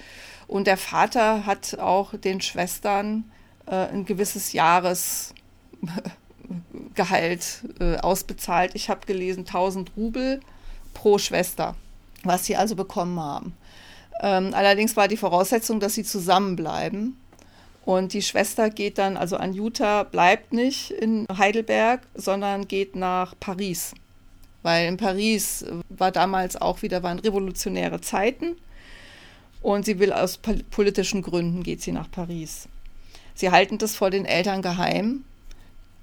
Und 0.48 0.68
der 0.68 0.78
Vater 0.78 1.46
hat 1.46 1.78
auch 1.80 2.16
den 2.16 2.42
Schwestern 2.42 3.26
äh, 3.68 3.76
ein 3.76 4.06
gewisses 4.06 4.54
Jahresgehalt 4.54 5.36
äh, 7.80 7.98
ausbezahlt. 7.98 8.72
Ich 8.74 8.90
habe 8.90 9.06
gelesen 9.06 9.42
1000 9.42 9.92
Rubel 9.98 10.40
pro 10.94 11.18
Schwester, 11.18 11.76
was 12.24 12.46
sie 12.46 12.56
also 12.56 12.76
bekommen 12.76 13.20
haben. 13.20 13.54
Ähm, 14.22 14.54
allerdings 14.54 14.96
war 14.96 15.08
die 15.08 15.18
Voraussetzung, 15.18 15.80
dass 15.80 15.94
sie 15.94 16.04
zusammenbleiben. 16.04 17.18
Und 17.88 18.12
die 18.12 18.22
Schwester 18.22 18.70
geht 18.70 18.98
dann, 18.98 19.16
also 19.16 19.38
Anjuta 19.38 20.04
bleibt 20.04 20.52
nicht 20.52 20.92
in 20.92 21.26
Heidelberg, 21.38 22.02
sondern 22.16 22.68
geht 22.68 22.98
nach 22.98 23.34
Paris. 23.40 23.94
Weil 24.62 24.90
in 24.90 24.98
Paris 24.98 25.64
war 25.88 26.12
damals 26.12 26.58
auch 26.58 26.82
wieder, 26.82 27.02
waren 27.02 27.20
revolutionäre 27.20 28.02
Zeiten. 28.02 28.58
Und 29.62 29.86
sie 29.86 30.00
will 30.00 30.12
aus 30.12 30.38
politischen 30.38 31.22
Gründen, 31.22 31.64
geht 31.64 31.82
sie 31.82 31.94
nach 31.94 32.12
Paris. 32.12 32.68
Sie 33.36 33.52
halten 33.52 33.78
das 33.78 33.96
vor 33.96 34.10
den 34.10 34.26
Eltern 34.26 34.62
geheim. 34.62 35.24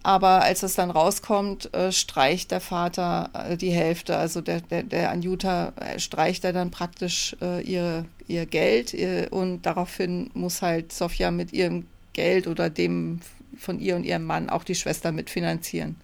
Aber 0.03 0.41
als 0.43 0.63
es 0.63 0.77
dann 0.77 0.91
rauskommt, 0.91 1.75
äh, 1.75 1.93
streicht 1.93 2.51
der 2.51 2.63
Vater 2.63 3.29
äh, 3.35 3.59
die 3.59 3.73
Hälfte, 3.73 4.17
also 4.17 4.41
der, 4.41 4.63
der, 4.63 4.85
der 4.85 5.11
Anjuta 5.11 5.75
äh, 5.77 5.99
streicht 5.99 6.45
er 6.45 6.55
dann 6.55 6.71
praktisch 6.71 7.37
äh, 7.43 7.61
ihre, 7.61 8.07
ihr 8.29 8.47
Geld 8.47 8.97
und 9.31 9.63
daraufhin 9.63 10.31
muss 10.35 10.63
halt 10.63 10.93
Sofia 10.93 11.31
mit 11.31 11.53
ihrem 11.53 11.87
Geld 12.13 12.47
oder 12.47 12.71
dem 12.71 13.21
von 13.57 13.81
ihr 13.81 13.97
und 13.97 14.05
ihrem 14.05 14.25
Mann 14.25 14.49
auch 14.49 14.65
die 14.65 14.75
Schwester 14.75 15.13
mitfinanzieren. 15.13 15.97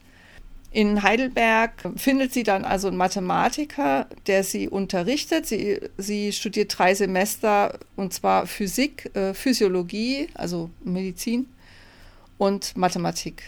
In 0.72 1.02
Heidelberg 1.02 1.72
findet 1.96 2.32
sie 2.32 2.44
dann 2.44 2.64
also 2.64 2.88
einen 2.88 2.96
Mathematiker, 2.96 4.06
der 4.28 4.44
sie 4.44 4.68
unterrichtet. 4.68 5.46
Sie, 5.46 5.80
sie 5.98 6.32
studiert 6.32 6.78
drei 6.78 6.94
Semester 6.94 7.76
und 7.96 8.14
zwar 8.14 8.46
Physik, 8.46 9.10
äh, 9.16 9.34
Physiologie, 9.34 10.28
also 10.34 10.70
Medizin 10.84 11.46
und 12.38 12.76
Mathematik. 12.76 13.42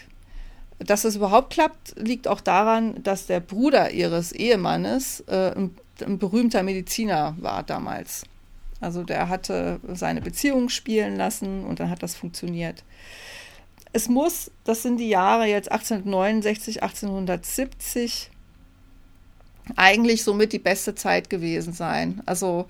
Dass 0.79 1.05
es 1.05 1.15
überhaupt 1.15 1.53
klappt, 1.53 1.95
liegt 1.97 2.27
auch 2.27 2.41
daran, 2.41 3.01
dass 3.03 3.25
der 3.25 3.39
Bruder 3.39 3.91
ihres 3.91 4.33
Ehemannes 4.33 5.21
äh, 5.27 5.53
ein, 5.55 5.75
ein, 6.05 6.17
berühmter 6.17 6.61
Mediziner 6.61 7.37
war 7.39 7.63
damals. 7.63 8.23
Also 8.83 9.03
der 9.03 9.29
hatte 9.29 9.79
seine 9.93 10.21
Beziehung 10.21 10.69
spielen 10.69 11.15
lassen 11.15 11.65
und 11.65 11.79
dann 11.79 11.89
hat 11.89 12.03
das 12.03 12.15
funktioniert. 12.15 12.83
Es 13.93 14.09
muss, 14.09 14.51
das 14.63 14.81
sind 14.83 14.97
die 14.97 15.09
Jahre 15.09 15.45
jetzt 15.45 15.71
1869, 15.71 16.81
1870, 16.83 18.31
eigentlich 19.75 20.23
somit 20.23 20.51
die 20.51 20.59
beste 20.59 20.95
Zeit 20.95 21.29
gewesen 21.29 21.73
sein. 21.73 22.21
Also 22.25 22.65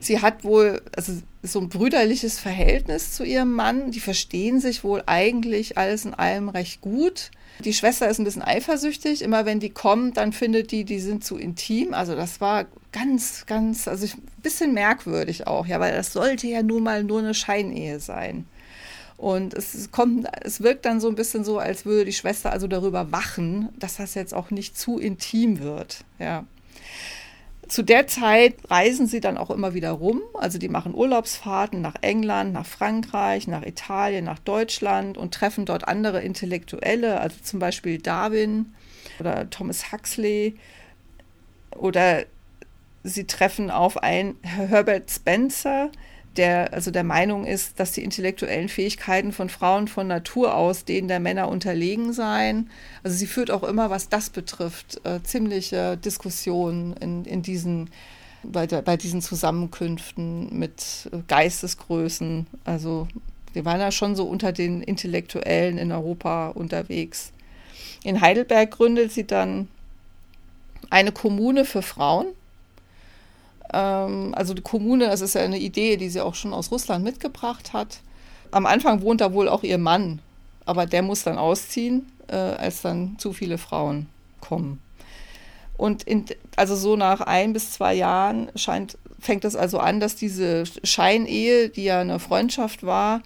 sie 0.00 0.20
hat 0.20 0.44
wohl 0.44 0.82
also 0.96 1.12
so 1.42 1.60
ein 1.60 1.68
brüderliches 1.68 2.38
Verhältnis 2.38 3.12
zu 3.12 3.24
ihrem 3.24 3.52
Mann. 3.52 3.90
Die 3.90 4.00
verstehen 4.00 4.60
sich 4.60 4.84
wohl 4.84 5.02
eigentlich 5.06 5.78
alles 5.78 6.04
in 6.04 6.14
allem 6.14 6.48
recht 6.48 6.80
gut. 6.80 7.30
Die 7.60 7.74
Schwester 7.74 8.08
ist 8.08 8.18
ein 8.18 8.24
bisschen 8.24 8.42
eifersüchtig. 8.42 9.22
Immer 9.22 9.44
wenn 9.44 9.60
die 9.60 9.70
kommt, 9.70 10.16
dann 10.16 10.32
findet 10.32 10.72
die, 10.72 10.84
die 10.84 11.00
sind 11.00 11.24
zu 11.24 11.36
intim. 11.36 11.94
Also 11.94 12.14
das 12.14 12.40
war 12.40 12.66
ganz, 12.92 13.46
ganz, 13.46 13.88
also 13.88 14.06
ein 14.06 14.22
bisschen 14.42 14.74
merkwürdig 14.74 15.46
auch, 15.46 15.66
ja, 15.66 15.80
weil 15.80 15.92
das 15.92 16.12
sollte 16.12 16.46
ja 16.46 16.62
nun 16.62 16.82
mal 16.82 17.04
nur 17.04 17.20
eine 17.20 17.34
Scheinehe 17.34 18.00
sein. 18.00 18.46
Und 19.16 19.54
es 19.54 19.90
kommt, 19.92 20.26
es 20.42 20.62
wirkt 20.62 20.84
dann 20.84 21.00
so 21.00 21.08
ein 21.08 21.14
bisschen 21.14 21.44
so, 21.44 21.58
als 21.58 21.86
würde 21.86 22.06
die 22.06 22.12
Schwester 22.12 22.50
also 22.50 22.66
darüber 22.66 23.12
wachen, 23.12 23.68
dass 23.78 23.96
das 23.96 24.14
jetzt 24.14 24.34
auch 24.34 24.50
nicht 24.50 24.76
zu 24.76 24.98
intim 24.98 25.60
wird, 25.60 26.04
ja. 26.18 26.44
Zu 27.68 27.82
der 27.82 28.06
Zeit 28.06 28.56
reisen 28.68 29.06
sie 29.06 29.20
dann 29.20 29.38
auch 29.38 29.48
immer 29.48 29.72
wieder 29.72 29.92
rum. 29.92 30.20
Also 30.34 30.58
die 30.58 30.68
machen 30.68 30.94
Urlaubsfahrten 30.94 31.80
nach 31.80 31.94
England, 32.02 32.52
nach 32.52 32.66
Frankreich, 32.66 33.46
nach 33.46 33.64
Italien, 33.64 34.26
nach 34.26 34.40
Deutschland 34.40 35.16
und 35.16 35.32
treffen 35.32 35.64
dort 35.64 35.88
andere 35.88 36.20
Intellektuelle, 36.20 37.18
also 37.18 37.36
zum 37.42 37.60
Beispiel 37.60 37.96
Darwin 37.96 38.74
oder 39.20 39.48
Thomas 39.48 39.90
Huxley. 39.90 40.56
Oder 41.74 42.24
sie 43.04 43.24
treffen 43.24 43.70
auf 43.70 44.02
einen 44.02 44.36
Herbert 44.42 45.10
Spencer, 45.10 45.90
der 46.36 46.72
also 46.72 46.90
der 46.90 47.04
Meinung 47.04 47.44
ist, 47.44 47.78
dass 47.78 47.92
die 47.92 48.04
intellektuellen 48.04 48.68
Fähigkeiten 48.68 49.32
von 49.32 49.48
Frauen 49.48 49.88
von 49.88 50.06
Natur 50.06 50.54
aus 50.54 50.84
denen 50.84 51.08
der 51.08 51.20
Männer 51.20 51.48
unterlegen 51.48 52.12
seien. 52.12 52.70
Also 53.02 53.16
sie 53.16 53.26
führt 53.26 53.50
auch 53.50 53.62
immer, 53.62 53.90
was 53.90 54.08
das 54.08 54.30
betrifft, 54.30 55.00
äh, 55.04 55.22
ziemliche 55.22 55.96
Diskussionen 55.98 56.94
in, 56.94 57.24
in 57.24 57.42
diesen, 57.42 57.90
bei, 58.42 58.66
der, 58.66 58.82
bei 58.82 58.96
diesen 58.96 59.20
Zusammenkünften 59.20 60.58
mit 60.58 61.10
Geistesgrößen. 61.28 62.46
Also 62.64 63.08
wir 63.52 63.66
waren 63.66 63.80
ja 63.80 63.92
schon 63.92 64.16
so 64.16 64.24
unter 64.24 64.52
den 64.52 64.82
Intellektuellen 64.82 65.76
in 65.76 65.92
Europa 65.92 66.48
unterwegs. 66.48 67.32
In 68.04 68.22
Heidelberg 68.22 68.70
gründet 68.70 69.12
sie 69.12 69.26
dann 69.26 69.68
eine 70.88 71.12
Kommune 71.12 71.66
für 71.66 71.82
Frauen 71.82 72.26
ähm, 73.72 74.34
also 74.34 74.54
die 74.54 74.62
Kommune, 74.62 75.06
das 75.06 75.20
ist 75.20 75.34
ja 75.34 75.42
eine 75.42 75.58
Idee, 75.58 75.96
die 75.96 76.08
sie 76.08 76.20
auch 76.20 76.34
schon 76.34 76.54
aus 76.54 76.70
Russland 76.70 77.04
mitgebracht 77.04 77.72
hat. 77.72 78.00
Am 78.50 78.66
Anfang 78.66 79.02
wohnt 79.02 79.20
da 79.20 79.32
wohl 79.32 79.48
auch 79.48 79.62
ihr 79.62 79.78
Mann, 79.78 80.20
aber 80.66 80.86
der 80.86 81.02
muss 81.02 81.22
dann 81.22 81.38
ausziehen, 81.38 82.10
äh, 82.28 82.36
als 82.36 82.82
dann 82.82 83.16
zu 83.18 83.32
viele 83.32 83.58
Frauen 83.58 84.06
kommen. 84.40 84.80
Und 85.76 86.02
in, 86.02 86.26
also 86.56 86.76
so 86.76 86.96
nach 86.96 87.22
ein 87.22 87.52
bis 87.54 87.72
zwei 87.72 87.94
Jahren 87.94 88.50
scheint, 88.54 88.98
fängt 89.18 89.44
es 89.44 89.56
also 89.56 89.78
an, 89.78 90.00
dass 90.00 90.16
diese 90.16 90.64
Scheinehe, 90.84 91.70
die 91.70 91.84
ja 91.84 92.00
eine 92.00 92.18
Freundschaft 92.18 92.84
war, 92.84 93.22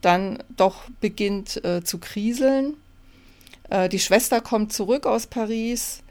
dann 0.00 0.42
doch 0.56 0.84
beginnt 1.00 1.62
äh, 1.64 1.84
zu 1.84 1.98
kriseln. 1.98 2.74
Äh, 3.68 3.88
die 3.88 3.98
Schwester 3.98 4.40
kommt 4.40 4.72
zurück 4.72 5.06
aus 5.06 5.26
Paris 5.26 6.02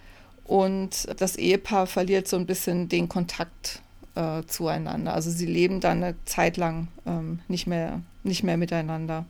und 0.50 1.08
das 1.22 1.36
Ehepaar 1.36 1.86
verliert 1.86 2.28
so 2.28 2.36
ein 2.36 2.48
bisschen 2.48 2.90
den 2.90 3.08
Kontakt 3.08 3.84
äh, 4.16 4.42
zueinander. 4.48 5.14
Also 5.14 5.30
sie 5.30 5.46
leben 5.46 5.80
dann 5.80 6.04
eine 6.04 6.16
Zeit 6.26 6.58
lang 6.58 6.88
ähm, 7.06 7.38
nicht, 7.48 7.68
mehr, 7.68 8.02
nicht 8.24 8.42
mehr 8.42 8.58
miteinander. 8.58 9.26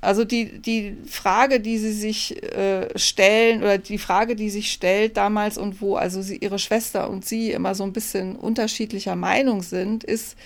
Also 0.00 0.24
die, 0.24 0.58
die 0.58 0.96
Frage, 1.06 1.60
die 1.60 1.78
sie 1.78 1.92
sich 1.92 2.42
äh, 2.42 2.88
stellen, 2.98 3.62
oder 3.62 3.78
die 3.78 3.98
Frage, 3.98 4.34
die 4.34 4.50
sich 4.50 4.72
stellt 4.72 5.16
damals 5.16 5.56
und 5.56 5.80
wo 5.80 5.94
also 5.94 6.22
sie, 6.22 6.38
ihre 6.38 6.58
Schwester 6.58 7.08
und 7.08 7.24
sie 7.24 7.52
immer 7.52 7.76
so 7.76 7.84
ein 7.84 7.92
bisschen 7.92 8.34
unterschiedlicher 8.34 9.14
Meinung 9.14 9.62
sind, 9.62 10.02
ist, 10.02 10.36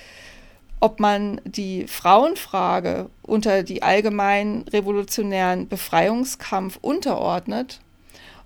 ob 0.79 1.01
man 1.01 1.41
die 1.47 1.87
Frauenfrage 1.87 3.09
unter 3.23 3.63
die 3.63 3.83
allgemeinen 3.83 4.69
revolutionären 4.69 5.69
Befreiungskampf 5.69 6.79
unterordnet 6.83 7.81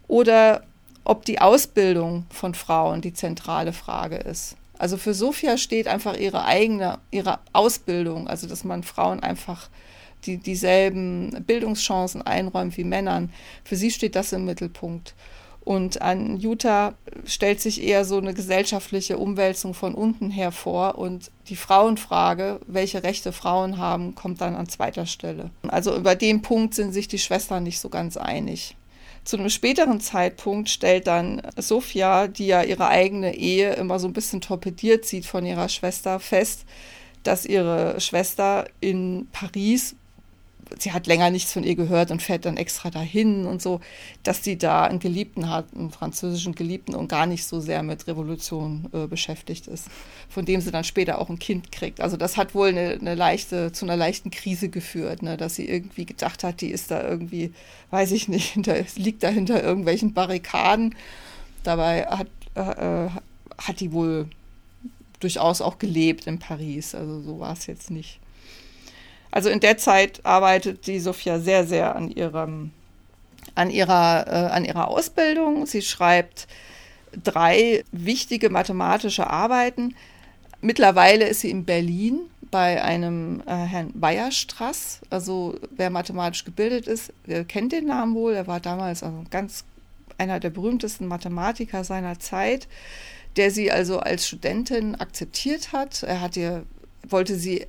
oder 0.06 0.62
ob 1.04 1.24
die 1.24 1.40
Ausbildung 1.40 2.26
von 2.30 2.54
Frauen 2.54 3.00
die 3.00 3.12
zentrale 3.12 3.72
Frage 3.72 4.16
ist. 4.16 4.56
Also 4.78 4.96
für 4.96 5.14
Sophia 5.14 5.58
steht 5.58 5.86
einfach 5.86 6.16
ihre 6.16 6.44
eigene, 6.44 6.98
ihre 7.10 7.38
Ausbildung, 7.52 8.28
also 8.28 8.48
dass 8.48 8.64
man 8.64 8.82
Frauen 8.82 9.20
einfach 9.20 9.68
die, 10.24 10.38
dieselben 10.38 11.44
Bildungschancen 11.46 12.22
einräumt 12.22 12.76
wie 12.76 12.84
Männern. 12.84 13.32
Für 13.64 13.76
sie 13.76 13.90
steht 13.90 14.16
das 14.16 14.32
im 14.32 14.44
Mittelpunkt. 14.44 15.14
Und 15.64 16.02
an 16.02 16.38
Jutta 16.38 16.94
stellt 17.24 17.60
sich 17.60 17.82
eher 17.82 18.04
so 18.04 18.18
eine 18.18 18.34
gesellschaftliche 18.34 19.16
Umwälzung 19.16 19.74
von 19.74 19.94
unten 19.94 20.30
her 20.30 20.50
vor 20.50 20.98
und 20.98 21.30
die 21.48 21.56
Frauenfrage, 21.56 22.58
welche 22.66 23.04
Rechte 23.04 23.32
Frauen 23.32 23.78
haben, 23.78 24.16
kommt 24.16 24.40
dann 24.40 24.56
an 24.56 24.68
zweiter 24.68 25.06
Stelle. 25.06 25.50
Also 25.68 25.96
über 25.96 26.16
den 26.16 26.42
Punkt 26.42 26.74
sind 26.74 26.92
sich 26.92 27.06
die 27.06 27.20
Schwestern 27.20 27.62
nicht 27.62 27.78
so 27.78 27.88
ganz 27.88 28.16
einig. 28.16 28.74
Zu 29.24 29.36
einem 29.36 29.50
späteren 29.50 30.00
Zeitpunkt 30.00 30.68
stellt 30.68 31.06
dann 31.06 31.42
Sophia, 31.56 32.26
die 32.26 32.46
ja 32.46 32.62
ihre 32.62 32.88
eigene 32.88 33.36
Ehe 33.36 33.74
immer 33.74 33.98
so 34.00 34.08
ein 34.08 34.12
bisschen 34.12 34.40
torpediert 34.40 35.04
sieht 35.04 35.26
von 35.26 35.46
ihrer 35.46 35.68
Schwester, 35.68 36.18
fest, 36.18 36.64
dass 37.22 37.46
ihre 37.46 38.00
Schwester 38.00 38.66
in 38.80 39.28
Paris 39.30 39.94
sie 40.78 40.92
hat 40.92 41.06
länger 41.06 41.30
nichts 41.30 41.52
von 41.52 41.64
ihr 41.64 41.74
gehört 41.74 42.10
und 42.10 42.22
fährt 42.22 42.44
dann 42.44 42.56
extra 42.56 42.90
dahin 42.90 43.46
und 43.46 43.62
so, 43.62 43.80
dass 44.22 44.44
sie 44.44 44.58
da 44.58 44.84
einen 44.84 44.98
Geliebten 44.98 45.50
hat, 45.50 45.66
einen 45.74 45.90
französischen 45.90 46.54
Geliebten 46.54 46.94
und 46.94 47.08
gar 47.08 47.26
nicht 47.26 47.44
so 47.44 47.60
sehr 47.60 47.82
mit 47.82 48.06
Revolution 48.06 48.88
äh, 48.92 49.06
beschäftigt 49.06 49.66
ist, 49.66 49.88
von 50.28 50.44
dem 50.44 50.60
sie 50.60 50.70
dann 50.70 50.84
später 50.84 51.18
auch 51.20 51.28
ein 51.28 51.38
Kind 51.38 51.72
kriegt. 51.72 52.00
Also 52.00 52.16
das 52.16 52.36
hat 52.36 52.54
wohl 52.54 52.68
eine, 52.68 52.98
eine 53.00 53.14
leichte, 53.14 53.72
zu 53.72 53.84
einer 53.84 53.96
leichten 53.96 54.30
Krise 54.30 54.68
geführt, 54.68 55.22
ne, 55.22 55.36
dass 55.36 55.56
sie 55.56 55.68
irgendwie 55.68 56.06
gedacht 56.06 56.44
hat, 56.44 56.60
die 56.60 56.70
ist 56.70 56.90
da 56.90 57.06
irgendwie, 57.06 57.52
weiß 57.90 58.12
ich 58.12 58.28
nicht, 58.28 58.48
hinter, 58.52 58.76
liegt 58.96 59.22
da 59.22 59.28
hinter 59.28 59.62
irgendwelchen 59.62 60.12
Barrikaden. 60.12 60.94
Dabei 61.62 62.06
hat, 62.06 62.28
äh, 62.54 63.08
hat 63.58 63.80
die 63.80 63.92
wohl 63.92 64.28
durchaus 65.20 65.60
auch 65.60 65.78
gelebt 65.78 66.26
in 66.26 66.38
Paris. 66.38 66.94
Also 66.94 67.20
so 67.20 67.38
war 67.38 67.52
es 67.52 67.66
jetzt 67.66 67.90
nicht. 67.90 68.18
Also 69.32 69.48
in 69.48 69.60
der 69.60 69.78
Zeit 69.78 70.24
arbeitet 70.24 70.86
die 70.86 71.00
Sophia 71.00 71.40
sehr, 71.40 71.66
sehr 71.66 71.96
an 71.96 72.10
ihrem, 72.10 72.70
an 73.54 73.70
ihrer, 73.70 74.26
äh, 74.28 74.52
an 74.52 74.64
ihrer 74.64 74.88
Ausbildung. 74.88 75.66
Sie 75.66 75.82
schreibt 75.82 76.46
drei 77.24 77.82
wichtige 77.90 78.50
mathematische 78.50 79.28
Arbeiten. 79.28 79.94
Mittlerweile 80.60 81.26
ist 81.26 81.40
sie 81.40 81.50
in 81.50 81.64
Berlin 81.64 82.20
bei 82.50 82.82
einem 82.82 83.42
äh, 83.46 83.54
Herrn 83.54 83.90
Weierstrass. 83.94 85.00
Also 85.08 85.58
wer 85.70 85.88
mathematisch 85.88 86.44
gebildet 86.44 86.86
ist, 86.86 87.12
der 87.26 87.44
kennt 87.44 87.72
den 87.72 87.86
Namen 87.86 88.14
wohl. 88.14 88.34
Er 88.34 88.46
war 88.46 88.60
damals 88.60 89.02
also 89.02 89.24
ganz 89.30 89.64
einer 90.18 90.40
der 90.40 90.50
berühmtesten 90.50 91.06
Mathematiker 91.06 91.84
seiner 91.84 92.18
Zeit, 92.20 92.68
der 93.36 93.50
sie 93.50 93.72
also 93.72 93.98
als 93.98 94.28
Studentin 94.28 94.94
akzeptiert 94.94 95.72
hat. 95.72 96.02
Er 96.02 96.20
hat 96.20 96.36
ihr, 96.36 96.64
wollte 97.08 97.36
sie 97.36 97.66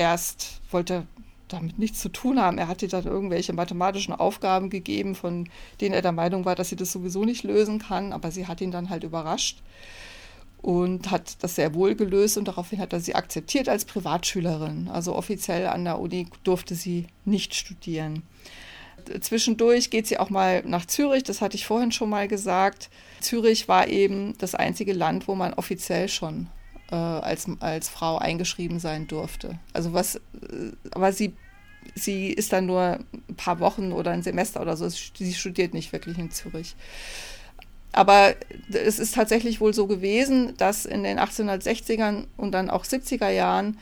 erst 0.00 0.60
wollte 0.70 1.06
damit 1.48 1.78
nichts 1.78 2.00
zu 2.00 2.08
tun 2.08 2.40
haben. 2.40 2.58
Er 2.58 2.68
hat 2.68 2.80
ihr 2.80 2.88
dann 2.88 3.04
irgendwelche 3.04 3.52
mathematischen 3.52 4.14
Aufgaben 4.14 4.70
gegeben, 4.70 5.14
von 5.14 5.48
denen 5.80 5.94
er 5.94 6.02
der 6.02 6.12
Meinung 6.12 6.44
war, 6.44 6.54
dass 6.54 6.70
sie 6.70 6.76
das 6.76 6.90
sowieso 6.90 7.24
nicht 7.24 7.44
lösen 7.44 7.78
kann, 7.78 8.12
aber 8.12 8.30
sie 8.30 8.46
hat 8.46 8.60
ihn 8.60 8.70
dann 8.70 8.88
halt 8.88 9.04
überrascht 9.04 9.62
und 10.62 11.10
hat 11.10 11.42
das 11.42 11.56
sehr 11.56 11.74
wohl 11.74 11.94
gelöst 11.96 12.38
und 12.38 12.48
daraufhin 12.48 12.80
hat 12.80 12.92
er 12.92 13.00
sie 13.00 13.14
akzeptiert 13.14 13.68
als 13.68 13.84
Privatschülerin. 13.84 14.88
Also 14.88 15.14
offiziell 15.14 15.66
an 15.66 15.84
der 15.84 15.98
Uni 15.98 16.28
durfte 16.44 16.74
sie 16.74 17.06
nicht 17.24 17.54
studieren. 17.54 18.22
Zwischendurch 19.20 19.90
geht 19.90 20.06
sie 20.06 20.18
auch 20.18 20.30
mal 20.30 20.62
nach 20.64 20.86
Zürich, 20.86 21.24
das 21.24 21.40
hatte 21.40 21.56
ich 21.56 21.66
vorhin 21.66 21.92
schon 21.92 22.10
mal 22.10 22.28
gesagt. 22.28 22.90
Zürich 23.20 23.68
war 23.68 23.88
eben 23.88 24.36
das 24.38 24.54
einzige 24.54 24.92
Land, 24.92 25.28
wo 25.28 25.34
man 25.34 25.54
offiziell 25.54 26.08
schon 26.08 26.48
äh, 26.90 26.94
als, 26.94 27.46
als 27.60 27.88
Frau 27.88 28.18
eingeschrieben 28.18 28.80
sein 28.80 29.06
durfte. 29.06 29.58
Also 29.72 29.92
was, 29.92 30.16
äh, 30.16 30.20
aber 30.92 31.12
sie, 31.12 31.34
sie 31.94 32.28
ist 32.28 32.52
dann 32.52 32.66
nur 32.66 32.98
ein 33.28 33.36
paar 33.36 33.60
Wochen 33.60 33.92
oder 33.92 34.10
ein 34.10 34.22
Semester 34.22 34.60
oder 34.60 34.76
so, 34.76 34.88
sie 34.88 35.34
studiert 35.34 35.74
nicht 35.74 35.92
wirklich 35.92 36.18
in 36.18 36.30
Zürich. 36.30 36.76
Aber 37.92 38.34
es 38.72 38.98
ist 38.98 39.14
tatsächlich 39.14 39.60
wohl 39.60 39.74
so 39.74 39.86
gewesen, 39.86 40.54
dass 40.56 40.86
in 40.86 41.02
den 41.02 41.18
1860ern 41.18 42.26
und 42.36 42.52
dann 42.52 42.70
auch 42.70 42.84
70er 42.84 43.30
Jahren 43.30 43.76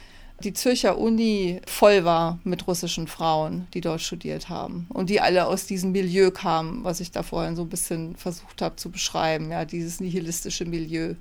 die 0.44 0.52
Zürcher 0.52 0.98
Uni 0.98 1.60
voll 1.66 2.04
war 2.04 2.38
mit 2.44 2.66
russischen 2.68 3.08
Frauen, 3.08 3.66
die 3.74 3.80
dort 3.80 4.00
studiert 4.00 4.48
haben 4.48 4.86
und 4.90 5.10
die 5.10 5.20
alle 5.20 5.46
aus 5.46 5.66
diesem 5.66 5.92
Milieu 5.92 6.30
kamen, 6.30 6.84
was 6.84 7.00
ich 7.00 7.10
da 7.10 7.22
vorhin 7.22 7.56
so 7.56 7.62
ein 7.62 7.68
bisschen 7.68 8.16
versucht 8.16 8.62
habe 8.62 8.76
zu 8.76 8.90
beschreiben, 8.90 9.50
ja, 9.50 9.64
dieses 9.64 10.00
nihilistische 10.00 10.64
Milieu. 10.64 11.14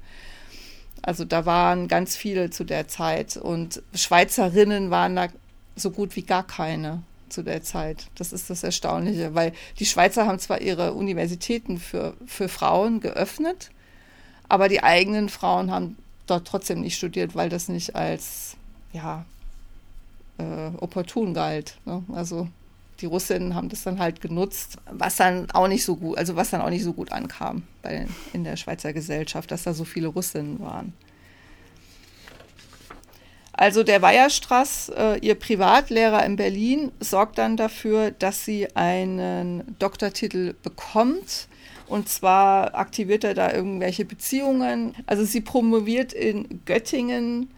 Also 1.02 1.26
da 1.26 1.46
waren 1.46 1.88
ganz 1.88 2.16
viele 2.16 2.50
zu 2.50 2.64
der 2.64 2.88
Zeit 2.88 3.38
und 3.38 3.82
Schweizerinnen 3.94 4.90
waren 4.90 5.16
da 5.16 5.28
so 5.76 5.92
gut 5.92 6.16
wie 6.16 6.24
gar 6.24 6.46
keine 6.46 7.04
zu 7.30 7.44
der 7.44 7.62
Zeit. 7.64 8.08
Das 8.16 8.34
ist 8.34 8.50
das 8.50 8.64
Erstaunliche, 8.64 9.36
weil 9.36 9.54
die 9.80 9.86
Schweizer 9.86 10.26
haben 10.26 10.40
zwar 10.40 10.62
ihre 10.62 10.94
Universitäten 10.94 11.78
für, 11.78 12.14
für 12.26 12.50
Frauen 12.50 13.00
geöffnet, 13.00 13.70
aber 14.50 14.70
die 14.70 14.84
eigenen 14.84 15.30
Frauen 15.30 15.72
haben 15.72 15.98
dort 16.26 16.48
trotzdem 16.48 16.82
nicht 16.82 16.98
studiert, 16.98 17.36
weil 17.36 17.50
das 17.50 17.68
nicht 17.70 17.96
als 17.96 18.56
ja, 18.94 19.26
äh, 20.38 20.70
opportun 20.78 21.34
galt. 21.34 21.78
Ne? 21.86 22.04
Also 22.14 22.48
die 23.00 23.06
Russinnen 23.06 23.56
haben 23.56 23.70
das 23.70 23.84
dann 23.84 24.00
halt 24.00 24.22
genutzt, 24.22 24.78
was 24.92 25.18
dann 25.18 25.50
auch 25.52 25.68
nicht 25.68 25.84
so 25.84 25.96
gut, 25.96 26.18
also 26.18 26.36
was 26.36 26.50
dann 26.50 26.62
auch 26.62 26.70
nicht 26.70 26.84
so 26.84 26.94
gut 26.94 27.12
ankam 27.12 27.64
bei, 27.82 28.08
in 28.34 28.44
der 28.44 28.58
Schweizer 28.58 28.94
Gesellschaft, 28.94 29.52
dass 29.52 29.64
da 29.64 29.74
so 29.74 29.86
viele 29.86 30.08
Russinnen 30.08 30.60
waren. 30.60 30.94
Also 33.58 33.84
der 33.84 34.04
Weierstraß, 34.04 34.90
äh, 34.90 35.20
ihr 35.20 35.34
Privatlehrer 35.34 36.24
in 36.24 36.36
Berlin, 36.36 36.92
sorgt 37.00 37.40
dann 37.40 37.58
dafür, 37.58 38.12
dass 38.12 38.46
sie 38.46 38.76
einen 38.76 39.76
Doktortitel 39.80 40.54
bekommt. 40.62 41.48
Und 41.88 42.08
zwar 42.08 42.76
aktiviert 42.76 43.24
er 43.24 43.34
da 43.34 43.52
irgendwelche 43.52 44.06
Beziehungen. 44.06 44.94
Also 45.08 45.26
sie 45.26 45.42
promoviert 45.42 46.14
in 46.14 46.62
Göttingen. 46.66 47.50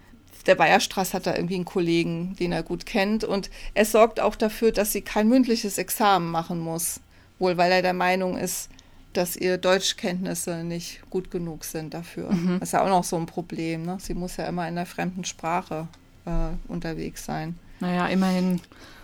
Der 0.46 0.58
Weierstraß 0.58 1.14
hat 1.14 1.28
da 1.28 1.36
irgendwie 1.36 1.56
einen 1.56 1.66
Kollegen, 1.66 2.36
den 2.40 2.52
er 2.52 2.64
gut 2.64 2.86
kennt. 2.86 3.24
Und 3.24 3.50
er 3.74 3.86
sorgt 3.86 4.20
auch 4.20 4.36
dafür, 4.36 4.72
dass 4.72 4.92
sie 4.92 5.02
kein 5.02 5.28
mündliches 5.28 5.78
Examen 5.78 6.32
machen 6.32 6.60
muss. 6.60 7.02
Wohl 7.40 7.58
weil 7.58 7.72
er 7.72 7.82
der 7.82 7.94
Meinung 7.94 8.38
ist, 8.38 8.70
dass 9.14 9.36
ihr 9.36 9.58
Deutschkenntnisse 9.58 10.64
nicht 10.64 11.02
gut 11.10 11.32
genug 11.32 11.66
sind 11.66 11.94
dafür. 11.94 12.32
Mhm. 12.32 12.60
Das 12.60 12.70
ist 12.70 12.74
ja 12.74 12.84
auch 12.84 12.90
noch 12.90 13.04
so 13.04 13.16
ein 13.16 13.26
Problem. 13.26 13.84
Ne? 13.84 13.98
Sie 14.00 14.14
muss 14.14 14.38
ja 14.38 14.46
immer 14.46 14.68
in 14.68 14.78
einer 14.78 14.86
fremden 14.86 15.26
Sprache 15.26 15.88
äh, 16.26 16.72
unterwegs 16.72 17.26
sein. 17.26 17.58
Naja, 17.80 18.08
immerhin 18.08 18.62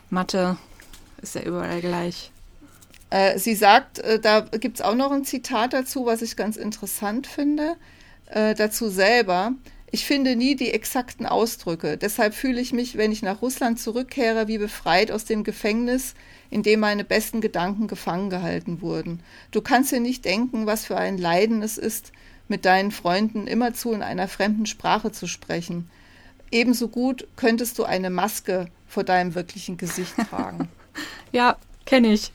Mathe 0.10 0.58
ist 1.22 1.36
ja 1.36 1.42
überall 1.42 1.82
gleich. 1.82 2.32
Äh, 3.10 3.40
sie 3.40 3.56
sagt, 3.56 4.00
äh, 4.00 4.20
da 4.20 4.42
gibt 4.42 4.78
es 4.78 4.86
auch 4.86 4.96
noch 4.96 5.12
ein 5.12 5.26
Zitat 5.26 5.74
dazu, 5.74 6.06
was 6.06 6.22
ich 6.22 6.36
ganz 6.36 6.58
interessant 6.58 7.28
finde, 7.28 7.76
äh, 8.26 8.54
dazu 8.56 8.90
selber. 8.90 9.54
Ich 9.92 10.06
finde 10.06 10.36
nie 10.36 10.56
die 10.56 10.72
exakten 10.72 11.26
Ausdrücke. 11.26 11.98
Deshalb 11.98 12.34
fühle 12.34 12.60
ich 12.60 12.74
mich, 12.74 12.98
wenn 12.98 13.12
ich 13.12 13.22
nach 13.22 13.42
Russland 13.42 13.80
zurückkehre, 13.80 14.48
wie 14.48 14.58
befreit 14.58 15.12
aus 15.12 15.26
dem 15.26 15.44
Gefängnis, 15.44 16.16
in 16.50 16.64
dem 16.64 16.80
meine 16.80 17.04
besten 17.04 17.40
Gedanken 17.40 17.88
gefangen 17.88 18.30
gehalten 18.30 18.82
wurden. 18.82 19.22
Du 19.52 19.62
kannst 19.62 19.92
dir 19.92 20.00
nicht 20.00 20.26
denken, 20.26 20.66
was 20.66 20.86
für 20.86 20.98
ein 20.98 21.18
Leiden 21.18 21.62
es 21.62 21.78
ist, 21.78 22.12
mit 22.48 22.66
deinen 22.66 22.92
Freunden 22.92 23.48
immerzu 23.48 23.94
in 23.94 24.02
einer 24.02 24.28
fremden 24.28 24.66
Sprache 24.66 25.12
zu 25.12 25.28
sprechen. 25.28 25.90
Ebenso 26.52 26.88
gut 26.88 27.28
könntest 27.36 27.78
du 27.80 27.84
eine 27.84 28.10
Maske 28.10 28.68
vor 28.88 29.04
deinem 29.04 29.36
wirklichen 29.36 29.78
Gesicht 29.78 30.14
tragen. 30.30 30.70
ja, 31.32 31.58
kenne 31.86 32.14
ich. 32.14 32.32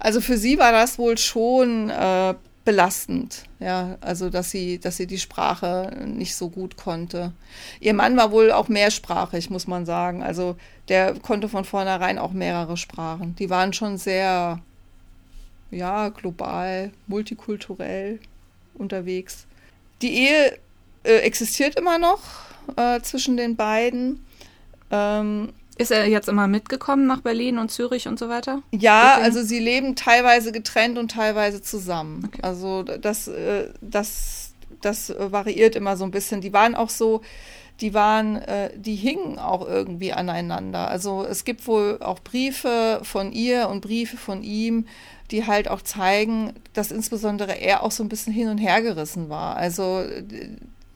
Also 0.00 0.20
für 0.20 0.36
sie 0.36 0.58
war 0.58 0.72
das 0.72 0.98
wohl 0.98 1.18
schon 1.18 1.90
äh, 1.90 2.34
belastend, 2.64 3.44
ja, 3.58 3.96
also 4.00 4.30
dass 4.30 4.50
sie, 4.50 4.78
dass 4.78 4.96
sie 4.96 5.06
die 5.06 5.18
Sprache 5.18 5.90
nicht 6.06 6.36
so 6.36 6.48
gut 6.48 6.76
konnte. 6.76 7.32
Ihr 7.80 7.94
Mann 7.94 8.16
war 8.16 8.30
wohl 8.30 8.52
auch 8.52 8.68
mehrsprachig, 8.68 9.50
muss 9.50 9.66
man 9.66 9.84
sagen. 9.84 10.22
Also 10.22 10.56
der 10.88 11.14
konnte 11.14 11.48
von 11.48 11.64
vornherein 11.64 12.18
auch 12.18 12.32
mehrere 12.32 12.76
Sprachen. 12.76 13.34
Die 13.36 13.50
waren 13.50 13.72
schon 13.72 13.98
sehr, 13.98 14.60
ja, 15.70 16.08
global, 16.10 16.92
multikulturell 17.08 18.20
unterwegs. 18.74 19.46
Die 20.00 20.14
Ehe 20.14 20.58
äh, 21.02 21.18
existiert 21.18 21.76
immer 21.76 21.98
noch 21.98 22.20
äh, 22.76 23.00
zwischen 23.00 23.36
den 23.36 23.56
beiden. 23.56 24.24
Ähm, 24.90 25.52
ist 25.78 25.90
er 25.90 26.06
jetzt 26.06 26.28
immer 26.28 26.46
mitgekommen 26.46 27.06
nach 27.06 27.20
Berlin 27.20 27.58
und 27.58 27.70
Zürich 27.70 28.08
und 28.08 28.18
so 28.18 28.28
weiter? 28.28 28.62
Ja, 28.72 29.16
Deswegen? 29.16 29.24
also 29.24 29.42
sie 29.48 29.58
leben 29.58 29.96
teilweise 29.96 30.52
getrennt 30.52 30.98
und 30.98 31.10
teilweise 31.10 31.62
zusammen. 31.62 32.24
Okay. 32.26 32.42
Also 32.42 32.82
das, 32.82 33.28
äh, 33.28 33.70
das, 33.80 34.52
das 34.80 35.14
variiert 35.18 35.74
immer 35.74 35.96
so 35.96 36.04
ein 36.04 36.10
bisschen. 36.10 36.40
Die 36.40 36.52
waren 36.52 36.74
auch 36.74 36.90
so, 36.90 37.22
die 37.80 37.94
waren, 37.94 38.36
äh, 38.36 38.70
die 38.76 38.96
hingen 38.96 39.38
auch 39.38 39.66
irgendwie 39.66 40.12
aneinander. 40.12 40.88
Also 40.88 41.24
es 41.24 41.44
gibt 41.44 41.66
wohl 41.66 41.98
auch 42.00 42.20
Briefe 42.20 43.00
von 43.02 43.32
ihr 43.32 43.68
und 43.68 43.80
Briefe 43.80 44.16
von 44.16 44.42
ihm, 44.42 44.86
die 45.30 45.46
halt 45.46 45.68
auch 45.68 45.80
zeigen, 45.82 46.52
dass 46.74 46.92
insbesondere 46.92 47.58
er 47.58 47.82
auch 47.82 47.90
so 47.90 48.02
ein 48.04 48.08
bisschen 48.10 48.32
hin 48.32 48.48
und 48.48 48.58
her 48.58 48.82
gerissen 48.82 49.30
war. 49.30 49.56
Also 49.56 50.04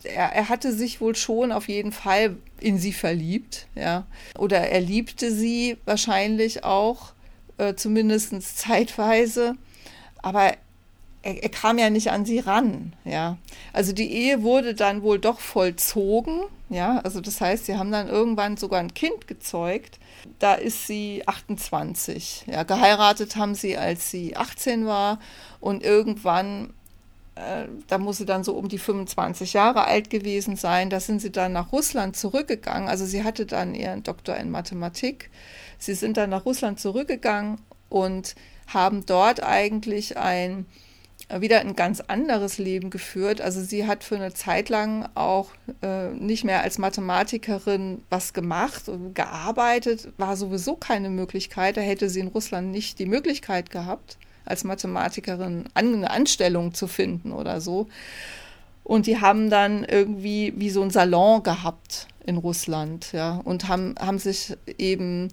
er, 0.07 0.33
er 0.33 0.49
hatte 0.49 0.73
sich 0.73 1.01
wohl 1.01 1.15
schon 1.15 1.53
auf 1.53 1.69
jeden 1.69 1.93
Fall 1.93 2.37
in 2.61 2.79
sie 2.79 2.93
verliebt, 2.93 3.67
ja. 3.75 4.07
Oder 4.39 4.69
er 4.69 4.81
liebte 4.81 5.33
sie 5.33 5.77
wahrscheinlich 5.85 6.65
auch, 6.65 7.13
äh, 7.59 7.75
zumindest 7.75 8.59
zeitweise. 8.59 9.57
Aber 10.23 10.53
er, 11.23 11.43
er, 11.43 11.49
kam 11.49 11.79
ja 11.79 11.91
nicht 11.91 12.11
an 12.11 12.25
sie 12.25 12.39
ran, 12.39 12.95
ja. 13.05 13.37
Also 13.73 13.93
die 13.93 14.11
Ehe 14.11 14.43
wurde 14.43 14.75
dann 14.75 15.03
wohl 15.03 15.19
doch 15.19 15.41
vollzogen, 15.41 16.43
ja. 16.69 16.99
Also 17.01 17.21
das 17.21 17.41
heißt, 17.41 17.67
sie 17.67 17.77
haben 17.77 17.93
dann 17.93 18.09
irgendwann 18.09 18.57
sogar 18.57 18.81
ein 18.81 18.95
Kind 18.95 19.27
gezeugt. 19.27 19.99
Da 20.39 20.55
ist 20.55 20.87
sie 20.87 21.23
28, 21.27 22.45
ja. 22.47 22.63
Geheiratet 22.63 23.37
haben 23.37 23.55
sie, 23.55 23.77
als 23.77 24.11
sie 24.11 24.37
18 24.37 24.87
war 24.87 25.19
und 25.61 25.83
irgendwann 25.83 26.73
da 27.89 27.99
muss 27.99 28.17
sie 28.17 28.25
dann 28.25 28.45
so 28.45 28.55
um 28.55 28.69
die 28.69 28.79
25 28.79 29.53
Jahre 29.53 29.85
alt 29.85 30.09
gewesen 30.09 30.57
sein. 30.57 30.89
Da 30.89 31.01
sind 31.01 31.21
sie 31.21 31.31
dann 31.31 31.53
nach 31.53 31.71
Russland 31.71 32.17
zurückgegangen. 32.17 32.89
Also 32.89 33.05
sie 33.05 33.25
hatte 33.25 33.45
dann 33.45 33.75
ihren 33.75 34.03
Doktor 34.03 34.37
in 34.37 34.51
Mathematik. 34.51 35.31
Sie 35.79 35.95
sind 35.95 36.17
dann 36.17 36.31
nach 36.31 36.47
Russland 36.47 36.81
zurückgegangen 36.81 37.61
und 37.91 38.35
haben 38.69 39.05
dort 39.05 39.43
eigentlich 39.43 40.17
ein 40.17 40.65
äh, 41.29 41.43
wieder 41.43 41.61
ein 41.61 41.77
ganz 41.77 42.01
anderes 42.01 42.57
Leben 42.57 42.89
geführt. 42.89 43.43
Also 43.43 43.63
sie 43.63 43.87
hat 43.87 44.03
für 44.03 44.17
eine 44.17 44.33
Zeit 44.33 44.71
lang 44.71 45.07
auch 45.15 45.51
äh, 45.83 46.09
nicht 46.13 46.45
mehr 46.45 46.63
als 46.63 46.79
Mathematikerin 46.79 48.03
was 48.09 48.33
gemacht 48.33 48.89
und 48.89 49.15
gearbeitet, 49.15 50.09
war 50.17 50.39
sowieso 50.39 50.75
keine 50.77 51.11
Möglichkeit. 51.11 51.77
Da 51.77 51.83
hätte 51.83 52.09
sie 52.09 52.21
in 52.21 52.29
Russland 52.29 52.71
nicht 52.71 52.99
die 52.99 53.07
Möglichkeit 53.07 53.69
gehabt 53.71 54.17
als 54.47 54.65
Mathematikerin 54.65 55.65
eine 55.75 56.11
Anstellung 56.11 56.75
zu 56.75 56.87
finden 56.87 57.33
oder 57.33 57.61
so. 57.61 57.89
Und 58.85 59.07
die 59.07 59.21
haben 59.21 59.51
dann 59.51 59.85
irgendwie 59.85 60.55
wie 60.57 60.71
so 60.71 60.83
ein 60.83 60.91
Salon 60.91 61.43
gehabt 61.43 62.07
in 62.25 62.37
Russland, 62.37 63.13
ja, 63.13 63.41
und 63.45 63.69
haben, 63.69 63.95
haben 63.99 64.19
sich 64.19 64.57
eben 64.79 65.29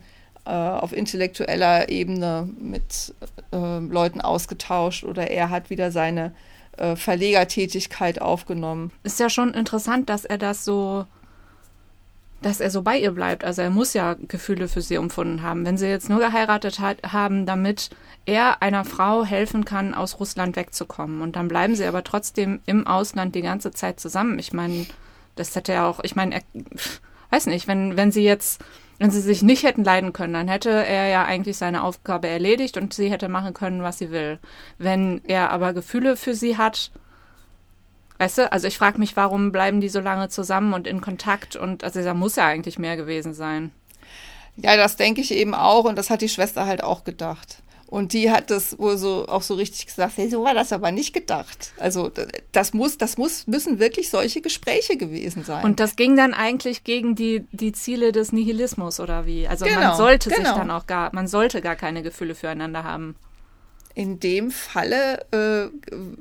äh, 0.45 0.51
auf 0.51 0.91
intellektueller 0.91 1.89
Ebene 1.89 2.49
mit 2.59 3.13
äh, 3.51 3.79
Leuten 3.79 4.21
ausgetauscht 4.21 5.03
oder 5.03 5.29
er 5.29 5.49
hat 5.49 5.69
wieder 5.69 5.91
seine 5.91 6.33
äh, 6.77 6.95
Verlegertätigkeit 6.95 8.21
aufgenommen. 8.21 8.91
Ist 9.03 9.19
ja 9.19 9.29
schon 9.29 9.53
interessant, 9.53 10.09
dass 10.09 10.25
er 10.25 10.37
das 10.37 10.65
so 10.65 11.05
dass 12.45 12.59
er 12.59 12.69
so 12.69 12.81
bei 12.81 12.97
ihr 12.97 13.11
bleibt. 13.11 13.43
Also 13.43 13.61
er 13.61 13.69
muss 13.69 13.93
ja 13.93 14.15
Gefühle 14.27 14.67
für 14.67 14.81
sie 14.81 14.95
empfunden 14.95 15.41
haben. 15.41 15.65
Wenn 15.65 15.77
sie 15.77 15.87
jetzt 15.87 16.09
nur 16.09 16.19
geheiratet 16.19 16.79
hat, 16.79 16.97
haben, 17.11 17.45
damit 17.45 17.89
er 18.25 18.61
einer 18.61 18.85
Frau 18.85 19.23
helfen 19.23 19.65
kann, 19.65 19.93
aus 19.93 20.19
Russland 20.19 20.55
wegzukommen. 20.55 21.21
Und 21.21 21.35
dann 21.35 21.47
bleiben 21.47 21.75
sie 21.75 21.85
aber 21.85 22.03
trotzdem 22.03 22.59
im 22.65 22.85
Ausland 22.85 23.35
die 23.35 23.41
ganze 23.41 23.71
Zeit 23.71 23.99
zusammen. 23.99 24.39
Ich 24.39 24.53
meine, 24.53 24.85
das 25.35 25.55
hätte 25.55 25.73
er 25.73 25.87
auch, 25.87 26.01
ich 26.03 26.15
meine, 26.15 26.35
er, 26.35 26.41
weiß 27.31 27.47
nicht, 27.47 27.67
wenn, 27.67 27.97
wenn 27.97 28.11
sie 28.11 28.23
jetzt, 28.23 28.63
wenn 28.99 29.11
sie 29.11 29.21
sich 29.21 29.41
nicht 29.41 29.63
hätten 29.63 29.83
leiden 29.83 30.13
können, 30.13 30.33
dann 30.33 30.47
hätte 30.47 30.69
er 30.69 31.07
ja 31.07 31.25
eigentlich 31.25 31.57
seine 31.57 31.83
Aufgabe 31.83 32.27
erledigt 32.27 32.77
und 32.77 32.93
sie 32.93 33.09
hätte 33.09 33.27
machen 33.27 33.53
können, 33.53 33.81
was 33.81 33.97
sie 33.97 34.11
will. 34.11 34.39
Wenn 34.77 35.21
er 35.25 35.49
aber 35.49 35.73
Gefühle 35.73 36.15
für 36.15 36.35
sie 36.35 36.57
hat, 36.57 36.91
Weißt 38.23 38.37
du, 38.37 38.51
also 38.53 38.69
ich 38.69 38.77
frage 38.77 38.99
mich, 38.99 39.17
warum 39.17 39.51
bleiben 39.51 39.81
die 39.81 39.89
so 39.89 39.99
lange 39.99 40.29
zusammen 40.29 40.71
und 40.73 40.87
in 40.87 41.01
Kontakt 41.01 41.57
und 41.57 41.83
also 41.83 42.01
da 42.01 42.13
muss 42.13 42.37
ja 42.37 42.47
eigentlich 42.47 42.79
mehr 42.79 42.95
gewesen 42.95 43.33
sein. 43.33 43.71
Ja, 44.55 44.77
das 44.77 44.95
denke 44.95 45.19
ich 45.19 45.31
eben 45.31 45.53
auch 45.53 45.83
und 45.83 45.97
das 45.97 46.09
hat 46.09 46.21
die 46.21 46.29
Schwester 46.29 46.65
halt 46.65 46.85
auch 46.85 47.03
gedacht. 47.03 47.57
Und 47.85 48.13
die 48.13 48.31
hat 48.31 48.49
das 48.49 48.79
wohl 48.79 48.97
so 48.97 49.27
auch 49.27 49.41
so 49.41 49.55
richtig 49.55 49.87
gesagt, 49.87 50.13
hey, 50.15 50.29
so 50.29 50.41
war 50.41 50.53
das 50.53 50.71
aber 50.71 50.93
nicht 50.93 51.13
gedacht. 51.13 51.73
Also 51.77 52.11
das 52.53 52.73
muss, 52.73 52.97
das 52.97 53.17
muss, 53.17 53.45
müssen 53.45 53.77
wirklich 53.79 54.09
solche 54.09 54.39
Gespräche 54.39 54.95
gewesen 54.95 55.43
sein. 55.43 55.65
Und 55.65 55.81
das 55.81 55.97
ging 55.97 56.15
dann 56.15 56.33
eigentlich 56.33 56.85
gegen 56.85 57.15
die, 57.15 57.45
die 57.51 57.73
Ziele 57.73 58.13
des 58.13 58.31
Nihilismus 58.31 59.01
oder 59.01 59.25
wie? 59.25 59.49
Also 59.49 59.65
genau, 59.65 59.81
man 59.81 59.97
sollte 59.97 60.29
genau. 60.29 60.47
sich 60.47 60.57
dann 60.57 60.71
auch 60.71 60.87
gar, 60.87 61.13
man 61.13 61.27
sollte 61.27 61.59
gar 61.59 61.75
keine 61.75 62.03
Gefühle 62.03 62.35
füreinander 62.35 62.85
haben. 62.85 63.17
In 63.95 64.19
dem 64.19 64.49
Falle 64.49 65.25
äh, 65.31 65.69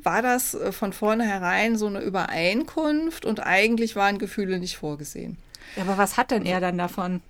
war 0.03 0.20
das 0.20 0.55
äh, 0.55 0.73
von 0.73 0.93
vornherein 0.93 1.77
so 1.77 1.87
eine 1.87 2.01
Übereinkunft 2.01 3.25
und 3.25 3.41
eigentlich 3.41 3.97
waren 3.97 4.18
Gefühle 4.18 4.59
nicht 4.59 4.77
vorgesehen. 4.77 5.39
Aber 5.81 5.97
was 5.97 6.16
hat 6.16 6.31
denn 6.31 6.45
er 6.45 6.61
dann 6.61 6.77
davon? 6.77 7.23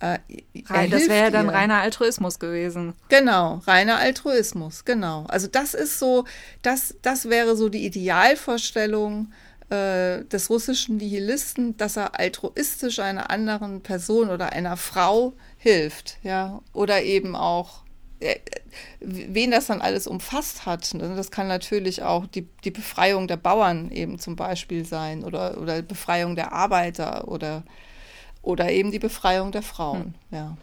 Äh, 0.00 0.18
Rein, 0.66 0.90
das 0.90 1.08
wäre 1.08 1.26
ja 1.26 1.30
dann 1.30 1.46
ihr. 1.46 1.52
reiner 1.52 1.80
Altruismus 1.80 2.40
gewesen. 2.40 2.94
Genau, 3.08 3.62
reiner 3.66 3.98
Altruismus, 3.98 4.84
genau. 4.84 5.26
Also 5.28 5.46
das 5.46 5.74
ist 5.74 6.00
so, 6.00 6.24
das, 6.62 6.96
das 7.02 7.28
wäre 7.28 7.54
so 7.54 7.68
die 7.68 7.86
Idealvorstellung 7.86 9.32
äh, 9.70 10.24
des 10.24 10.50
russischen 10.50 10.96
Nihilisten, 10.96 11.76
dass 11.76 11.96
er 11.96 12.18
altruistisch 12.18 12.98
einer 12.98 13.30
anderen 13.30 13.80
Person 13.80 14.30
oder 14.30 14.52
einer 14.52 14.76
Frau 14.76 15.34
hilft, 15.56 16.18
ja, 16.24 16.60
oder 16.72 17.04
eben 17.04 17.36
auch 17.36 17.82
wen 19.00 19.50
das 19.50 19.66
dann 19.66 19.80
alles 19.80 20.06
umfasst 20.06 20.66
hat. 20.66 20.94
Ne? 20.94 21.14
Das 21.16 21.30
kann 21.30 21.48
natürlich 21.48 22.02
auch 22.02 22.26
die, 22.26 22.48
die 22.64 22.70
Befreiung 22.70 23.28
der 23.28 23.36
Bauern 23.36 23.90
eben 23.90 24.18
zum 24.18 24.36
Beispiel 24.36 24.84
sein 24.84 25.24
oder, 25.24 25.58
oder 25.58 25.82
Befreiung 25.82 26.36
der 26.36 26.52
Arbeiter 26.52 27.28
oder 27.28 27.64
oder 28.42 28.70
eben 28.72 28.90
die 28.90 28.98
Befreiung 28.98 29.52
der 29.52 29.62
Frauen, 29.62 30.14
hm. 30.30 30.36
ja. 30.36 30.56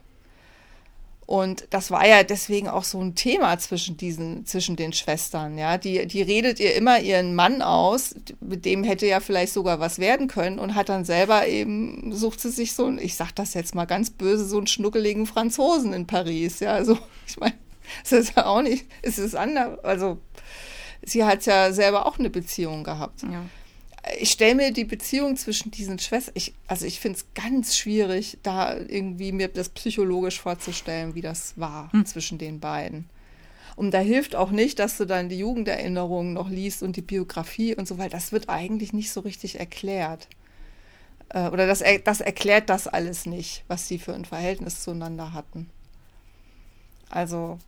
Und 1.29 1.67
das 1.69 1.91
war 1.91 2.07
ja 2.07 2.23
deswegen 2.23 2.67
auch 2.67 2.83
so 2.83 2.99
ein 2.99 3.13
Thema 3.13 3.59
zwischen 3.59 3.97
diesen, 3.97 4.47
zwischen 4.47 4.75
den 4.75 4.93
Schwestern, 4.93 5.59
ja. 5.59 5.77
Die, 5.77 6.07
die 6.07 6.23
redet 6.23 6.59
ihr 6.59 6.73
immer 6.73 7.01
ihren 7.01 7.35
Mann 7.35 7.61
aus, 7.61 8.15
mit 8.39 8.65
dem 8.65 8.83
hätte 8.83 9.05
ja 9.05 9.19
vielleicht 9.19 9.53
sogar 9.53 9.79
was 9.79 9.99
werden 9.99 10.27
können 10.27 10.57
und 10.57 10.73
hat 10.73 10.89
dann 10.89 11.05
selber 11.05 11.47
eben, 11.47 12.11
sucht 12.13 12.39
sie 12.39 12.49
sich 12.49 12.73
so 12.73 12.87
ein, 12.87 12.97
ich 12.97 13.15
sag 13.15 13.31
das 13.33 13.53
jetzt 13.53 13.75
mal 13.75 13.85
ganz 13.85 14.09
böse, 14.09 14.43
so 14.43 14.57
einen 14.57 14.65
schnuckeligen 14.65 15.27
Franzosen 15.27 15.93
in 15.93 16.07
Paris, 16.07 16.61
ja. 16.61 16.73
Also, 16.73 16.97
ich 17.27 17.39
meine, 17.39 17.53
es 18.03 18.11
ist 18.11 18.35
ja 18.35 18.47
auch 18.47 18.63
nicht, 18.63 18.87
es 19.03 19.19
ist 19.19 19.35
anders, 19.35 19.77
also, 19.83 20.17
sie 21.03 21.25
hat 21.25 21.45
ja 21.45 21.71
selber 21.71 22.07
auch 22.07 22.17
eine 22.17 22.31
Beziehung 22.31 22.83
gehabt. 22.83 23.21
Ja 23.21 23.45
ich 24.19 24.31
stelle 24.31 24.55
mir 24.55 24.71
die 24.71 24.85
Beziehung 24.85 25.35
zwischen 25.35 25.71
diesen 25.71 25.99
Schwestern, 25.99 26.33
ich, 26.35 26.53
also 26.67 26.85
ich 26.85 26.99
finde 26.99 27.19
es 27.19 27.25
ganz 27.33 27.77
schwierig, 27.77 28.37
da 28.43 28.77
irgendwie 28.77 29.31
mir 29.31 29.47
das 29.49 29.69
psychologisch 29.69 30.39
vorzustellen, 30.39 31.15
wie 31.15 31.21
das 31.21 31.53
war 31.57 31.91
hm. 31.91 32.05
zwischen 32.05 32.37
den 32.37 32.59
beiden. 32.59 33.09
Und 33.75 33.91
da 33.91 33.99
hilft 33.99 34.35
auch 34.35 34.51
nicht, 34.51 34.79
dass 34.79 34.97
du 34.97 35.05
dann 35.05 35.29
die 35.29 35.39
Jugenderinnerungen 35.39 36.33
noch 36.33 36.49
liest 36.49 36.83
und 36.83 36.95
die 36.95 37.01
Biografie 37.01 37.75
und 37.75 37.87
so, 37.87 37.97
weil 37.97 38.09
das 38.09 38.31
wird 38.31 38.49
eigentlich 38.49 38.93
nicht 38.93 39.11
so 39.11 39.21
richtig 39.21 39.59
erklärt. 39.59 40.27
Äh, 41.29 41.47
oder 41.49 41.65
das, 41.65 41.83
das 42.03 42.21
erklärt 42.21 42.69
das 42.69 42.87
alles 42.87 43.25
nicht, 43.25 43.63
was 43.67 43.87
sie 43.87 43.99
für 43.99 44.13
ein 44.13 44.25
Verhältnis 44.25 44.83
zueinander 44.83 45.33
hatten. 45.33 45.69
Also 47.09 47.59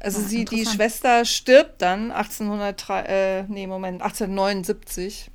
also 0.00 0.20
sie, 0.20 0.44
die 0.44 0.66
Schwester 0.66 1.24
stirbt 1.24 1.80
dann 1.82 2.10
1803, 2.10 3.00
äh, 3.02 3.42
nee, 3.48 3.66
Moment, 3.66 4.02
1879. 4.02 5.30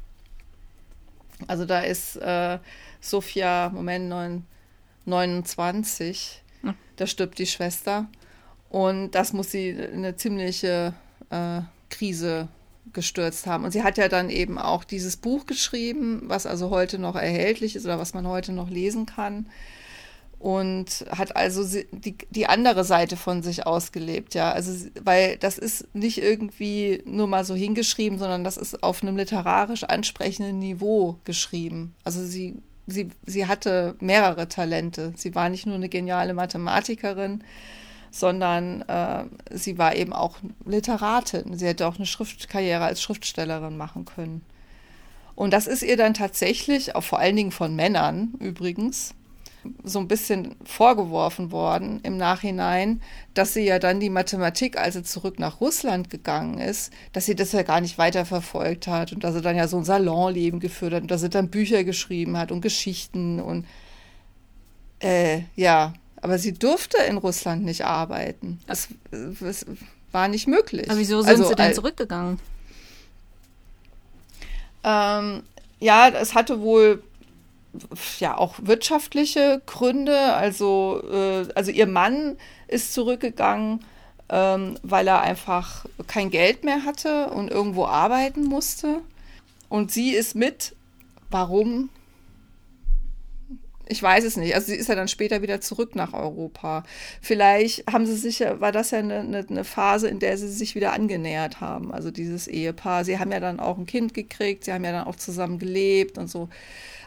Also 1.47 1.65
da 1.65 1.79
ist 1.79 2.17
äh, 2.17 2.59
Sophia, 2.99 3.69
Moment, 3.69 4.09
9, 4.09 4.45
29. 5.05 6.43
Ja. 6.63 6.75
Da 6.97 7.07
stirbt 7.07 7.39
die 7.39 7.47
Schwester. 7.47 8.07
Und 8.69 9.11
das 9.11 9.33
muss 9.33 9.51
sie 9.51 9.75
eine 9.75 10.15
ziemliche 10.15 10.93
äh, 11.29 11.61
Krise 11.89 12.47
gestürzt 12.93 13.47
haben. 13.47 13.63
Und 13.63 13.71
sie 13.71 13.83
hat 13.83 13.97
ja 13.97 14.07
dann 14.07 14.29
eben 14.29 14.57
auch 14.57 14.83
dieses 14.83 15.17
Buch 15.17 15.45
geschrieben, 15.45 16.23
was 16.25 16.45
also 16.45 16.69
heute 16.69 16.99
noch 16.99 17.15
erhältlich 17.15 17.75
ist 17.75 17.85
oder 17.85 17.99
was 17.99 18.13
man 18.13 18.27
heute 18.27 18.51
noch 18.51 18.69
lesen 18.69 19.05
kann 19.05 19.45
und 20.41 21.05
hat 21.15 21.35
also 21.35 21.63
die, 21.91 22.17
die 22.31 22.47
andere 22.47 22.83
Seite 22.83 23.15
von 23.15 23.43
sich 23.43 23.67
ausgelebt, 23.67 24.33
ja. 24.33 24.51
Also, 24.51 24.89
weil 25.03 25.37
das 25.37 25.59
ist 25.59 25.93
nicht 25.93 26.17
irgendwie 26.17 27.03
nur 27.05 27.27
mal 27.27 27.45
so 27.45 27.53
hingeschrieben, 27.53 28.17
sondern 28.17 28.43
das 28.43 28.57
ist 28.57 28.81
auf 28.81 29.03
einem 29.03 29.17
literarisch 29.17 29.83
ansprechenden 29.83 30.57
Niveau 30.57 31.17
geschrieben. 31.25 31.93
Also 32.03 32.25
sie, 32.25 32.55
sie, 32.87 33.09
sie 33.23 33.45
hatte 33.45 33.93
mehrere 33.99 34.47
Talente. 34.47 35.13
Sie 35.15 35.35
war 35.35 35.47
nicht 35.47 35.67
nur 35.67 35.75
eine 35.75 35.89
geniale 35.89 36.33
Mathematikerin, 36.33 37.43
sondern 38.09 38.81
äh, 38.81 39.25
sie 39.51 39.77
war 39.77 39.95
eben 39.95 40.11
auch 40.11 40.37
Literatin. 40.65 41.55
Sie 41.55 41.67
hätte 41.67 41.87
auch 41.87 41.97
eine 41.97 42.07
Schriftkarriere 42.07 42.83
als 42.83 42.99
Schriftstellerin 42.99 43.77
machen 43.77 44.05
können. 44.05 44.41
Und 45.35 45.53
das 45.53 45.67
ist 45.67 45.83
ihr 45.83 45.97
dann 45.97 46.15
tatsächlich, 46.15 46.95
auch 46.95 47.03
vor 47.03 47.19
allen 47.19 47.35
Dingen 47.35 47.51
von 47.51 47.75
Männern 47.75 48.33
übrigens, 48.39 49.13
so 49.83 49.99
ein 49.99 50.07
bisschen 50.07 50.55
vorgeworfen 50.65 51.51
worden 51.51 51.99
im 52.03 52.17
Nachhinein, 52.17 53.01
dass 53.33 53.53
sie 53.53 53.65
ja 53.65 53.79
dann 53.79 53.99
die 53.99 54.09
Mathematik, 54.09 54.77
als 54.77 54.95
sie 54.95 55.03
zurück 55.03 55.39
nach 55.39 55.61
Russland 55.61 56.09
gegangen 56.09 56.59
ist, 56.59 56.91
dass 57.13 57.25
sie 57.25 57.35
das 57.35 57.51
ja 57.51 57.63
gar 57.63 57.81
nicht 57.81 57.97
weiterverfolgt 57.97 58.87
hat 58.87 59.13
und 59.13 59.23
dass 59.23 59.35
sie 59.35 59.41
dann 59.41 59.55
ja 59.55 59.67
so 59.67 59.77
ein 59.77 59.83
Salonleben 59.83 60.59
geführt 60.59 60.93
hat 60.93 61.01
und 61.03 61.11
dass 61.11 61.21
sie 61.21 61.29
dann 61.29 61.49
Bücher 61.49 61.83
geschrieben 61.83 62.37
hat 62.37 62.51
und 62.51 62.61
Geschichten 62.61 63.39
und 63.39 63.65
äh, 64.99 65.41
ja, 65.55 65.93
aber 66.21 66.37
sie 66.37 66.53
durfte 66.53 66.97
in 66.97 67.17
Russland 67.17 67.63
nicht 67.63 67.85
arbeiten. 67.85 68.59
Das, 68.67 68.89
das 69.11 69.65
war 70.11 70.27
nicht 70.27 70.47
möglich. 70.47 70.89
Aber 70.89 70.99
wieso 70.99 71.21
sind 71.21 71.31
also, 71.31 71.49
sie 71.49 71.55
denn 71.55 71.73
zurückgegangen? 71.73 72.39
Ähm, 74.83 75.43
ja, 75.79 76.09
es 76.09 76.35
hatte 76.35 76.61
wohl 76.61 77.01
ja 78.19 78.37
auch 78.37 78.55
wirtschaftliche 78.61 79.61
Gründe. 79.65 80.33
Also, 80.33 81.01
äh, 81.11 81.47
also 81.55 81.71
ihr 81.71 81.87
Mann 81.87 82.37
ist 82.67 82.93
zurückgegangen, 82.93 83.85
ähm, 84.29 84.77
weil 84.83 85.07
er 85.07 85.21
einfach 85.21 85.85
kein 86.07 86.29
Geld 86.29 86.63
mehr 86.63 86.85
hatte 86.85 87.27
und 87.27 87.49
irgendwo 87.49 87.85
arbeiten 87.85 88.43
musste. 88.43 89.01
Und 89.69 89.91
sie 89.91 90.11
ist 90.11 90.35
mit. 90.35 90.75
Warum? 91.29 91.89
Ich 93.87 94.01
weiß 94.01 94.23
es 94.23 94.37
nicht. 94.37 94.55
Also 94.55 94.67
sie 94.67 94.77
ist 94.77 94.87
ja 94.87 94.95
dann 94.95 95.09
später 95.09 95.41
wieder 95.41 95.59
zurück 95.59 95.95
nach 95.95 96.13
Europa. 96.13 96.83
Vielleicht 97.21 97.91
haben 97.91 98.05
sie 98.05 98.15
sich, 98.15 98.39
war 98.39 98.71
das 98.71 98.91
ja 98.91 98.99
eine, 98.99 99.19
eine, 99.19 99.45
eine, 99.49 99.63
Phase, 99.65 100.07
in 100.07 100.19
der 100.19 100.37
sie 100.37 100.47
sich 100.47 100.75
wieder 100.75 100.93
angenähert 100.93 101.59
haben. 101.59 101.93
Also 101.93 102.09
dieses 102.09 102.47
Ehepaar. 102.47 103.03
Sie 103.03 103.19
haben 103.19 103.33
ja 103.33 103.41
dann 103.41 103.59
auch 103.59 103.77
ein 103.77 103.85
Kind 103.85 104.13
gekriegt, 104.13 104.63
sie 104.63 104.71
haben 104.71 104.85
ja 104.85 104.93
dann 104.93 105.07
auch 105.07 105.17
zusammen 105.17 105.59
gelebt 105.59 106.17
und 106.17 106.29
so. 106.29 106.47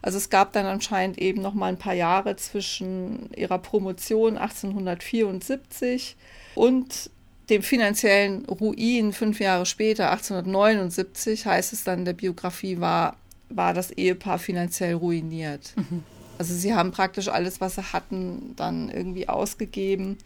Also 0.04 0.18
es 0.18 0.28
gab 0.28 0.52
dann 0.52 0.66
anscheinend 0.66 1.16
eben 1.16 1.40
noch 1.40 1.54
mal 1.54 1.68
ein 1.68 1.78
paar 1.78 1.94
Jahre 1.94 2.36
zwischen 2.36 3.32
ihrer 3.34 3.56
Promotion 3.56 4.36
1874 4.36 6.14
und 6.54 7.08
dem 7.48 7.62
finanziellen 7.62 8.44
Ruin 8.44 9.14
fünf 9.14 9.40
Jahre 9.40 9.64
später, 9.64 10.10
1879, 10.10 11.46
heißt 11.46 11.72
es 11.72 11.84
dann 11.84 12.00
in 12.00 12.04
der 12.04 12.12
Biografie, 12.12 12.80
war, 12.80 13.16
war 13.48 13.72
das 13.72 13.92
Ehepaar 13.92 14.38
finanziell 14.38 14.92
ruiniert. 14.92 15.72
Mhm. 15.76 16.04
Also 16.36 16.52
sie 16.52 16.74
haben 16.74 16.90
praktisch 16.90 17.28
alles, 17.28 17.62
was 17.62 17.76
sie 17.76 17.92
hatten, 17.94 18.52
dann 18.56 18.90
irgendwie 18.90 19.30
ausgegeben. 19.30 20.18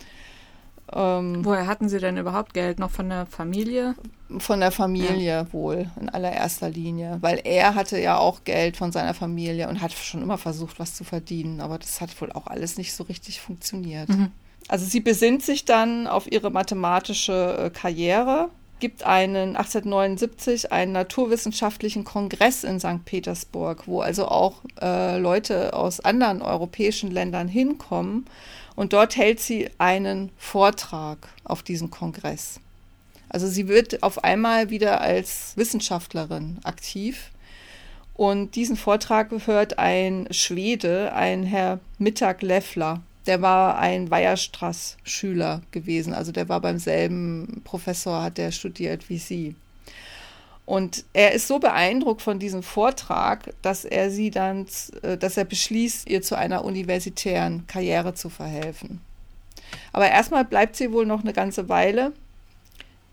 Ähm, 0.92 1.44
Woher 1.44 1.66
hatten 1.66 1.88
Sie 1.88 1.98
denn 1.98 2.16
überhaupt 2.16 2.54
Geld? 2.54 2.78
Noch 2.78 2.90
von 2.90 3.08
der 3.08 3.26
Familie? 3.26 3.94
Von 4.38 4.60
der 4.60 4.70
Familie 4.70 5.36
ja. 5.36 5.52
wohl, 5.52 5.90
in 6.00 6.08
allererster 6.08 6.70
Linie. 6.70 7.18
Weil 7.20 7.40
er 7.44 7.74
hatte 7.74 7.98
ja 7.98 8.16
auch 8.18 8.44
Geld 8.44 8.76
von 8.76 8.92
seiner 8.92 9.14
Familie 9.14 9.68
und 9.68 9.80
hat 9.80 9.92
schon 9.92 10.22
immer 10.22 10.38
versucht, 10.38 10.78
was 10.78 10.94
zu 10.94 11.04
verdienen. 11.04 11.60
Aber 11.60 11.78
das 11.78 12.00
hat 12.00 12.18
wohl 12.20 12.32
auch 12.32 12.46
alles 12.46 12.78
nicht 12.78 12.94
so 12.94 13.04
richtig 13.04 13.40
funktioniert. 13.40 14.08
Mhm. 14.08 14.32
Also 14.68 14.84
sie 14.84 15.00
besinnt 15.00 15.42
sich 15.42 15.64
dann 15.64 16.06
auf 16.06 16.30
ihre 16.30 16.50
mathematische 16.50 17.66
äh, 17.66 17.70
Karriere, 17.70 18.50
gibt 18.80 19.02
einen 19.02 19.56
1879 19.56 20.72
einen 20.72 20.92
naturwissenschaftlichen 20.92 22.04
Kongress 22.04 22.64
in 22.64 22.78
St. 22.78 23.04
Petersburg, 23.04 23.84
wo 23.86 24.00
also 24.00 24.28
auch 24.28 24.62
äh, 24.80 25.18
Leute 25.18 25.74
aus 25.74 26.00
anderen 26.00 26.42
europäischen 26.42 27.10
Ländern 27.10 27.48
hinkommen 27.48 28.26
und 28.78 28.92
dort 28.92 29.16
hält 29.16 29.40
sie 29.40 29.70
einen 29.78 30.30
Vortrag 30.36 31.18
auf 31.42 31.64
diesem 31.64 31.90
Kongress. 31.90 32.60
Also 33.28 33.48
sie 33.48 33.66
wird 33.66 34.04
auf 34.04 34.22
einmal 34.22 34.70
wieder 34.70 35.00
als 35.00 35.56
Wissenschaftlerin 35.56 36.58
aktiv. 36.62 37.32
Und 38.14 38.54
diesen 38.54 38.76
Vortrag 38.76 39.32
hört 39.46 39.80
ein 39.80 40.28
Schwede, 40.30 41.12
ein 41.12 41.42
Herr 41.42 41.80
Mittag 41.98 42.40
Leffler. 42.42 43.02
Der 43.26 43.42
war 43.42 43.80
ein 43.80 44.12
Weierstrass-Schüler 44.12 45.62
gewesen. 45.72 46.14
Also 46.14 46.30
der 46.30 46.48
war 46.48 46.60
beim 46.60 46.78
selben 46.78 47.62
Professor, 47.64 48.22
hat 48.22 48.38
der 48.38 48.52
studiert 48.52 49.10
wie 49.10 49.18
sie. 49.18 49.56
Und 50.68 51.06
er 51.14 51.32
ist 51.32 51.48
so 51.48 51.60
beeindruckt 51.60 52.20
von 52.20 52.38
diesem 52.38 52.62
Vortrag, 52.62 53.54
dass 53.62 53.86
er 53.86 54.10
sie 54.10 54.30
dann, 54.30 54.66
äh, 55.00 55.16
dass 55.16 55.38
er 55.38 55.46
beschließt, 55.46 56.06
ihr 56.06 56.20
zu 56.20 56.34
einer 56.36 56.62
universitären 56.62 57.66
Karriere 57.66 58.12
zu 58.12 58.28
verhelfen. 58.28 59.00
Aber 59.94 60.10
erstmal 60.10 60.44
bleibt 60.44 60.76
sie 60.76 60.92
wohl 60.92 61.06
noch 61.06 61.22
eine 61.22 61.32
ganze 61.32 61.70
Weile 61.70 62.12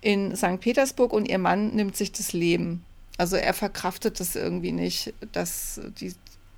in 0.02 0.36
St. 0.36 0.60
Petersburg 0.60 1.14
und 1.14 1.30
ihr 1.30 1.38
Mann 1.38 1.74
nimmt 1.74 1.96
sich 1.96 2.12
das 2.12 2.34
Leben. 2.34 2.84
Also 3.18 3.38
er 3.38 3.54
verkraftet 3.54 4.20
das 4.20 4.36
irgendwie 4.36 4.74
nicht, 4.74 5.14
dass 5.32 5.80
die, 6.02 6.14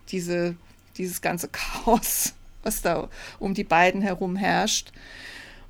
diese, 0.10 0.56
dieses 0.98 1.22
ganze 1.22 1.48
Chaos, 1.50 2.34
was 2.64 2.82
da 2.82 3.08
um 3.38 3.54
die 3.54 3.64
beiden 3.64 4.02
herum 4.02 4.36
herrscht. 4.36 4.92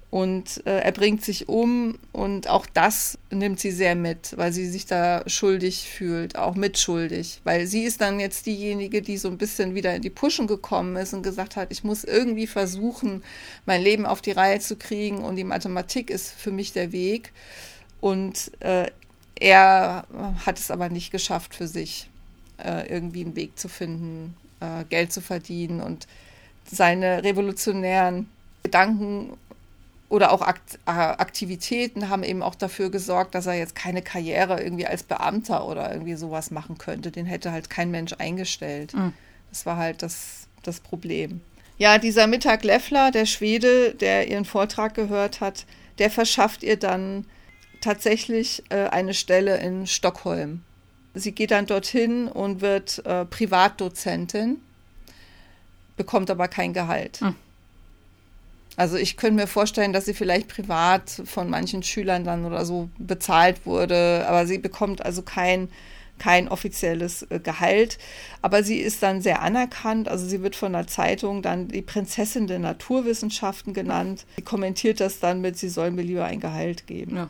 Und 0.09 0.65
äh, 0.65 0.79
er 0.79 0.93
bringt 0.93 1.23
sich 1.25 1.49
um 1.49 1.99
und 2.13 2.47
auch 2.47 2.65
das 2.65 3.17
nimmt 3.29 3.59
sie 3.59 3.71
sehr 3.71 3.93
mit, 3.93 4.37
weil 4.37 4.53
sie 4.53 4.65
sich 4.65 4.85
da 4.85 5.21
schuldig 5.27 5.89
fühlt, 5.89 6.37
auch 6.37 6.55
mitschuldig. 6.55 7.41
Weil 7.43 7.67
sie 7.67 7.83
ist 7.83 7.99
dann 7.99 8.21
jetzt 8.21 8.45
diejenige, 8.45 9.01
die 9.01 9.17
so 9.17 9.27
ein 9.27 9.37
bisschen 9.37 9.75
wieder 9.75 9.93
in 9.93 10.01
die 10.01 10.09
Puschen 10.09 10.47
gekommen 10.47 10.95
ist 10.95 11.13
und 11.13 11.23
gesagt 11.23 11.57
hat, 11.57 11.73
ich 11.73 11.83
muss 11.83 12.05
irgendwie 12.05 12.47
versuchen, 12.47 13.21
mein 13.65 13.81
Leben 13.81 14.05
auf 14.05 14.21
die 14.21 14.31
Reihe 14.31 14.61
zu 14.61 14.77
kriegen 14.77 15.25
und 15.25 15.35
die 15.35 15.43
Mathematik 15.43 16.09
ist 16.09 16.31
für 16.31 16.51
mich 16.51 16.71
der 16.71 16.93
Weg. 16.93 17.33
Und 17.99 18.51
äh, 18.61 18.89
er 19.35 20.07
hat 20.45 20.57
es 20.57 20.71
aber 20.71 20.87
nicht 20.87 21.11
geschafft 21.11 21.53
für 21.53 21.67
sich, 21.67 22.09
äh, 22.63 22.87
irgendwie 22.89 23.25
einen 23.25 23.35
Weg 23.35 23.59
zu 23.59 23.67
finden, 23.67 24.37
äh, 24.61 24.85
Geld 24.85 25.11
zu 25.11 25.19
verdienen 25.19 25.81
und 25.81 26.07
seine 26.71 27.23
revolutionären 27.23 28.29
Gedanken 28.63 29.33
oder 30.09 30.31
auch 30.31 30.41
Akt, 30.41 30.79
äh, 30.85 30.91
Aktivitäten 30.91 32.09
haben 32.09 32.23
eben 32.23 32.41
auch 32.41 32.55
dafür 32.55 32.89
gesorgt, 32.89 33.35
dass 33.35 33.45
er 33.45 33.55
jetzt 33.55 33.75
keine 33.75 34.01
Karriere 34.01 34.61
irgendwie 34.61 34.87
als 34.87 35.03
Beamter 35.03 35.67
oder 35.67 35.91
irgendwie 35.91 36.15
sowas 36.15 36.49
machen 36.49 36.77
könnte. 36.77 37.11
Den 37.11 37.25
hätte 37.25 37.51
halt 37.51 37.69
kein 37.69 37.91
Mensch 37.91 38.13
eingestellt. 38.17 38.93
Mhm. 38.93 39.13
Das 39.49 39.65
war 39.65 39.77
halt 39.77 40.01
das, 40.01 40.47
das 40.63 40.79
Problem. 40.79 41.41
Ja, 41.77 41.97
dieser 41.97 42.25
Mittag 42.27 42.63
Leffler, 42.63 43.11
der 43.11 43.25
Schwede, 43.25 43.93
der 43.93 44.29
ihren 44.29 44.45
Vortrag 44.45 44.93
gehört 44.93 45.41
hat, 45.41 45.65
der 45.99 46.09
verschafft 46.09 46.63
ihr 46.63 46.77
dann 46.77 47.25
tatsächlich 47.81 48.63
äh, 48.69 48.87
eine 48.87 49.13
Stelle 49.13 49.57
in 49.57 49.87
Stockholm. 49.87 50.63
Sie 51.13 51.33
geht 51.33 51.51
dann 51.51 51.65
dorthin 51.65 52.27
und 52.27 52.61
wird 52.61 53.05
äh, 53.05 53.25
Privatdozentin, 53.25 54.57
bekommt 55.97 56.29
aber 56.29 56.47
kein 56.47 56.73
Gehalt. 56.73 57.21
Mhm. 57.21 57.35
Also 58.77 58.95
ich 58.95 59.17
könnte 59.17 59.41
mir 59.41 59.47
vorstellen, 59.47 59.91
dass 59.91 60.05
sie 60.05 60.13
vielleicht 60.13 60.47
privat 60.47 61.09
von 61.25 61.49
manchen 61.49 61.81
Schülern 61.81 62.23
dann 62.23 62.45
oder 62.45 62.63
so 62.63 62.89
bezahlt 62.99 63.65
wurde, 63.65 64.23
aber 64.29 64.45
sie 64.45 64.59
bekommt 64.59 65.03
also 65.03 65.23
kein, 65.23 65.69
kein 66.19 66.47
offizielles 66.47 67.23
äh, 67.23 67.39
Gehalt. 67.39 67.97
Aber 68.43 68.61
sie 68.61 68.77
ist 68.77 69.01
dann 69.01 69.21
sehr 69.21 69.41
anerkannt. 69.41 70.07
Also 70.07 70.27
sie 70.27 70.43
wird 70.43 70.55
von 70.55 70.73
der 70.73 70.85
Zeitung 70.85 71.41
dann 71.41 71.69
die 71.69 71.81
Prinzessin 71.81 72.45
der 72.45 72.59
Naturwissenschaften 72.59 73.73
genannt. 73.73 74.27
Sie 74.35 74.43
kommentiert 74.43 74.99
das 74.99 75.19
dann 75.19 75.41
mit, 75.41 75.57
sie 75.57 75.69
soll 75.69 75.89
mir 75.89 76.03
lieber 76.03 76.25
ein 76.25 76.39
Gehalt 76.39 76.85
geben. 76.85 77.15
Ja. 77.15 77.29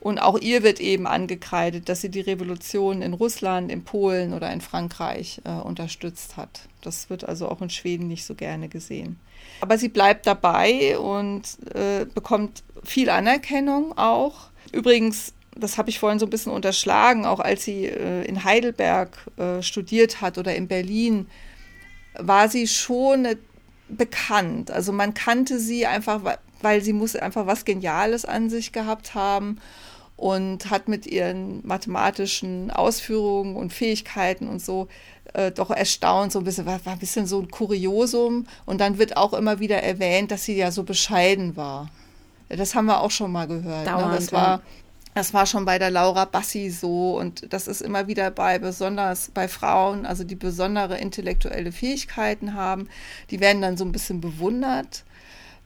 Und 0.00 0.20
auch 0.20 0.38
ihr 0.38 0.62
wird 0.62 0.78
eben 0.78 1.06
angekreidet, 1.06 1.88
dass 1.88 2.00
sie 2.00 2.08
die 2.08 2.20
Revolution 2.20 3.02
in 3.02 3.14
Russland, 3.14 3.70
in 3.70 3.82
Polen 3.82 4.32
oder 4.32 4.52
in 4.52 4.60
Frankreich 4.60 5.40
äh, 5.44 5.50
unterstützt 5.50 6.36
hat. 6.36 6.68
Das 6.82 7.10
wird 7.10 7.28
also 7.28 7.48
auch 7.48 7.60
in 7.60 7.70
Schweden 7.70 8.06
nicht 8.06 8.24
so 8.24 8.34
gerne 8.34 8.68
gesehen. 8.68 9.18
Aber 9.60 9.76
sie 9.76 9.88
bleibt 9.88 10.26
dabei 10.26 10.98
und 10.98 11.42
äh, 11.74 12.04
bekommt 12.04 12.62
viel 12.84 13.10
Anerkennung 13.10 13.96
auch. 13.98 14.50
Übrigens, 14.72 15.32
das 15.56 15.78
habe 15.78 15.90
ich 15.90 15.98
vorhin 15.98 16.20
so 16.20 16.26
ein 16.26 16.30
bisschen 16.30 16.52
unterschlagen, 16.52 17.26
auch 17.26 17.40
als 17.40 17.64
sie 17.64 17.86
äh, 17.86 18.24
in 18.24 18.44
Heidelberg 18.44 19.18
äh, 19.36 19.62
studiert 19.62 20.20
hat 20.20 20.38
oder 20.38 20.54
in 20.54 20.68
Berlin, 20.68 21.26
war 22.14 22.48
sie 22.48 22.68
schon 22.68 23.26
bekannt. 23.88 24.70
Also 24.70 24.92
man 24.92 25.14
kannte 25.14 25.58
sie 25.58 25.86
einfach, 25.86 26.20
weil 26.62 26.82
sie 26.82 26.92
muss 26.92 27.16
einfach 27.16 27.46
was 27.46 27.64
Geniales 27.64 28.24
an 28.24 28.48
sich 28.48 28.70
gehabt 28.70 29.16
haben 29.16 29.58
und 30.18 30.68
hat 30.68 30.88
mit 30.88 31.06
ihren 31.06 31.64
mathematischen 31.64 32.72
Ausführungen 32.72 33.54
und 33.54 33.72
Fähigkeiten 33.72 34.48
und 34.48 34.60
so 34.60 34.88
äh, 35.32 35.52
doch 35.52 35.70
erstaunt, 35.70 36.32
so 36.32 36.40
ein 36.40 36.44
bisschen, 36.44 36.66
war, 36.66 36.84
war 36.84 36.94
ein 36.94 36.98
bisschen 36.98 37.26
so 37.26 37.40
ein 37.40 37.48
Kuriosum. 37.48 38.46
Und 38.66 38.80
dann 38.80 38.98
wird 38.98 39.16
auch 39.16 39.32
immer 39.32 39.60
wieder 39.60 39.80
erwähnt, 39.80 40.32
dass 40.32 40.44
sie 40.44 40.56
ja 40.56 40.72
so 40.72 40.82
bescheiden 40.82 41.56
war. 41.56 41.88
Das 42.48 42.74
haben 42.74 42.86
wir 42.86 43.00
auch 43.00 43.12
schon 43.12 43.30
mal 43.30 43.46
gehört. 43.46 43.86
Dauernd, 43.86 44.10
ne? 44.10 44.16
Das 44.16 44.32
war. 44.32 44.60
Das 45.14 45.34
war 45.34 45.46
schon 45.46 45.64
bei 45.64 45.80
der 45.80 45.90
Laura 45.90 46.26
Bassi 46.26 46.70
so 46.70 47.18
und 47.18 47.52
das 47.52 47.66
ist 47.66 47.80
immer 47.80 48.06
wieder 48.06 48.30
bei 48.30 48.60
besonders 48.60 49.32
bei 49.34 49.48
Frauen, 49.48 50.06
also 50.06 50.22
die 50.22 50.36
besondere 50.36 50.98
intellektuelle 50.98 51.72
Fähigkeiten 51.72 52.54
haben, 52.54 52.88
die 53.30 53.40
werden 53.40 53.60
dann 53.60 53.76
so 53.76 53.84
ein 53.84 53.90
bisschen 53.90 54.20
bewundert 54.20 55.02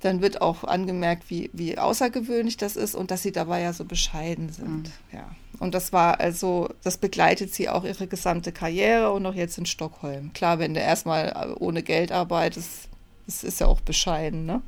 dann 0.03 0.21
wird 0.21 0.43
auch 0.43 0.65
angemerkt, 0.65 1.31
wie, 1.31 1.51
wie 1.53 1.79
außergewöhnlich 1.79 2.57
das 2.57 2.77
ist 2.77 2.95
und 2.95 3.11
dass 3.11 3.23
sie 3.23 3.33
dabei 3.33 3.63
ja 3.63 3.73
so 3.73 3.85
bescheiden 3.85 4.53
sind. 4.53 4.89
Mhm. 4.89 4.93
Ja. 5.13 5.31
Und 5.61 5.75
das 5.75 5.93
war 5.93 6.19
also, 6.19 6.69
das 6.83 6.99
begleitet 6.99 7.55
sie 7.55 7.69
auch 7.69 7.85
ihre 7.85 8.09
gesamte 8.09 8.51
Karriere 8.51 9.13
und 9.13 9.25
auch 9.27 9.35
jetzt 9.35 9.59
in 9.59 9.67
Stockholm. 9.67 10.33
Klar, 10.33 10.59
wenn 10.59 10.75
du 10.75 10.81
erstmal 10.81 11.55
ohne 11.61 11.85
Geld 11.85 12.11
arbeitest, 12.11 12.89
das 13.27 13.45
ist 13.45 13.61
ja 13.61 13.69
auch 13.69 13.81
bescheiden. 13.81 14.45
Ne? 14.45 14.61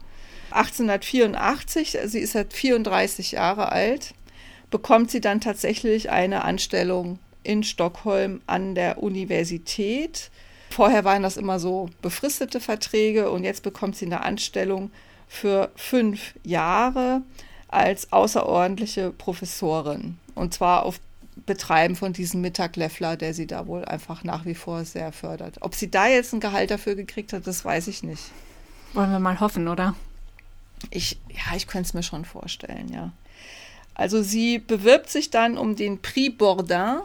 1884, 0.50 1.98
sie 2.04 2.20
ist 2.20 2.34
jetzt 2.34 2.54
34 2.54 3.32
Jahre 3.32 3.72
alt, 3.72 4.14
bekommt 4.70 5.10
sie 5.10 5.20
dann 5.20 5.40
tatsächlich 5.40 6.10
eine 6.10 6.44
Anstellung 6.44 7.18
in 7.42 7.64
Stockholm 7.64 8.40
an 8.46 8.76
der 8.76 9.02
Universität. 9.02 10.30
Vorher 10.70 11.04
waren 11.04 11.24
das 11.24 11.36
immer 11.36 11.58
so 11.58 11.90
befristete 12.02 12.60
Verträge 12.60 13.30
und 13.30 13.42
jetzt 13.42 13.64
bekommt 13.64 13.96
sie 13.96 14.06
eine 14.06 14.22
Anstellung 14.22 14.92
für 15.34 15.70
fünf 15.74 16.34
Jahre 16.44 17.22
als 17.68 18.12
außerordentliche 18.12 19.10
Professorin. 19.10 20.18
Und 20.34 20.54
zwar 20.54 20.84
auf 20.84 21.00
Betreiben 21.46 21.96
von 21.96 22.12
diesem 22.12 22.40
Mittag 22.40 22.76
Leffler, 22.76 23.16
der 23.16 23.34
sie 23.34 23.46
da 23.46 23.66
wohl 23.66 23.84
einfach 23.84 24.22
nach 24.22 24.46
wie 24.46 24.54
vor 24.54 24.84
sehr 24.84 25.10
fördert. 25.10 25.56
Ob 25.60 25.74
sie 25.74 25.90
da 25.90 26.06
jetzt 26.06 26.32
ein 26.32 26.40
Gehalt 26.40 26.70
dafür 26.70 26.94
gekriegt 26.94 27.32
hat, 27.32 27.46
das 27.46 27.64
weiß 27.64 27.88
ich 27.88 28.04
nicht. 28.04 28.22
Wollen 28.92 29.10
wir 29.10 29.18
mal 29.18 29.40
hoffen, 29.40 29.66
oder? 29.66 29.96
Ich, 30.90 31.18
ja, 31.28 31.56
ich 31.56 31.66
könnte 31.66 31.88
es 31.88 31.94
mir 31.94 32.04
schon 32.04 32.24
vorstellen, 32.24 32.88
ja. 32.92 33.10
Also 33.94 34.22
sie 34.22 34.58
bewirbt 34.60 35.10
sich 35.10 35.30
dann 35.30 35.58
um 35.58 35.74
den 35.74 36.00
Prix 36.00 36.36
Bourdin. 36.36 37.00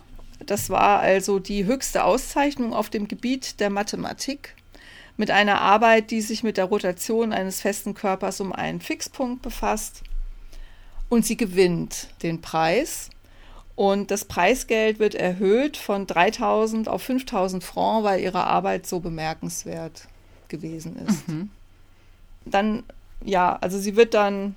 Das 0.45 0.69
war 0.69 0.99
also 0.99 1.39
die 1.39 1.65
höchste 1.65 2.03
Auszeichnung 2.03 2.73
auf 2.73 2.89
dem 2.89 3.07
Gebiet 3.07 3.59
der 3.59 3.69
Mathematik 3.71 4.55
mit 5.19 5.31
einer 5.31 5.59
Arbeit, 5.59 6.11
die 6.11 6.21
sich 6.21 6.43
mit 6.43 6.55
der 6.55 6.63
Rotation 6.63 7.33
eines 7.33 7.59
festen 7.59 7.93
Körpers 7.93 8.39
um 8.39 8.53
einen 8.53 8.79
Fixpunkt 8.79 9.41
befasst. 9.41 10.01
Und 11.09 11.25
sie 11.25 11.35
gewinnt 11.35 12.07
den 12.23 12.39
Preis. 12.39 13.09
Und 13.75 14.11
das 14.11 14.23
Preisgeld 14.23 14.97
wird 14.99 15.15
erhöht 15.15 15.75
von 15.75 16.07
3000 16.07 16.87
auf 16.87 17.03
5000 17.03 17.61
Francs, 17.61 18.05
weil 18.05 18.21
ihre 18.21 18.45
Arbeit 18.45 18.87
so 18.87 19.01
bemerkenswert 19.01 20.07
gewesen 20.47 20.95
ist. 21.05 21.27
Mhm. 21.27 21.49
Dann, 22.45 22.83
ja, 23.21 23.57
also 23.59 23.77
sie 23.77 23.97
wird 23.97 24.13
dann 24.13 24.55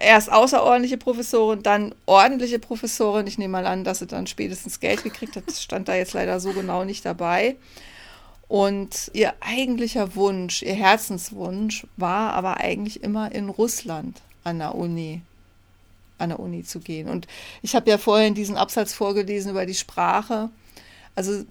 erst 0.00 0.32
außerordentliche 0.32 0.98
Professorin, 0.98 1.62
dann 1.62 1.94
ordentliche 2.06 2.58
Professorin. 2.58 3.28
Ich 3.28 3.38
nehme 3.38 3.52
mal 3.52 3.66
an, 3.66 3.84
dass 3.84 4.00
sie 4.00 4.08
dann 4.08 4.26
spätestens 4.26 4.80
Geld 4.80 5.04
gekriegt 5.04 5.36
hat. 5.36 5.44
Das 5.46 5.62
stand 5.62 5.86
da 5.86 5.94
jetzt 5.94 6.12
leider 6.12 6.40
so 6.40 6.52
genau 6.52 6.82
nicht 6.82 7.04
dabei. 7.04 7.54
Und 8.54 9.10
ihr 9.14 9.34
eigentlicher 9.40 10.14
Wunsch, 10.14 10.62
ihr 10.62 10.74
Herzenswunsch 10.74 11.88
war 11.96 12.34
aber 12.34 12.58
eigentlich 12.58 13.02
immer 13.02 13.32
in 13.32 13.48
Russland 13.48 14.22
an 14.44 14.60
der 14.60 14.76
Uni, 14.76 15.22
an 16.18 16.28
der 16.28 16.38
Uni 16.38 16.62
zu 16.62 16.78
gehen. 16.78 17.08
Und 17.08 17.26
ich 17.62 17.74
habe 17.74 17.90
ja 17.90 17.98
vorhin 17.98 18.34
diesen 18.34 18.56
Absatz 18.56 18.94
vorgelesen 18.94 19.50
über 19.50 19.66
die 19.66 19.74
Sprache. 19.74 20.50
Also 21.16 21.42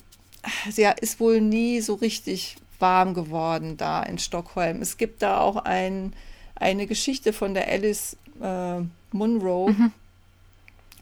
sie 0.72 0.88
ist 1.02 1.20
wohl 1.20 1.42
nie 1.42 1.82
so 1.82 1.96
richtig 1.96 2.56
warm 2.80 3.14
geworden 3.14 3.76
da 3.76 4.02
in 4.04 4.18
Stockholm. 4.18 4.82
Es 4.82 4.96
gibt 4.96 5.24
da 5.24 5.42
auch 5.42 5.58
ein, 5.58 6.14
eine 6.56 6.88
Geschichte 6.88 7.34
von 7.34 7.54
der 7.54 7.68
Alice 7.68 8.16
äh, 8.42 8.80
Munro. 9.12 9.72
Mhm 9.72 9.92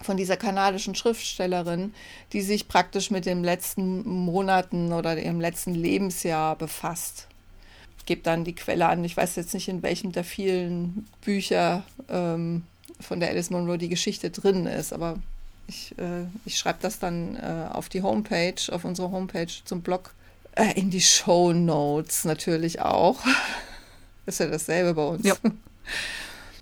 von 0.03 0.17
dieser 0.17 0.37
kanadischen 0.37 0.95
Schriftstellerin, 0.95 1.93
die 2.33 2.41
sich 2.41 2.67
praktisch 2.67 3.11
mit 3.11 3.25
den 3.25 3.43
letzten 3.43 4.07
Monaten 4.07 4.93
oder 4.93 5.17
ihrem 5.17 5.39
letzten 5.39 5.75
Lebensjahr 5.75 6.55
befasst. 6.55 7.27
Ich 7.97 8.05
gebe 8.05 8.21
dann 8.21 8.43
die 8.43 8.55
Quelle 8.55 8.87
an. 8.87 9.03
Ich 9.03 9.15
weiß 9.15 9.35
jetzt 9.35 9.53
nicht, 9.53 9.67
in 9.67 9.83
welchem 9.83 10.11
der 10.11 10.23
vielen 10.23 11.07
Bücher 11.21 11.83
ähm, 12.09 12.63
von 12.99 13.19
der 13.19 13.29
Alice 13.29 13.49
Munro 13.49 13.77
die 13.77 13.89
Geschichte 13.89 14.31
drin 14.31 14.65
ist, 14.65 14.93
aber 14.93 15.19
ich, 15.67 15.97
äh, 15.97 16.25
ich 16.45 16.57
schreibe 16.57 16.79
das 16.81 16.99
dann 16.99 17.35
äh, 17.35 17.67
auf 17.71 17.89
die 17.89 18.01
Homepage, 18.01 18.55
auf 18.71 18.85
unsere 18.85 19.11
Homepage 19.11 19.51
zum 19.65 19.81
Blog, 19.81 20.13
äh, 20.55 20.79
in 20.79 20.89
die 20.89 21.01
Show 21.01 21.53
Notes 21.53 22.25
natürlich 22.25 22.81
auch. 22.81 23.19
ist 24.25 24.39
ja 24.39 24.47
dasselbe 24.47 24.93
bei 24.93 25.03
uns. 25.05 25.25
Ja. 25.25 25.35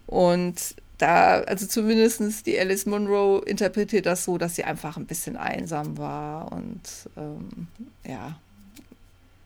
Und 0.08 0.76
da, 1.00 1.42
also 1.42 1.66
zumindest 1.66 2.46
die 2.46 2.60
Alice 2.60 2.86
Munro 2.86 3.40
interpretiert 3.40 4.06
das 4.06 4.26
so, 4.26 4.38
dass 4.38 4.56
sie 4.56 4.66
einfach 4.66 4.98
ein 4.98 5.06
bisschen 5.06 5.38
einsam 5.38 5.98
war 5.98 6.52
und 6.52 6.82
ähm, 7.18 7.68
ja, 8.06 8.38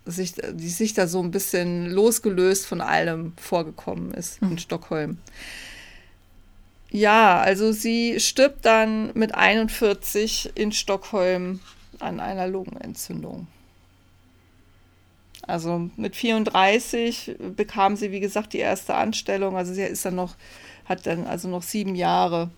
sich, 0.06 0.34
die 0.34 0.70
sich 0.70 0.94
da 0.94 1.08
so 1.08 1.22
ein 1.22 1.32
bisschen 1.32 1.90
losgelöst 1.90 2.66
von 2.66 2.82
allem 2.82 3.34
vorgekommen 3.38 4.14
ist 4.14 4.42
mhm. 4.42 4.52
in 4.52 4.58
Stockholm. 4.58 5.18
Ja, 6.90 7.40
also 7.40 7.72
sie 7.72 8.20
stirbt 8.20 8.66
dann 8.66 9.12
mit 9.14 9.34
41 9.34 10.52
in 10.56 10.72
Stockholm 10.72 11.60
an 12.00 12.20
einer 12.20 12.48
Lungenentzündung. 12.48 13.48
Also 15.46 15.90
mit 15.98 16.16
34 16.16 17.36
bekam 17.56 17.96
sie, 17.96 18.12
wie 18.12 18.20
gesagt, 18.20 18.54
die 18.54 18.60
erste 18.60 18.96
Anstellung. 18.96 19.58
Also 19.58 19.74
sie 19.74 19.84
ist 19.84 20.06
dann 20.06 20.16
noch, 20.16 20.36
hat 20.86 21.06
dann 21.06 21.26
also 21.26 21.48
noch 21.48 21.64
sieben 21.64 21.96
Jahre 21.96 22.50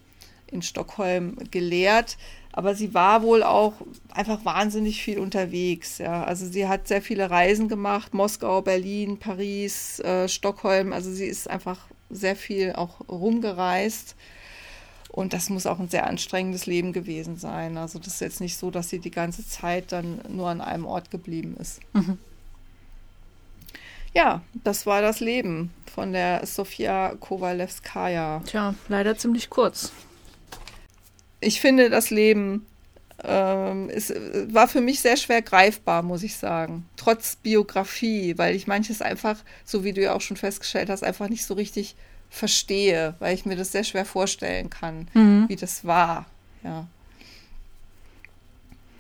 in 0.48 0.62
Stockholm 0.62 1.38
gelehrt. 1.52 2.18
Aber 2.52 2.74
sie 2.74 2.94
war 2.94 3.22
wohl 3.22 3.44
auch 3.44 3.74
einfach 4.14 4.46
wahnsinnig 4.46 5.04
viel 5.04 5.20
unterwegs. 5.20 5.98
Ja. 5.98 6.24
Also 6.24 6.46
sie 6.46 6.68
hat 6.68 6.88
sehr 6.88 7.02
viele 7.02 7.30
Reisen 7.30 7.68
gemacht, 7.68 8.14
Moskau, 8.14 8.62
Berlin, 8.62 9.20
Paris, 9.20 10.00
äh, 10.00 10.30
Stockholm. 10.30 10.94
Also 10.94 11.12
sie 11.12 11.26
ist 11.26 11.50
einfach 11.50 11.88
sehr 12.10 12.38
viel 12.38 12.72
auch 12.74 13.02
rumgereist. 13.10 14.16
Und 15.10 15.34
das 15.34 15.50
muss 15.50 15.66
auch 15.66 15.80
ein 15.80 15.90
sehr 15.90 16.08
anstrengendes 16.08 16.66
Leben 16.66 16.94
gewesen 16.94 17.38
sein. 17.38 17.78
Also 17.78 18.00
das 18.00 18.16
ist 18.16 18.22
jetzt 18.22 18.42
nicht 18.42 18.58
so, 18.58 18.72
dass 18.72 18.90
sie 18.90 19.00
die 19.00 19.12
ganze 19.12 19.48
Zeit 19.48 19.92
dann 19.92 20.22
nur 20.30 20.50
an 20.50 20.62
einem 20.62 20.86
Ort 20.86 21.12
geblieben 21.12 21.58
ist. 21.60 21.82
Mhm. 21.94 22.18
Ja, 24.16 24.42
das 24.64 24.86
war 24.86 25.02
das 25.02 25.20
Leben 25.20 25.72
von 25.94 26.14
der 26.14 26.46
Sofia 26.46 27.16
Kowalewskaja. 27.20 28.42
Tja, 28.46 28.74
leider 28.88 29.18
ziemlich 29.18 29.50
kurz 29.50 29.92
ich 31.46 31.62
finde, 31.62 31.90
das 31.90 32.10
Leben 32.10 32.66
ähm, 33.24 33.90
ist, 33.90 34.14
war 34.54 34.68
für 34.68 34.82
mich 34.82 35.00
sehr 35.00 35.16
schwer 35.16 35.42
greifbar, 35.42 36.02
muss 36.02 36.24
ich 36.24 36.36
sagen. 36.36 36.86
Trotz 36.98 37.36
Biografie, 37.36 38.38
weil 38.38 38.56
ich 38.56 38.68
manches 38.68 39.02
einfach, 39.02 39.38
so 39.64 39.84
wie 39.84 39.94
du 39.94 40.02
ja 40.02 40.14
auch 40.14 40.22
schon 40.22 40.38
festgestellt 40.38 40.90
hast, 40.90 41.04
einfach 41.04 41.30
nicht 41.30 41.46
so 41.46 41.54
richtig 41.54 41.96
verstehe, 42.30 43.16
weil 43.20 43.36
ich 43.36 43.46
mir 43.46 43.56
das 43.56 43.72
sehr 43.72 43.84
schwer 43.84 44.06
vorstellen 44.06 44.70
kann, 44.70 45.08
mhm. 45.14 45.46
wie 45.48 45.56
das 45.56 45.86
war. 45.86 46.26
Ja. 46.64 46.88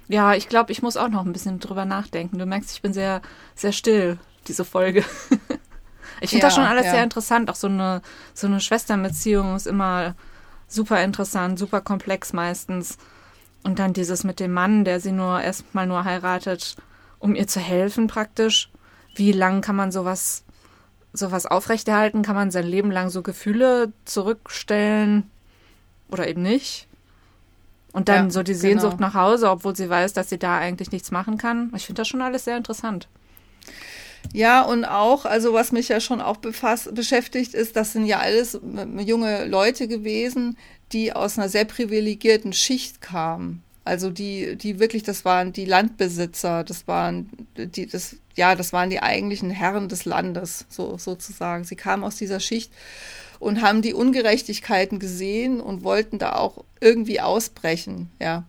Ja, 0.07 0.35
ich 0.35 0.47
glaube, 0.47 0.71
ich 0.71 0.83
muss 0.83 0.97
auch 0.97 1.09
noch 1.09 1.25
ein 1.25 1.33
bisschen 1.33 1.59
drüber 1.59 1.83
nachdenken. 1.83 2.37
Du 2.37 2.45
merkst, 2.45 2.71
ich 2.71 2.81
bin 2.83 2.93
sehr, 2.93 3.23
sehr 3.55 3.71
still, 3.71 4.19
diese 4.47 4.65
Folge. 4.65 4.99
ich 6.21 6.29
finde 6.29 6.43
ja, 6.43 6.47
das 6.47 6.55
schon 6.55 6.63
alles 6.63 6.85
ja. 6.85 6.91
sehr 6.91 7.03
interessant. 7.03 7.49
Auch 7.49 7.55
so 7.55 7.67
eine, 7.67 8.01
so 8.33 8.47
eine 8.47 8.59
Schwesternbeziehung 8.59 9.55
ist 9.55 9.67
immer 9.67 10.15
super 10.67 11.03
interessant, 11.03 11.59
super 11.59 11.81
komplex 11.81 12.33
meistens. 12.33 12.97
Und 13.63 13.79
dann 13.79 13.93
dieses 13.93 14.23
mit 14.23 14.39
dem 14.39 14.53
Mann, 14.53 14.85
der 14.85 14.99
sie 14.99 15.11
nur 15.11 15.41
erstmal 15.41 15.87
nur 15.87 16.03
heiratet, 16.03 16.75
um 17.19 17.35
ihr 17.35 17.47
zu 17.47 17.59
helfen 17.59 18.07
praktisch. 18.07 18.69
Wie 19.15 19.31
lang 19.31 19.61
kann 19.61 19.75
man 19.75 19.91
sowas, 19.91 20.43
sowas 21.13 21.45
aufrechterhalten? 21.45 22.21
Kann 22.21 22.35
man 22.35 22.51
sein 22.51 22.67
Leben 22.67 22.91
lang 22.91 23.09
so 23.09 23.23
Gefühle 23.23 23.93
zurückstellen 24.03 25.31
oder 26.09 26.27
eben 26.27 26.43
nicht? 26.43 26.87
Und 27.95 28.09
dann 28.09 28.25
ja, 28.25 28.29
so 28.29 28.43
die 28.43 28.53
Sehnsucht 28.53 28.97
genau. 28.97 29.07
nach 29.07 29.13
Hause, 29.13 29.49
obwohl 29.49 29.73
sie 29.75 29.89
weiß, 29.89 30.11
dass 30.11 30.29
sie 30.29 30.37
da 30.37 30.57
eigentlich 30.57 30.91
nichts 30.91 31.11
machen 31.11 31.37
kann. 31.37 31.71
Ich 31.75 31.85
finde 31.85 32.01
das 32.01 32.09
schon 32.09 32.21
alles 32.21 32.43
sehr 32.43 32.57
interessant. 32.57 33.07
Ja, 34.33 34.61
und 34.61 34.85
auch, 34.85 35.25
also 35.25 35.53
was 35.53 35.71
mich 35.71 35.89
ja 35.89 35.99
schon 35.99 36.21
auch 36.21 36.37
befasst, 36.37 36.93
beschäftigt 36.93 37.53
ist, 37.53 37.75
das 37.75 37.93
sind 37.93 38.05
ja 38.05 38.19
alles 38.19 38.59
junge 38.99 39.45
Leute 39.45 39.87
gewesen, 39.87 40.57
die 40.91 41.13
aus 41.13 41.37
einer 41.37 41.49
sehr 41.49 41.65
privilegierten 41.65 42.53
Schicht 42.53 43.01
kamen. 43.01 43.63
Also 43.83 44.09
die, 44.09 44.55
die 44.55 44.79
wirklich, 44.79 45.03
das 45.03 45.25
waren 45.25 45.53
die 45.53 45.65
Landbesitzer, 45.65 46.63
das 46.63 46.87
waren 46.87 47.29
die, 47.55 47.85
das, 47.85 48.15
ja, 48.35 48.55
das 48.55 48.73
waren 48.73 48.89
die 48.89 49.01
eigentlichen 49.01 49.51
Herren 49.51 49.89
des 49.89 50.05
Landes, 50.05 50.65
so 50.69 50.97
sozusagen. 50.97 51.63
Sie 51.65 51.75
kamen 51.75 52.03
aus 52.03 52.15
dieser 52.15 52.39
Schicht 52.39 52.71
und 53.39 53.61
haben 53.61 53.81
die 53.81 53.93
Ungerechtigkeiten 53.93 54.99
gesehen 54.99 55.59
und 55.59 55.83
wollten 55.83 56.19
da 56.19 56.33
auch 56.33 56.63
irgendwie 56.79 57.21
ausbrechen, 57.21 58.11
ja. 58.21 58.45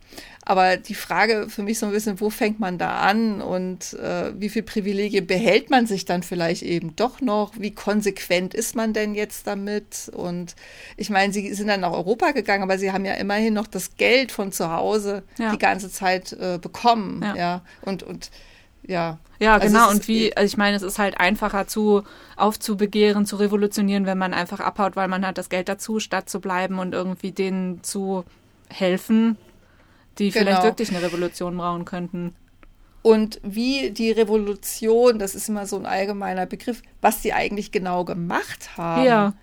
Aber 0.49 0.77
die 0.77 0.95
Frage 0.95 1.49
für 1.49 1.65
mich 1.65 1.81
so 1.81 1.87
ein 1.87 1.93
bisschen, 1.93 2.21
wo 2.21 2.31
fängt 2.31 2.61
man 2.61 2.79
da 2.79 3.01
an 3.01 3.41
und 3.43 3.95
äh, 3.95 4.33
wie 4.39 4.49
viel 4.49 4.63
Privilegien 4.63 5.27
behält 5.27 5.71
man 5.71 5.89
sich 5.89 6.05
dann 6.05 6.23
vielleicht 6.23 6.63
eben 6.63 6.95
doch 6.95 7.21
noch? 7.21 7.55
Wie 7.59 7.73
konsequent 7.73 8.55
ist 8.55 8.77
man 8.77 8.93
denn 8.93 9.17
jetzt 9.17 9.49
damit? 9.49 10.09
Und 10.15 10.55
ich 10.97 11.11
meine, 11.11 11.33
sie 11.33 11.53
sind 11.53 11.67
dann 11.67 11.81
nach 11.81 11.91
Europa 11.91 12.31
gegangen, 12.31 12.63
aber 12.63 12.79
sie 12.79 12.93
haben 12.93 13.05
ja 13.05 13.15
immerhin 13.15 13.55
noch 13.55 13.67
das 13.67 13.97
Geld 13.97 14.31
von 14.31 14.53
zu 14.53 14.71
Hause 14.71 15.25
ja. 15.37 15.51
die 15.51 15.59
ganze 15.59 15.91
Zeit 15.91 16.33
äh, 16.35 16.59
bekommen, 16.63 17.23
ja. 17.23 17.35
ja. 17.35 17.63
Und, 17.83 18.05
und 18.05 18.31
ja. 18.87 19.19
Ja, 19.39 19.55
also 19.55 19.67
genau. 19.67 19.91
Und 19.91 20.09
wie, 20.09 20.35
also 20.37 20.47
ich 20.47 20.57
meine, 20.57 20.77
es 20.77 20.83
ist 20.83 20.99
halt 20.99 21.21
einfacher 21.21 21.67
zu 21.67 22.05
aufzubegehren, 22.37 23.27
zu 23.27 23.37
revolutionieren, 23.37 24.07
wenn 24.07 24.19
man 24.19 24.33
einfach 24.33 24.61
abhaut, 24.61 24.97
weil 24.97 25.09
man 25.09 25.27
hat 25.27 25.37
das 25.37 25.51
Geld 25.51 25.69
dazu, 25.69 26.01
statt 26.01 26.31
zu 26.31 26.41
bleiben 26.41 26.79
und 26.79 26.95
irgendwie 26.95 27.33
denen 27.33 27.83
zu 27.83 28.25
helfen, 28.69 29.37
die 30.19 30.31
genau. 30.31 30.45
vielleicht 30.45 30.63
wirklich 30.63 30.89
eine 30.91 31.03
Revolution 31.03 31.57
brauchen 31.57 31.85
könnten. 31.85 32.35
Und 33.03 33.41
wie 33.45 33.91
die 33.91 34.11
Revolution, 34.11 35.19
das 35.21 35.37
ist 35.37 35.49
immer 35.49 35.67
so 35.67 35.77
ein 35.77 35.87
allgemeiner 35.87 36.45
Begriff, 36.47 36.83
was 37.01 37.23
sie 37.23 37.33
eigentlich 37.33 37.71
genau 37.71 38.05
gemacht 38.05 38.77
haben. 38.77 39.05
Ja. 39.05 39.35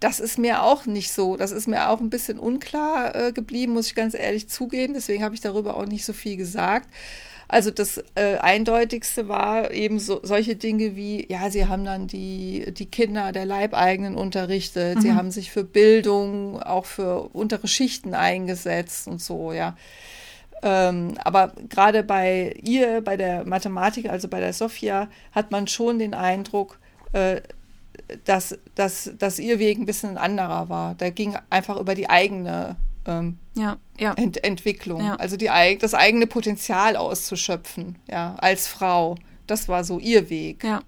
Das 0.00 0.20
ist 0.20 0.38
mir 0.38 0.62
auch 0.62 0.84
nicht 0.84 1.10
so. 1.10 1.38
Das 1.38 1.50
ist 1.50 1.66
mir 1.66 1.88
auch 1.88 2.00
ein 2.00 2.10
bisschen 2.10 2.38
unklar 2.38 3.14
äh, 3.14 3.32
geblieben, 3.32 3.72
muss 3.72 3.86
ich 3.86 3.94
ganz 3.94 4.12
ehrlich 4.12 4.50
zugeben. 4.50 4.92
Deswegen 4.92 5.24
habe 5.24 5.34
ich 5.34 5.40
darüber 5.40 5.78
auch 5.78 5.86
nicht 5.86 6.04
so 6.04 6.12
viel 6.12 6.36
gesagt. 6.36 6.90
Also 7.48 7.70
das 7.70 8.02
äh, 8.16 8.38
Eindeutigste 8.38 9.28
war 9.28 9.70
eben 9.70 10.00
so, 10.00 10.20
solche 10.22 10.56
Dinge 10.56 10.96
wie, 10.96 11.26
ja, 11.30 11.48
sie 11.50 11.66
haben 11.66 11.84
dann 11.84 12.08
die, 12.08 12.72
die 12.72 12.86
Kinder 12.86 13.30
der 13.30 13.46
Leibeigenen 13.46 14.16
unterrichtet, 14.16 14.96
mhm. 14.96 15.00
sie 15.00 15.12
haben 15.12 15.30
sich 15.30 15.52
für 15.52 15.62
Bildung, 15.62 16.60
auch 16.60 16.86
für 16.86 17.30
untere 17.32 17.68
Schichten 17.68 18.14
eingesetzt 18.14 19.06
und 19.06 19.20
so, 19.20 19.52
ja. 19.52 19.76
Ähm, 20.62 21.14
aber 21.22 21.52
gerade 21.68 22.02
bei 22.02 22.56
ihr, 22.62 23.02
bei 23.02 23.16
der 23.16 23.44
Mathematik, 23.46 24.08
also 24.08 24.26
bei 24.26 24.40
der 24.40 24.52
Sophia, 24.52 25.08
hat 25.32 25.50
man 25.52 25.68
schon 25.68 25.98
den 25.98 26.14
Eindruck, 26.14 26.78
äh, 27.12 27.42
dass, 28.24 28.58
dass, 28.74 29.12
dass 29.18 29.38
ihr 29.38 29.58
Weg 29.58 29.78
ein 29.78 29.86
bisschen 29.86 30.10
ein 30.10 30.18
anderer 30.18 30.68
war. 30.68 30.94
Der 30.94 31.10
ging 31.10 31.36
einfach 31.50 31.78
über 31.78 31.94
die 31.94 32.08
eigene 32.08 32.76
ähm, 33.06 33.38
ja, 33.54 33.78
ja. 33.98 34.12
Ent 34.14 34.42
Entwicklung, 34.44 35.00
ja. 35.00 35.16
also 35.16 35.36
die, 35.36 35.50
das 35.80 35.94
eigene 35.94 36.26
Potenzial 36.26 36.96
auszuschöpfen, 36.96 37.96
ja, 38.10 38.34
als 38.38 38.66
Frau. 38.66 39.16
Das 39.46 39.68
war 39.68 39.84
so 39.84 39.98
ihr 39.98 40.28
Weg. 40.28 40.64
Ja. 40.64 40.82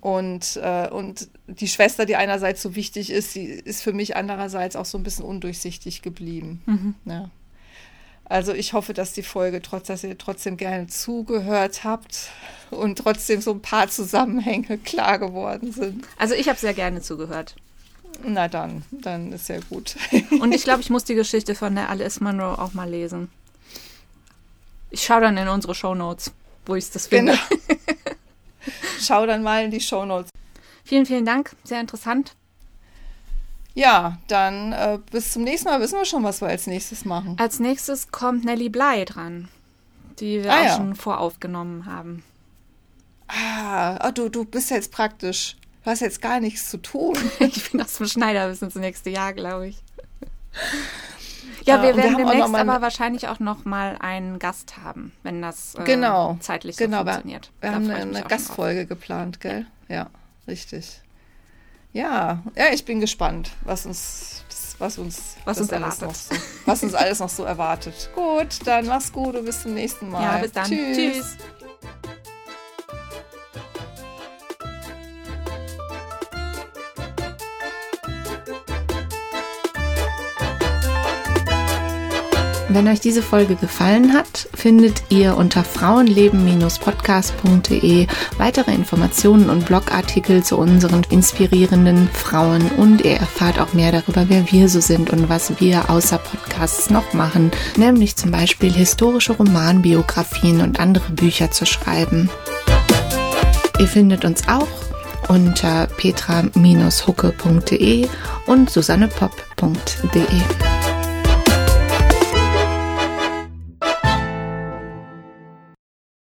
Und, 0.00 0.56
äh, 0.62 0.88
und 0.88 1.28
die 1.46 1.68
Schwester, 1.68 2.06
die 2.06 2.16
einerseits 2.16 2.62
so 2.62 2.74
wichtig 2.74 3.10
ist, 3.10 3.34
die 3.34 3.44
ist 3.44 3.82
für 3.82 3.92
mich 3.92 4.16
andererseits 4.16 4.76
auch 4.76 4.86
so 4.86 4.96
ein 4.96 5.02
bisschen 5.02 5.24
undurchsichtig 5.24 6.00
geblieben. 6.02 6.62
Mhm. 6.66 6.94
Ja. 7.04 7.30
Also 8.24 8.54
ich 8.54 8.72
hoffe, 8.74 8.94
dass 8.94 9.12
die 9.12 9.24
Folge, 9.24 9.60
trotz 9.60 9.88
dass 9.88 10.04
ihr 10.04 10.16
trotzdem 10.16 10.56
gerne 10.56 10.86
zugehört 10.86 11.82
habt 11.82 12.30
und 12.70 12.96
trotzdem 12.96 13.40
so 13.40 13.50
ein 13.50 13.60
paar 13.60 13.88
Zusammenhänge 13.88 14.78
klar 14.78 15.18
geworden 15.18 15.72
sind. 15.72 16.06
Also 16.16 16.34
ich 16.34 16.48
habe 16.48 16.58
sehr 16.58 16.74
gerne 16.74 17.02
zugehört. 17.02 17.56
Na 18.24 18.48
dann, 18.48 18.84
dann 18.90 19.32
ist 19.32 19.48
ja 19.48 19.60
gut. 19.68 19.96
Und 20.40 20.52
ich 20.52 20.64
glaube, 20.64 20.80
ich 20.80 20.90
muss 20.90 21.04
die 21.04 21.14
Geschichte 21.14 21.54
von 21.54 21.74
der 21.74 21.88
Alice 21.88 22.20
Monroe 22.20 22.58
auch 22.58 22.74
mal 22.74 22.88
lesen. 22.88 23.30
Ich 24.90 25.04
schaue 25.04 25.20
dann 25.20 25.36
in 25.36 25.48
unsere 25.48 25.74
Shownotes, 25.74 26.32
wo 26.66 26.74
ich 26.74 26.90
das 26.90 27.06
finde. 27.06 27.38
Genau. 27.48 27.80
Schau 29.00 29.26
dann 29.26 29.42
mal 29.42 29.64
in 29.64 29.70
die 29.70 29.80
Shownotes. 29.80 30.30
Vielen, 30.84 31.06
vielen 31.06 31.24
Dank. 31.24 31.54
Sehr 31.64 31.80
interessant. 31.80 32.34
Ja, 33.74 34.18
dann 34.26 34.72
äh, 34.72 34.98
bis 35.10 35.32
zum 35.32 35.44
nächsten 35.44 35.68
Mal 35.68 35.80
wissen 35.80 35.98
wir 35.98 36.04
schon, 36.04 36.24
was 36.24 36.40
wir 36.40 36.48
als 36.48 36.66
nächstes 36.66 37.04
machen. 37.04 37.36
Als 37.38 37.60
nächstes 37.60 38.10
kommt 38.10 38.44
Nelly 38.44 38.68
Bly 38.68 39.04
dran, 39.04 39.48
die 40.18 40.42
wir 40.42 40.52
ah, 40.52 40.60
auch 40.60 40.64
ja. 40.64 40.76
schon 40.76 40.94
voraufgenommen 40.96 41.86
haben. 41.86 42.24
Ah, 43.28 44.08
oh, 44.08 44.10
du, 44.10 44.28
du 44.28 44.44
bist 44.44 44.70
jetzt 44.70 44.90
praktisch 44.90 45.56
Du 45.84 45.90
hast 45.90 46.00
jetzt 46.00 46.20
gar 46.20 46.40
nichts 46.40 46.70
zu 46.70 46.78
tun. 46.78 47.16
ich 47.40 47.70
bin 47.70 47.80
aus 47.80 47.96
dem 47.96 48.06
Schneider 48.06 48.48
bis 48.48 48.62
ins 48.62 48.74
nächste 48.74 49.10
Jahr, 49.10 49.32
glaube 49.32 49.68
ich. 49.68 49.82
Ja, 51.64 51.82
wir 51.82 51.96
werden 51.96 52.16
wir 52.16 52.26
demnächst 52.26 52.54
aber 52.54 52.82
wahrscheinlich 52.82 53.28
auch 53.28 53.38
noch 53.38 53.64
mal 53.64 53.96
einen 54.00 54.38
Gast 54.38 54.78
haben, 54.82 55.12
wenn 55.22 55.42
das 55.42 55.74
äh, 55.74 55.84
genau, 55.84 56.36
zeitlich 56.40 56.76
so 56.76 56.84
genau, 56.84 57.04
funktioniert. 57.04 57.50
Wir, 57.60 57.68
wir 57.68 57.74
haben 57.74 57.90
eine, 57.90 58.18
eine 58.18 58.22
Gastfolge 58.22 58.86
geplant, 58.86 59.40
gell? 59.40 59.66
Ja. 59.88 59.94
ja, 59.94 60.10
richtig. 60.48 61.00
Ja, 61.92 62.42
ja, 62.56 62.72
ich 62.72 62.84
bin 62.84 63.00
gespannt, 63.00 63.50
was 63.64 63.84
uns, 63.84 64.44
was 64.78 64.98
uns, 64.98 65.36
was 65.44 65.60
uns 65.60 65.72
alles 65.72 66.00
noch 66.00 66.14
so, 66.14 66.34
was 66.64 66.82
uns 66.82 66.94
alles 66.94 67.18
noch 67.18 67.28
so 67.28 67.44
erwartet. 67.44 68.10
Gut, 68.14 68.58
dann 68.64 68.86
mach's 68.86 69.12
gut 69.12 69.34
und 69.34 69.44
bis 69.44 69.62
zum 69.62 69.74
nächsten 69.74 70.08
Mal. 70.10 70.22
Ja, 70.22 70.38
bis 70.38 70.52
dann. 70.52 70.66
Tschüss. 70.66 70.96
Tschüss. 70.96 71.36
Wenn 82.72 82.86
euch 82.86 83.00
diese 83.00 83.20
Folge 83.20 83.56
gefallen 83.56 84.12
hat, 84.12 84.48
findet 84.54 85.02
ihr 85.08 85.36
unter 85.36 85.64
frauenleben-podcast.de 85.64 88.06
weitere 88.38 88.72
Informationen 88.72 89.50
und 89.50 89.66
Blogartikel 89.66 90.44
zu 90.44 90.56
unseren 90.56 91.02
inspirierenden 91.10 92.08
Frauen 92.10 92.70
und 92.76 93.04
ihr 93.04 93.16
erfahrt 93.16 93.58
auch 93.58 93.72
mehr 93.72 93.90
darüber, 93.90 94.26
wer 94.28 94.52
wir 94.52 94.68
so 94.68 94.80
sind 94.80 95.10
und 95.10 95.28
was 95.28 95.60
wir 95.60 95.90
außer 95.90 96.18
Podcasts 96.18 96.90
noch 96.90 97.12
machen, 97.12 97.50
nämlich 97.76 98.14
zum 98.14 98.30
Beispiel 98.30 98.72
historische 98.72 99.32
Romanbiografien 99.32 100.60
und 100.60 100.78
andere 100.78 101.10
Bücher 101.10 101.50
zu 101.50 101.66
schreiben. 101.66 102.30
Ihr 103.80 103.88
findet 103.88 104.24
uns 104.24 104.46
auch 104.46 104.68
unter 105.26 105.88
petra-hucke.de 105.88 108.06
und 108.46 108.70
susannepop.de. 108.70 110.79